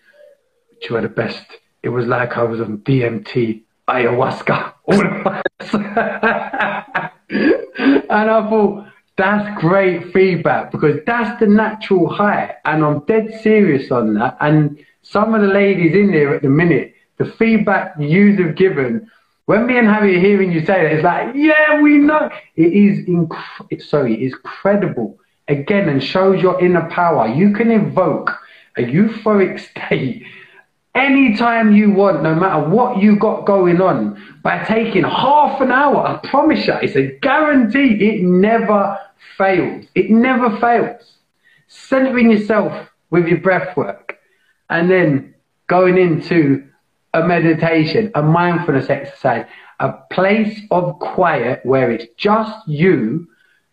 [0.69, 1.45] but you are the best."
[1.83, 4.73] It was like I was on DMT, ayahuasca,
[7.29, 8.87] and I thought,
[9.17, 12.55] that's great feedback because that's the natural high.
[12.65, 14.37] And I'm dead serious on that.
[14.39, 19.09] And some of the ladies in there at the minute, the feedback you have given,
[19.45, 22.29] when me and Harry are hearing you say that, it's like, yeah, we know.
[22.55, 27.27] It is inc- sorry, it's credible again and shows your inner power.
[27.27, 28.31] You can evoke
[28.77, 30.25] a euphoric state
[30.97, 36.07] anytime you want, no matter what you got going on, by taking half an hour.
[36.07, 37.93] I promise you, it's a guarantee.
[37.99, 38.99] It never
[39.37, 39.85] fails.
[39.95, 41.17] It never fails.
[41.67, 44.17] Centering yourself with your breath work
[44.69, 45.33] and then
[45.67, 46.67] going into
[47.13, 49.45] a meditation, a mindfulness exercise,
[49.79, 53.27] a place of quiet where it's just you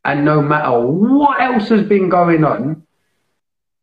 [0.05, 2.84] and no matter what else has been going on,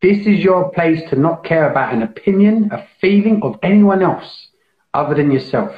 [0.02, 4.48] this is your place to not care about an opinion, a feeling of anyone else
[4.92, 5.74] other than yourself.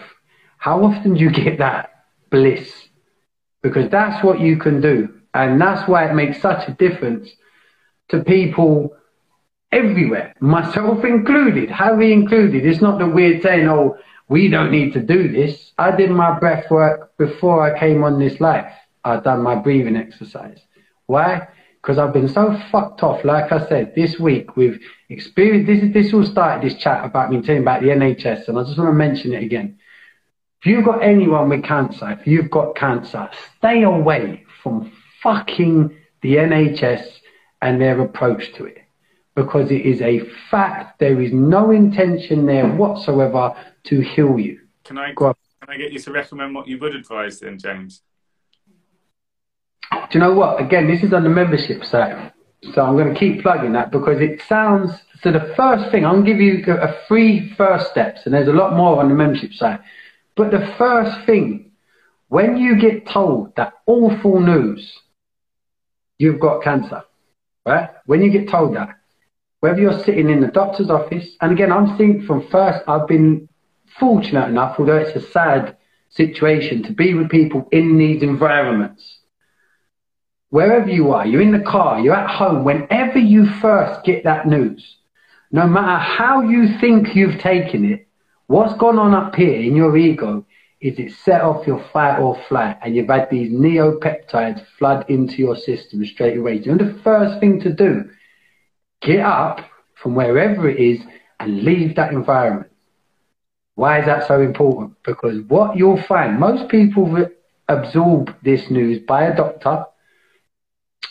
[0.58, 1.90] How often do you get that
[2.30, 2.70] bliss?
[3.62, 5.14] Because that's what you can do.
[5.34, 7.30] And that's why it makes such a difference
[8.08, 8.96] to people
[9.72, 12.64] everywhere, myself included, Harry included.
[12.64, 13.96] It's not that we're saying, oh,
[14.28, 15.72] we don't need to do this.
[15.76, 18.72] I did my breath work before I came on this life.
[19.04, 20.60] I've done my breathing exercise.
[21.06, 21.48] Why?
[21.84, 23.24] Because I've been so fucked off.
[23.24, 24.80] Like I said, this week we've
[25.10, 25.92] experienced this.
[25.92, 28.88] This all started this chat about me telling about the NHS, and I just want
[28.88, 29.78] to mention it again.
[30.62, 33.28] If you've got anyone with cancer, if you've got cancer,
[33.58, 34.92] stay away from
[35.22, 37.18] fucking the NHS
[37.60, 38.78] and their approach to it,
[39.34, 40.20] because it is a
[40.50, 40.98] fact.
[41.00, 43.54] There is no intention there whatsoever
[43.84, 44.60] to heal you.
[44.84, 45.12] Can I?
[45.12, 45.34] Can
[45.68, 48.00] I get you to recommend what you would advise then, James?
[50.10, 50.60] Do you know what?
[50.60, 52.32] Again, this is on the membership site.
[52.72, 54.90] So I'm going to keep plugging that because it sounds.
[55.22, 58.48] So the first thing, I'm going to give you a free first steps, and there's
[58.48, 59.80] a lot more on the membership site.
[60.36, 61.72] But the first thing,
[62.28, 65.00] when you get told that awful news,
[66.18, 67.02] you've got cancer,
[67.66, 67.90] right?
[68.06, 68.90] When you get told that,
[69.60, 73.48] whether you're sitting in the doctor's office, and again, I'm seeing from first, I've been
[73.98, 75.76] fortunate enough, although it's a sad
[76.08, 79.13] situation, to be with people in these environments
[80.54, 84.46] wherever you are, you're in the car, you're at home, whenever you first get that
[84.46, 84.98] news,
[85.50, 88.06] no matter how you think you've taken it,
[88.46, 90.46] what's gone on up here in your ego
[90.80, 95.38] is it set off your fight or flight and you've had these neuropeptides flood into
[95.38, 96.60] your system straight away.
[96.60, 98.08] You know the first thing to do?
[99.00, 99.60] Get up
[99.96, 101.00] from wherever it is
[101.40, 102.70] and leave that environment.
[103.74, 105.02] Why is that so important?
[105.02, 107.26] Because what you'll find, most people
[107.66, 109.86] absorb this news by a doctor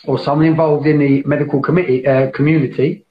[0.04, 3.06] or someone involved in the medical committee uh, community,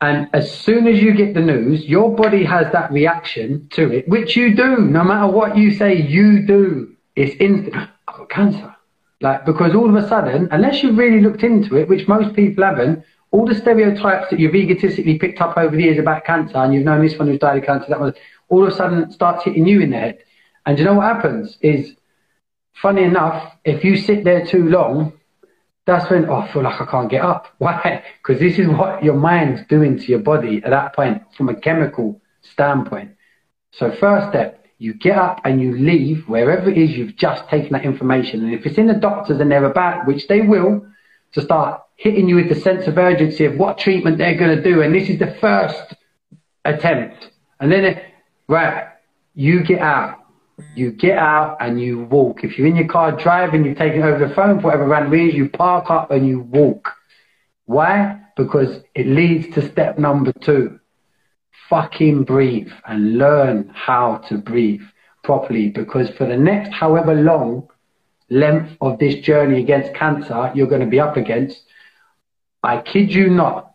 [0.00, 4.08] and as soon as you get the news, your body has that reaction to it,
[4.08, 6.94] which you do, no matter what you say, you do.
[7.16, 7.88] It's instant.
[8.06, 8.76] I've got cancer.
[9.22, 12.64] Like, because all of a sudden, unless you've really looked into it, which most people
[12.64, 16.74] haven't, all the stereotypes that you've egotistically picked up over the years about cancer, and
[16.74, 18.12] you've known this one who's died of cancer, that one,
[18.50, 20.18] all of a sudden starts hitting you in the head.
[20.66, 21.96] And you know what happens is,
[22.74, 25.13] funny enough, if you sit there too long,
[25.86, 27.48] that's when oh, I feel like I can't get up.
[27.58, 28.04] Why?
[28.18, 31.54] Because this is what your mind's doing to your body at that point from a
[31.54, 33.12] chemical standpoint.
[33.72, 37.72] So first step, you get up and you leave wherever it is you've just taken
[37.72, 38.44] that information.
[38.44, 40.86] And if it's in the doctors and they're about, which they will,
[41.32, 44.62] to start hitting you with the sense of urgency of what treatment they're going to
[44.62, 44.82] do.
[44.82, 45.94] And this is the first
[46.64, 47.30] attempt.
[47.60, 48.04] And then, it,
[48.48, 48.88] right,
[49.34, 50.23] you get out
[50.74, 52.44] you get out and you walk.
[52.44, 55.36] If you're in your car driving, you're taking over the phone for whatever random reason,
[55.36, 56.92] you park up and you walk.
[57.66, 58.20] Why?
[58.36, 60.80] Because it leads to step number two.
[61.68, 64.82] Fucking breathe and learn how to breathe
[65.22, 67.66] properly because for the next however long
[68.28, 71.62] length of this journey against cancer you're going to be up against,
[72.62, 73.74] I kid you not,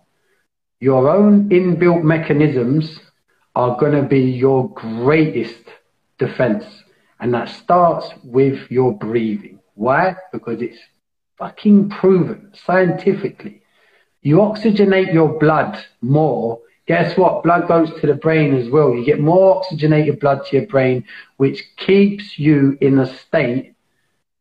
[0.79, 2.99] your own inbuilt mechanisms
[3.55, 5.63] are going to be your greatest
[6.19, 6.65] defense.
[7.19, 9.59] And that starts with your breathing.
[9.73, 10.15] Why?
[10.31, 10.79] Because it's
[11.37, 13.61] fucking proven scientifically.
[14.21, 16.59] You oxygenate your blood more
[16.89, 17.43] guess what?
[17.43, 18.95] Blood goes to the brain as well.
[18.95, 21.05] You get more oxygenated blood to your brain,
[21.37, 23.75] which keeps you in a state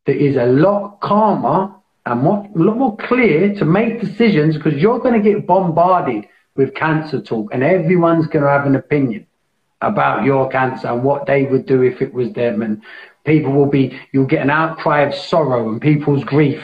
[0.06, 1.74] that is a lot calmer
[2.06, 6.26] and more, a lot more clear to make decisions because you're going to get bombarded
[6.56, 9.26] with cancer talk and everyone's going to have an opinion
[9.80, 12.62] about your cancer and what they would do if it was them.
[12.62, 12.82] And
[13.24, 16.62] people will be you'll get an outcry of sorrow and people's grief.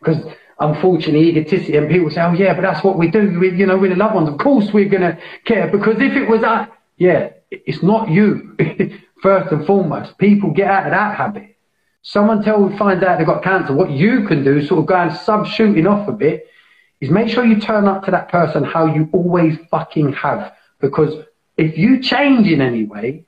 [0.00, 0.24] Because
[0.58, 3.38] unfortunately egotistic and people say oh yeah but that's what we do.
[3.38, 6.12] We, you know with the loved ones of course we're going to care because if
[6.12, 8.56] it was us yeah it's not you.
[9.22, 11.56] First and foremost people get out of that habit.
[12.02, 15.16] Someone tell finds out they've got cancer what you can do sort of go and
[15.16, 16.46] sub shooting off a bit
[17.00, 21.14] is make sure you turn up to that person how you always fucking have because
[21.56, 23.24] if you change in any way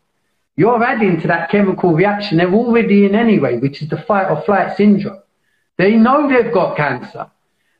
[0.56, 4.42] you're adding to that chemical reaction they're already in anyway which is the fight or
[4.42, 5.20] flight syndrome
[5.78, 7.30] they know they've got cancer.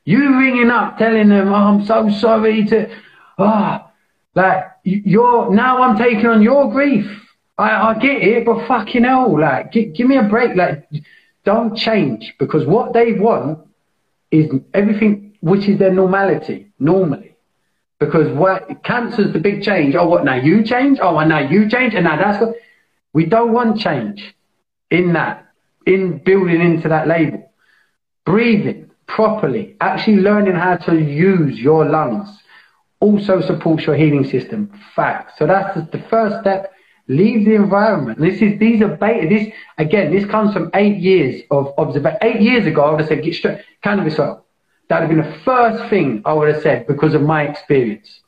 [0.05, 2.89] You ringing up telling them, oh, I'm so sorry to,
[3.39, 3.91] ah, oh,
[4.35, 7.07] like, you're, now I'm taking on your grief.
[7.59, 10.57] I, I get it, but fucking hell, like, give, give me a break.
[10.57, 10.89] Like,
[11.45, 13.67] don't change because what they want
[14.31, 17.28] is everything which is their normality, normally.
[18.01, 19.95] Because what cancer's the big change.
[19.97, 20.99] Oh, what now you change?
[21.03, 22.55] Oh, and now you change, and now that's what
[23.13, 24.35] we don't want change
[24.91, 25.49] in that,
[25.87, 27.49] in building into that label
[28.29, 32.29] breathing properly, actually learning how to use your lungs
[33.01, 34.71] also supports your healing system.
[34.95, 35.39] Fact.
[35.39, 36.73] So that's the first step.
[37.09, 38.21] Leave the environment.
[38.21, 39.27] This is these are beta.
[39.27, 39.49] This
[39.79, 40.13] again.
[40.13, 42.19] This comes from eight years of observation.
[42.21, 44.45] Eight years ago, I would have said get straight cannabis oil.
[44.89, 48.21] That would have been the first thing I would have said because of my experience.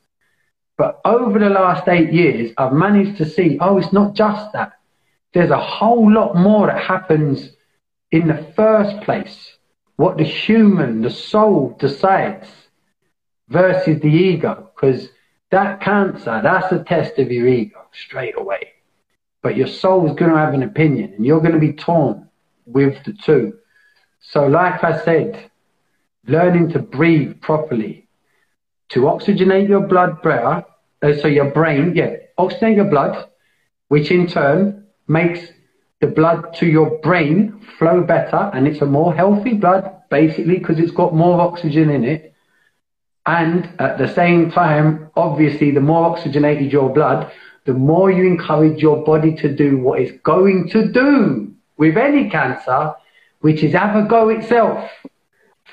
[0.77, 3.57] But over the last eight years, I've managed to see.
[3.59, 4.73] Oh, it's not just that.
[5.33, 7.49] There's a whole lot more that happens
[8.11, 9.57] in the first place
[9.95, 12.47] what the human, the soul decides
[13.47, 14.71] versus the ego.
[14.75, 15.09] Because
[15.51, 18.73] that cancer, that's a test of your ego straight away.
[19.43, 22.27] But your soul is going to have an opinion and you're going to be torn
[22.65, 23.53] with the two.
[24.21, 25.50] So, like I said,
[26.27, 28.07] learning to breathe properly,
[28.89, 33.27] to oxygenate your blood, uh, so your brain, yeah, oxygenate your blood,
[33.87, 35.39] which in turn makes
[35.99, 40.79] the blood to your brain flow better and it's a more healthy blood basically because
[40.79, 42.33] it's got more oxygen in it.
[43.25, 47.31] And at the same time obviously the more oxygenated your blood
[47.65, 52.29] the more you encourage your body to do what it's going to do with any
[52.29, 52.93] cancer
[53.41, 54.89] which is have a go itself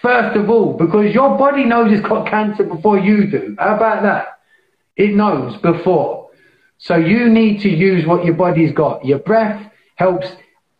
[0.02, 3.56] first of all because your body knows it's got cancer before you do.
[3.58, 4.40] How about that?
[4.96, 6.30] It knows before.
[6.78, 9.04] So you need to use what your body's got.
[9.04, 10.28] Your breath helps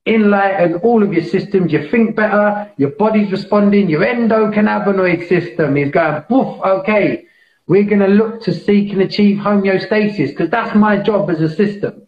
[0.07, 1.73] enlighten all of your systems.
[1.73, 7.27] You think better, your body's responding, your endocannabinoid system is going, poof, okay,
[7.67, 11.55] we're going to look to seek and achieve homeostasis because that's my job as a
[11.55, 12.07] system.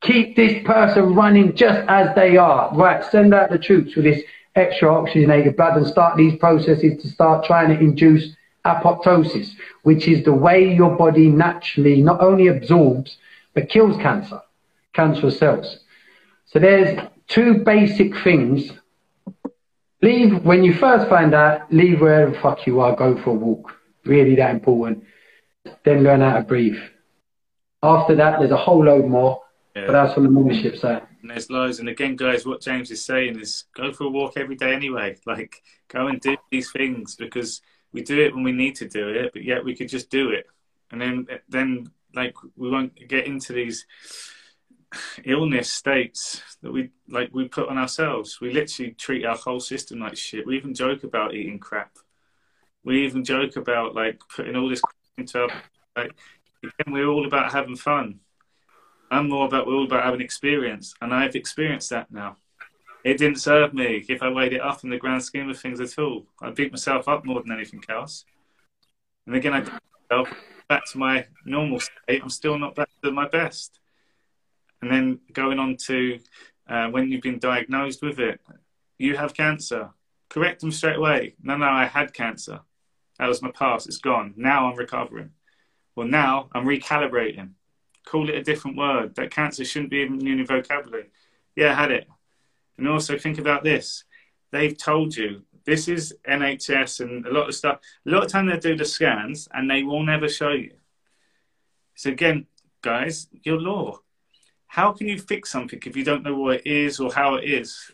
[0.00, 2.74] Keep this person running just as they are.
[2.74, 4.22] Right, send out the troops with this
[4.56, 9.50] extra oxygenated blood and start these processes to start trying to induce apoptosis,
[9.82, 13.18] which is the way your body naturally not only absorbs
[13.52, 14.40] but kills cancer,
[14.92, 15.78] cancerous cells.
[16.46, 16.98] So there's
[17.28, 18.70] two basic things.
[20.02, 23.34] Leave when you first find out, leave wherever the fuck you are, go for a
[23.34, 23.72] walk.
[24.04, 25.04] Really that important.
[25.84, 26.78] Then learn how to breathe.
[27.82, 29.42] After that, there's a whole load more,
[29.74, 29.86] yeah.
[29.86, 31.06] but that's on the membership side.
[31.24, 31.78] And there's loads.
[31.78, 35.16] And again, guys, what James is saying is go for a walk every day anyway.
[35.26, 37.62] Like, go and do these things because
[37.94, 40.28] we do it when we need to do it, but yet we could just do
[40.28, 40.46] it.
[40.90, 43.86] And then, then like, we won't get into these
[45.24, 48.38] illness states that we like we put on ourselves.
[48.42, 50.46] We literally treat our whole system like shit.
[50.46, 51.96] We even joke about eating crap.
[52.84, 54.82] We even joke about like putting all this
[55.16, 55.48] into our
[55.96, 56.14] like
[56.62, 58.20] again, we're all about having fun.
[59.14, 62.36] I'm more about all about having experience, and I've experienced that now.
[63.04, 65.80] It didn't serve me if I weighed it up in the grand scheme of things
[65.80, 66.26] at all.
[66.40, 68.24] I beat myself up more than anything else.
[69.26, 69.60] And again, I
[70.10, 70.34] myself
[70.68, 72.22] back to my normal state.
[72.22, 73.78] I'm still not back to my best.
[74.80, 76.18] And then going on to
[76.68, 78.40] uh, when you've been diagnosed with it,
[78.98, 79.90] you have cancer.
[80.30, 81.34] Correct them straight away.
[81.42, 82.60] No, no, I had cancer.
[83.18, 83.86] That was my past.
[83.86, 84.34] It's gone.
[84.36, 85.30] Now I'm recovering.
[85.94, 87.50] Well, now I'm recalibrating.
[88.04, 89.14] Call it a different word.
[89.14, 91.10] That cancer shouldn't be even in your vocabulary.
[91.56, 92.08] Yeah, had it.
[92.76, 94.04] And also think about this.
[94.50, 97.80] They've told you this is NHS and a lot of stuff.
[98.06, 100.72] A lot of time they do the scans and they will never show you.
[101.94, 102.46] So again,
[102.82, 104.00] guys, your law
[104.74, 107.44] how can you fix something if you don't know what it is or how it
[107.44, 107.92] is?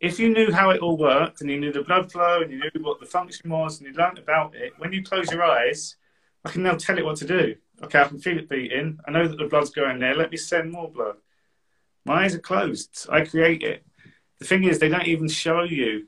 [0.00, 2.58] If you knew how it all worked and you knew the blood flow and you
[2.58, 5.96] knew what the function was and you learned about it, when you close your eyes,
[6.44, 7.56] I can now tell it what to do.
[7.82, 8.98] Okay, I can feel it beating.
[9.06, 10.14] I know that the blood's going there.
[10.14, 11.16] Let me send more blood.
[12.04, 13.06] My eyes are closed.
[13.10, 13.84] I create it.
[14.38, 16.06] The thing is, they don't even show you.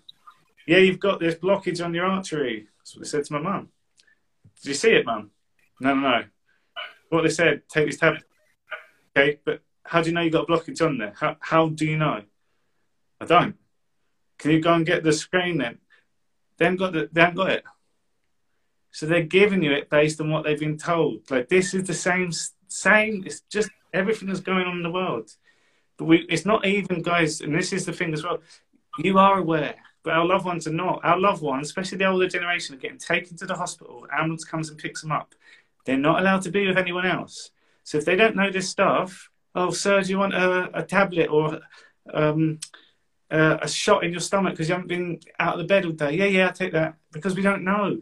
[0.67, 2.69] Yeah, you've got this blockage on your artery.
[2.79, 3.69] That's what they said to my mum.
[4.61, 5.31] Did you see it, mum?
[5.81, 6.25] No, no, no.
[7.09, 8.25] What they said, take this tablet.
[9.17, 11.13] Okay, but how do you know you've got a blockage on there?
[11.19, 12.23] How, how do you know?
[13.21, 13.57] I don't.
[14.39, 15.79] Can you go and get the screen then?
[16.57, 17.65] They haven't got, the, they haven't got it.
[18.93, 21.31] So they're giving you it based on what they've been told.
[21.31, 22.31] Like this is the same,
[22.69, 23.25] same.
[23.27, 25.31] It's just everything that's going on in the world.
[25.97, 27.41] But we, it's not even, guys.
[27.41, 28.39] And this is the thing as well.
[28.99, 31.01] You are aware, but our loved ones are not.
[31.03, 34.07] Our loved ones, especially the older generation, are getting taken to the hospital.
[34.13, 35.35] Ambulance comes and picks them up.
[35.85, 37.51] They're not allowed to be with anyone else.
[37.85, 41.29] So if they don't know this stuff, oh, sir, do you want a, a tablet
[41.29, 41.61] or
[42.13, 42.61] um,
[43.31, 45.93] uh, a shot in your stomach because you haven't been out of the bed all
[45.93, 46.13] day?
[46.13, 48.01] Yeah, yeah, I'll take that because we don't know.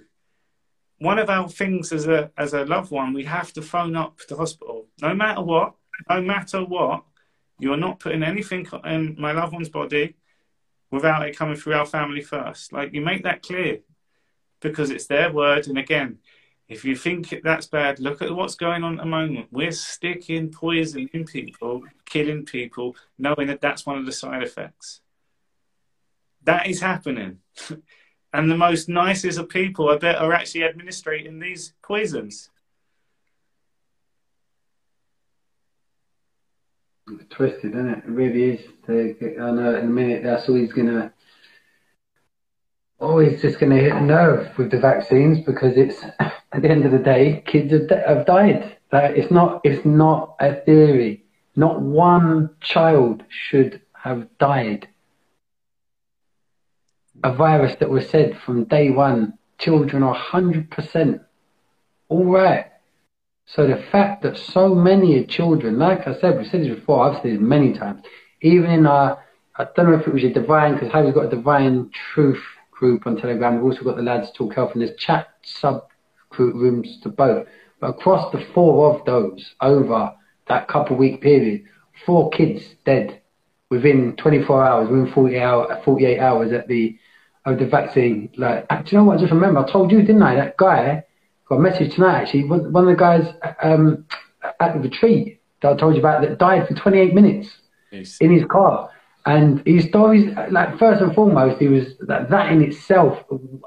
[1.01, 4.19] One of our things as a as a loved one, we have to phone up
[4.29, 5.75] the hospital, no matter what,
[6.09, 7.05] no matter what.
[7.59, 10.15] You are not putting anything in my loved one's body
[10.91, 12.73] without it coming through our family first.
[12.73, 13.81] Like you make that clear
[14.61, 15.69] because it's their word.
[15.69, 16.19] And again,
[16.69, 19.49] if you think that's bad, look at what's going on at the moment.
[19.51, 25.01] We're sticking poison in people, killing people, knowing that that's one of the side effects.
[26.45, 27.39] That is happening.
[28.33, 32.51] and the most nicest of people, I bet, are actually administrating these poisons.
[37.31, 37.99] Twisted, isn't it?
[37.99, 38.61] It really is.
[38.89, 41.13] I know in a minute that's all he's going to
[43.01, 46.93] always just to hit a nerve with the vaccines because it's at the end of
[46.93, 48.77] the day, kids have, have died.
[48.93, 51.25] Like, it's not it's not a theory.
[51.57, 54.89] Not one child should have died.
[57.23, 61.21] A virus that was said from day one, children are hundred percent
[62.11, 62.67] all right.
[63.47, 67.23] So the fact that so many children, like I said, we've said this before, I've
[67.23, 68.03] said it many times,
[68.43, 69.25] even in our,
[69.57, 72.43] I don't know if it was a divine, because Harry's got a divine truth
[72.73, 73.57] group on Telegram.
[73.57, 75.87] We've also got the lads talk health and there's chat sub
[76.37, 77.47] rooms to both.
[77.81, 80.13] But across the four of those over
[80.49, 81.65] that couple week period,
[82.07, 83.21] four kids dead
[83.69, 86.99] within 24 hours, within 48, hour, 48 hours at the
[87.47, 88.31] of the vaccine.
[88.37, 89.19] Like, do you know what?
[89.19, 90.35] I just remember I told you, didn't I?
[90.35, 91.05] That guy
[91.49, 92.23] got a message tonight.
[92.23, 94.07] Actually, one of the guys um,
[94.61, 97.49] at the retreat that I told you about that died for 28 minutes
[97.91, 98.19] yes.
[98.19, 98.91] in his car.
[99.27, 103.23] And his stories, like first and foremost, he was that, that in itself.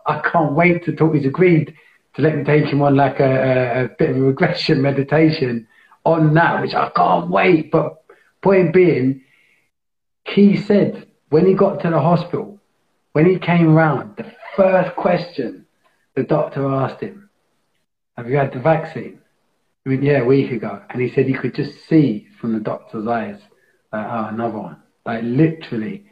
[0.07, 1.13] I can't wait to talk.
[1.13, 1.75] He's agreed
[2.15, 5.67] to let me take him on like a, a, a bit of a regression meditation
[6.05, 7.71] on that, which I can't wait.
[7.71, 8.03] But
[8.41, 9.21] point being,
[10.25, 12.52] he said when he got to the hospital,
[13.13, 15.65] when he came round, the first question
[16.15, 17.29] the doctor asked him,
[18.17, 19.19] "Have you had the vaccine?"
[19.85, 22.59] I mean, yeah, a week ago, and he said he could just see from the
[22.59, 23.39] doctor's eyes,
[23.91, 26.05] like, oh, another one, like literally.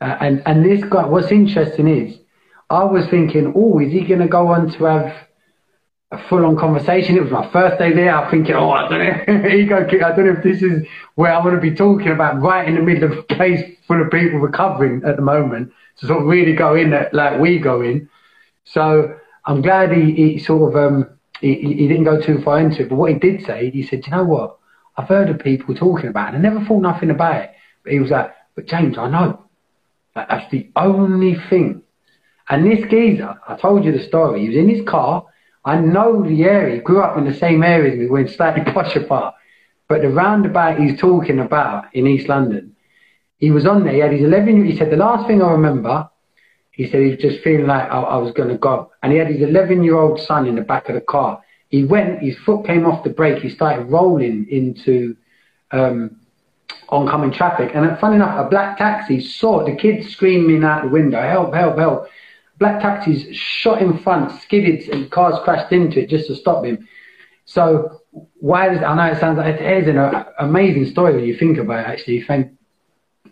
[0.00, 2.18] Uh, and and this guy, what's interesting is,
[2.70, 5.25] I was thinking, oh, is he going to go on to have
[6.16, 7.16] a full-on conversation.
[7.16, 8.14] It was my first day there.
[8.14, 10.02] I'm thinking, oh, I don't know, ego kick.
[10.02, 12.74] I don't know if this is where I want to be talking about right in
[12.74, 16.26] the middle of a place full of people recovering at the moment to sort of
[16.26, 18.08] really go in like we go in.
[18.64, 21.08] So I'm glad he, he sort of um,
[21.40, 22.88] he, he didn't go too far into it.
[22.88, 24.58] But what he did say, he said, you know what?
[24.96, 26.38] I've heard of people talking about it.
[26.38, 27.50] I never thought nothing about it.
[27.84, 29.44] But he was like, but James, I know.
[30.14, 31.82] That's the only thing.
[32.48, 34.40] And this geezer, I told you the story.
[34.40, 35.26] He was in his car
[35.66, 38.62] I know the area, He grew up in the same area as me, we're slightly
[38.72, 39.34] posh apart.
[39.88, 42.74] But the roundabout he's talking about in East London,
[43.38, 46.08] he was on there, he had his 11, he said, the last thing I remember,
[46.70, 48.92] he said he was just feeling like I, I was going to go.
[49.02, 51.42] And he had his 11 year old son in the back of the car.
[51.68, 55.16] He went, his foot came off the brake, he started rolling into
[55.72, 56.16] um,
[56.90, 57.72] oncoming traffic.
[57.74, 61.76] And funny enough, a black taxi saw the kid screaming out the window, help, help,
[61.76, 62.08] help
[62.58, 66.88] black taxis shot in front, skidded, and cars crashed into it just to stop him.
[67.44, 68.00] So
[68.34, 71.58] why does I know it sounds like it is an amazing story when you think
[71.58, 71.86] about it.
[71.86, 72.52] Actually, thank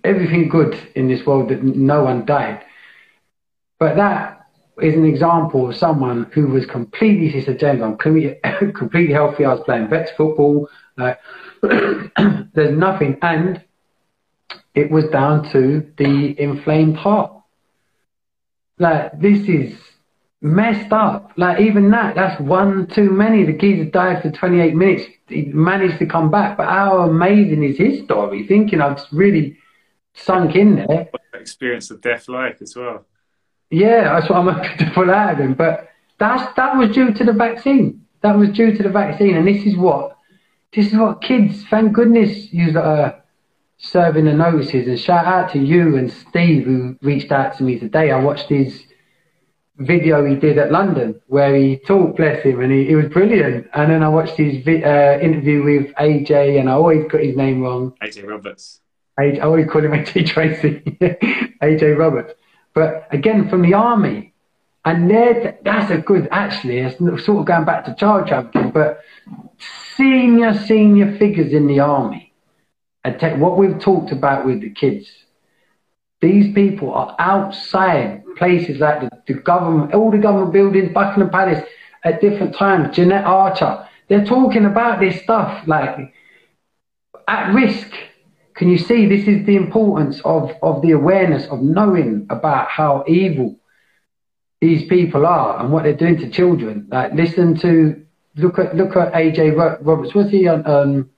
[0.04, 2.64] everything good in this world that no one died,
[3.78, 4.46] but that
[4.82, 7.96] is an example of someone who was completely, James, I'm
[8.72, 9.44] completely healthy.
[9.44, 10.68] I was playing vets football.
[11.62, 13.62] There's nothing, and
[14.74, 17.33] it was down to the inflamed heart.
[18.78, 19.76] Like, this is
[20.40, 21.32] messed up.
[21.36, 23.44] Like, even that, that's one too many.
[23.44, 25.04] The geezer died for 28 minutes.
[25.28, 26.56] He managed to come back.
[26.56, 28.46] But how amazing is his story?
[28.46, 29.56] Thinking I've really
[30.14, 31.08] sunk in there.
[31.34, 33.06] Experience of death like as well.
[33.70, 35.54] Yeah, that's what I'm hoping to pull out of him.
[35.54, 35.88] But
[36.18, 38.04] that's, that was due to the vaccine.
[38.24, 40.16] That was due to the vaccine, and this is what
[40.74, 41.62] this is what kids.
[41.68, 43.20] Thank goodness you are uh,
[43.84, 47.78] serving the notices, and shout out to you and Steve who reached out to me
[47.78, 48.10] today.
[48.10, 48.84] I watched his
[49.76, 53.66] video he did at London where he talked, bless him, and he, he was brilliant.
[53.74, 57.36] And then I watched his vi- uh, interview with AJ, and I always got his
[57.36, 57.94] name wrong.
[58.02, 58.80] AJ Roberts.
[59.18, 60.80] I always call him AJ Tracey,
[61.62, 62.34] AJ Roberts.
[62.74, 64.32] But again, from the army,
[64.84, 69.00] and there, that's a good, actually, it's sort of going back to child trafficking, but
[69.96, 72.23] senior, senior figures in the army,
[73.38, 75.08] what we've talked about with the kids.
[76.20, 81.62] These people are outside places like the, the government, all the government buildings, Buckingham Palace,
[82.04, 82.96] at different times.
[82.96, 86.12] Jeanette Archer, they're talking about this stuff like
[87.28, 87.90] at risk
[88.54, 93.04] can you see this is the importance of, of the awareness of knowing about how
[93.08, 93.58] evil
[94.60, 96.86] these people are and what they're doing to children?
[96.90, 98.04] Like listen to
[98.36, 100.14] look at look at AJ Roberts.
[100.14, 101.10] What's he on um,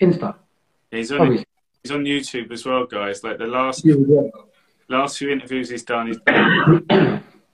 [0.00, 0.36] Insta?
[0.94, 1.44] He's on
[1.82, 3.22] he's on YouTube as well, guys.
[3.22, 4.28] Like the last yeah, yeah.
[4.88, 6.18] last few interviews he's done, he's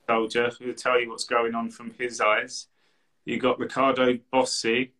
[0.07, 2.67] soldier who'll tell you what's going on from his eyes.
[3.25, 4.91] You got Riccardo Bosi,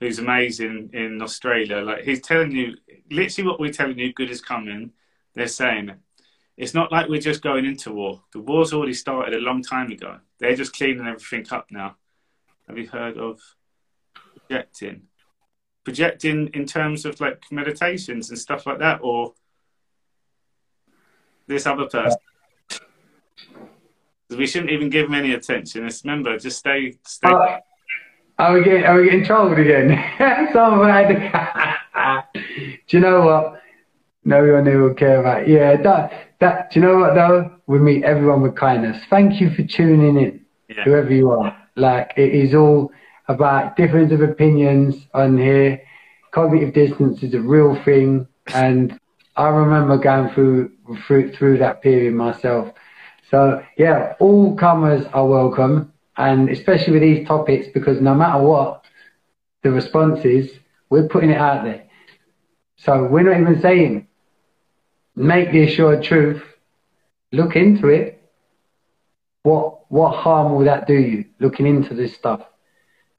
[0.00, 1.78] who's amazing in Australia.
[1.78, 2.76] Like he's telling you
[3.10, 4.92] literally what we're telling you, good is coming.
[5.34, 5.98] They're saying it.
[6.56, 8.22] It's not like we're just going into war.
[8.32, 10.18] The war's already started a long time ago.
[10.38, 11.96] They're just cleaning everything up now.
[12.66, 13.40] Have you heard of
[14.14, 15.02] projecting?
[15.86, 19.34] Projecting in terms of like meditations and stuff like that, or
[21.46, 22.18] this other person?
[24.36, 25.86] We shouldn't even give them any attention.
[25.86, 27.28] Just remember, just stay, stay.
[27.28, 27.60] Uh,
[28.36, 29.96] are we getting, are we getting trolled again?
[30.52, 30.90] Someone
[32.34, 33.62] do you know what?
[34.24, 35.46] No one will care about.
[35.46, 36.72] Yeah, that that.
[36.72, 37.60] Do you know what though?
[37.68, 39.00] We meet everyone with kindness.
[39.08, 40.82] Thank you for tuning in, yeah.
[40.82, 41.56] whoever you are.
[41.76, 42.90] Like it is all
[43.28, 45.82] about difference of opinions on here.
[46.30, 48.98] Cognitive dissonance is a real thing, and
[49.36, 50.72] I remember going through
[51.06, 52.72] through through that period myself.
[53.30, 58.84] So yeah, all comers are welcome, and especially with these topics because no matter what
[59.62, 60.52] the response is,
[60.90, 61.84] we're putting it out there.
[62.76, 64.06] So we're not even saying
[65.16, 66.42] make the assured truth.
[67.32, 68.22] Look into it.
[69.42, 71.24] What what harm will that do you?
[71.40, 72.42] Looking into this stuff.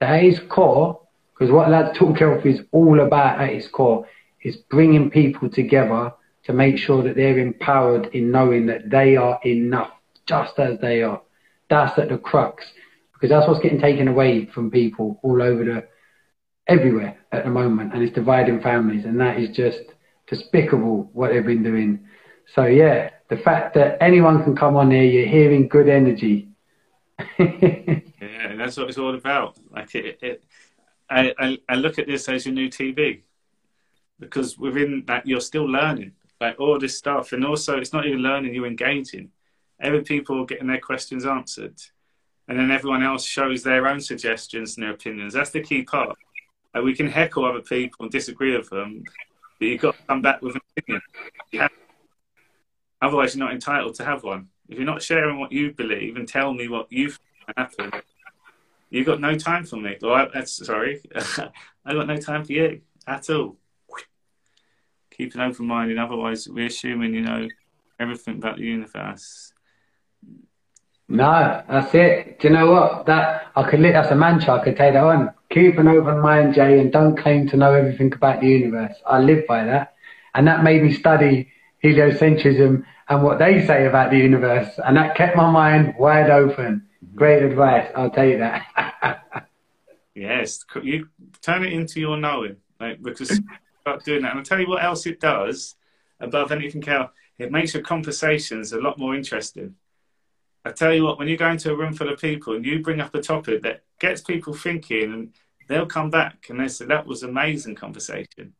[0.00, 1.00] At its core,
[1.34, 4.06] because what Lads Talk Health is all about at its core
[4.42, 6.12] is bringing people together
[6.44, 9.90] to make sure that they're empowered in knowing that they are enough,
[10.26, 11.20] just as they are.
[11.68, 12.64] That's at the crux,
[13.12, 15.88] because that's what's getting taken away from people all over the
[16.68, 19.80] everywhere at the moment, and it's dividing families, and that is just
[20.28, 22.06] despicable what they've been doing.
[22.54, 26.47] So yeah, the fact that anyone can come on here, you're hearing good energy.
[27.38, 29.56] yeah, that's what it's all about.
[29.70, 30.44] Like it, it
[31.10, 33.22] I, I, I look at this as your new TV
[34.20, 38.20] because within that you're still learning like all this stuff, and also it's not even
[38.20, 39.30] learning; you're engaging.
[39.80, 41.80] Every people getting their questions answered,
[42.46, 45.34] and then everyone else shows their own suggestions and their opinions.
[45.34, 46.16] That's the key part.
[46.74, 49.02] Like we can heckle other people and disagree with them,
[49.58, 51.02] but you've got to come back with an opinion.
[53.00, 54.48] Otherwise, you're not entitled to have one.
[54.68, 57.22] If you're not sharing what you believe and tell me what you think
[57.56, 58.02] happened,
[58.90, 59.96] you've got no time for me.
[60.00, 61.00] Well, I, sorry,
[61.84, 63.56] I got no time for you at all.
[65.10, 67.48] Keep an open mind, and otherwise, we're assuming you know
[67.98, 69.52] everything about the universe.
[71.08, 72.38] No, that's it.
[72.38, 73.06] Do you know what?
[73.06, 73.82] That I could.
[73.82, 74.60] That's a mantra.
[74.60, 75.32] I could take that on.
[75.50, 78.94] Keep an open mind, Jay, and don't claim to know everything about the universe.
[79.06, 79.94] I live by that,
[80.34, 81.50] and that made me study
[81.82, 86.86] heliocentrism and what they say about the universe, and that kept my mind wide open.
[87.14, 87.90] Great advice.
[87.96, 89.46] I'll tell you that.
[90.14, 91.08] yes, you
[91.40, 93.40] turn it into your knowing, like because
[93.80, 94.30] start doing that.
[94.30, 95.76] And I'll tell you what else it does
[96.20, 97.10] above anything else.
[97.38, 99.76] It makes your conversations a lot more interesting
[100.68, 102.80] I tell you what, when you go into a room full of people and you
[102.80, 105.34] bring up a topic that gets people thinking, and
[105.66, 108.52] they'll come back and they say that was amazing conversation,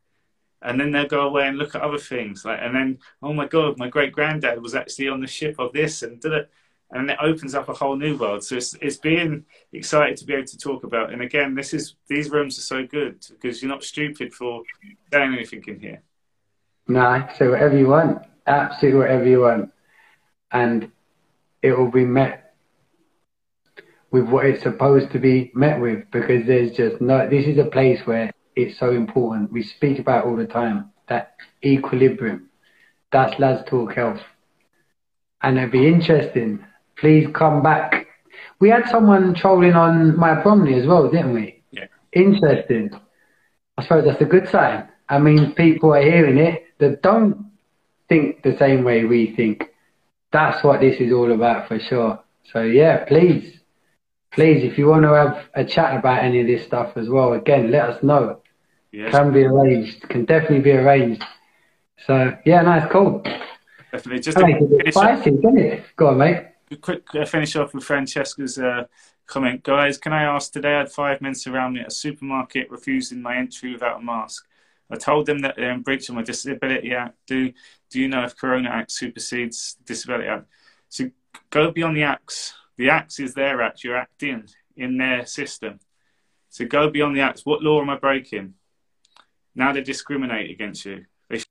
[0.63, 3.47] and then they'll go away and look at other things like, and then oh my
[3.47, 6.51] god, my great granddad was actually on the ship of this, and did it,
[6.91, 8.43] and it opens up a whole new world.
[8.45, 11.13] So it's it's being excited to be able to talk about.
[11.13, 14.63] And again, this is these rooms are so good because you're not stupid for
[15.13, 16.03] saying anything in here.
[16.89, 19.71] No, say whatever you want, absolutely whatever you want,
[20.51, 20.91] and
[21.63, 22.55] it will be met
[24.11, 27.65] with what it's supposed to be met with because there's just no this is a
[27.65, 32.49] place where it's so important we speak about all the time that equilibrium
[33.13, 34.21] that's lads talk health
[35.43, 36.51] and it'd be interesting
[36.97, 38.09] please come back
[38.61, 41.63] We had someone trolling on my Bromley as well, didn't we?
[41.71, 41.87] Yeah.
[42.13, 42.91] Interesting.
[43.77, 44.89] I suppose that's a good sign.
[45.09, 47.53] I mean, people are hearing it that don't
[48.09, 49.65] think the same way we think.
[50.33, 52.21] That's what this is all about for sure.
[52.53, 53.61] So yeah, please,
[54.33, 57.33] please, if you want to have a chat about any of this stuff as well,
[57.35, 58.41] again, let us know.
[58.93, 59.13] Yes.
[59.13, 60.09] Can be arranged.
[60.09, 61.23] Can definitely be arranged.
[62.07, 63.23] So yeah, nice, cool.
[63.93, 64.21] Definitely.
[64.21, 65.85] Just to it spicy, doesn't it?
[65.97, 66.47] Go on, mate.
[66.81, 68.85] quick uh, finish off with Francesca's uh,
[69.27, 69.63] comment.
[69.63, 73.23] Guys, can I ask today I had five men surround me at a supermarket refusing
[73.23, 74.47] my entry without a mask.
[74.91, 77.17] I told them that they're in breach of my Disability Act.
[77.27, 77.53] Do
[77.91, 80.47] do you know if Corona Act supersedes Disability Act?
[80.89, 81.11] So
[81.51, 82.55] go beyond the acts.
[82.77, 83.85] The acts is their act.
[83.85, 85.81] You're acting in their system.
[86.49, 87.45] So go beyond the acts.
[87.45, 88.55] What law am I breaking?
[89.59, 91.05] Now they discriminate against you.
[91.29, 91.43] They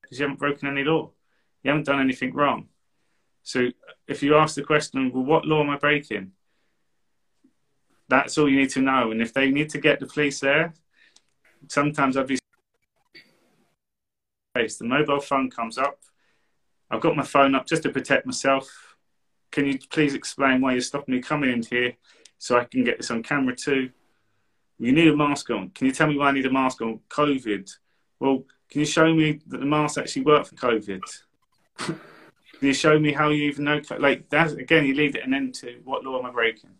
[0.00, 1.10] because you haven't broken any law.
[1.64, 2.68] You haven't done anything wrong.
[3.42, 3.70] So
[4.06, 6.30] if you ask the question, well, what law am I breaking?
[8.08, 9.10] That's all you need to know.
[9.10, 10.72] And if they need to get the police there,
[11.68, 12.38] sometimes I'd be
[14.54, 15.98] the mobile phone comes up.
[16.90, 18.96] I've got my phone up just to protect myself.
[19.50, 21.94] Can you please explain why you're stopping me coming in here
[22.38, 23.90] so I can get this on camera too?
[24.80, 25.68] You need a mask on.
[25.70, 27.00] Can you tell me why I need a mask on?
[27.10, 27.70] COVID.
[28.18, 31.02] Well, can you show me that the mask actually worked for COVID?
[31.76, 31.98] Can
[32.60, 33.82] you show me how you even know?
[33.98, 36.70] Like that again, you leave it an end to what law am I breaking?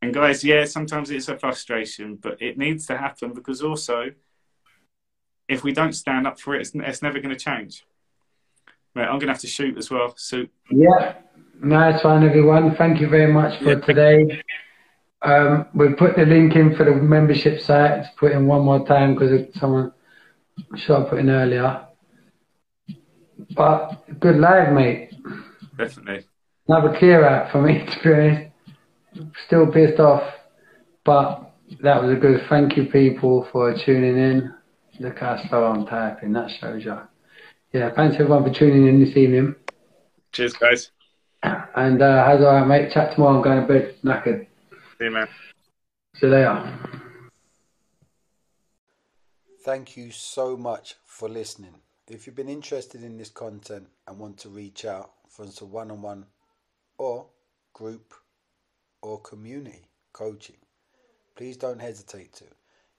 [0.00, 4.12] And guys, yeah, sometimes it's a frustration, but it needs to happen because also,
[5.48, 7.84] if we don't stand up for it, it's, it's never going to change.
[8.94, 10.14] Right, I'm going to have to shoot as well.
[10.16, 11.14] So Yeah,
[11.60, 12.76] nice one, everyone.
[12.76, 13.80] Thank you very much for Yeah.
[13.80, 14.42] today.
[15.22, 18.04] Um, we've put the link in for the membership site.
[18.18, 19.92] Put in one more time because someone
[20.76, 21.86] should have put in earlier.
[23.56, 25.10] But good live, mate.
[25.76, 26.24] definitely,
[26.68, 28.52] Another clear out for me, to be honest.
[29.46, 30.22] Still pissed off,
[31.04, 34.54] but that was a good thank you, people, for tuning in.
[35.00, 36.32] Look how slow I'm typing.
[36.32, 36.98] That shows you.
[37.72, 39.54] Yeah, thanks everyone for tuning in this evening.
[40.32, 40.90] cheers, guys.
[41.42, 42.92] And uh, how's all right, mate?
[42.92, 43.36] Chat tomorrow.
[43.36, 44.46] I'm going to bed knackered.
[44.98, 45.28] See you, man.
[46.16, 46.74] See you later.
[49.64, 51.74] Thank you so much for listening.
[52.08, 55.92] If you've been interested in this content and want to reach out for some one
[55.92, 56.26] on one
[56.96, 57.26] or
[57.74, 58.12] group
[59.00, 60.56] or community coaching,
[61.36, 62.46] please don't hesitate to.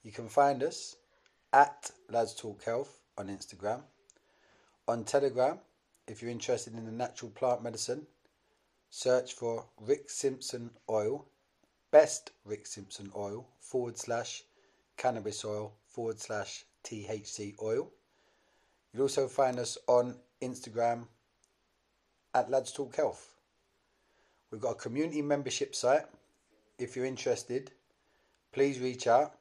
[0.01, 0.95] You can find us
[1.51, 3.81] at Lads Talk Health on Instagram,
[4.87, 5.59] on Telegram.
[6.07, 8.07] If you're interested in the natural plant medicine,
[8.89, 11.25] search for Rick Simpson Oil,
[11.91, 14.43] best Rick Simpson Oil forward slash
[14.97, 17.89] cannabis oil forward slash THC oil.
[18.93, 21.05] You'll also find us on Instagram
[22.33, 23.35] at Lads Talk Health.
[24.51, 26.05] We've got a community membership site.
[26.77, 27.71] If you're interested,
[28.51, 29.35] please reach out.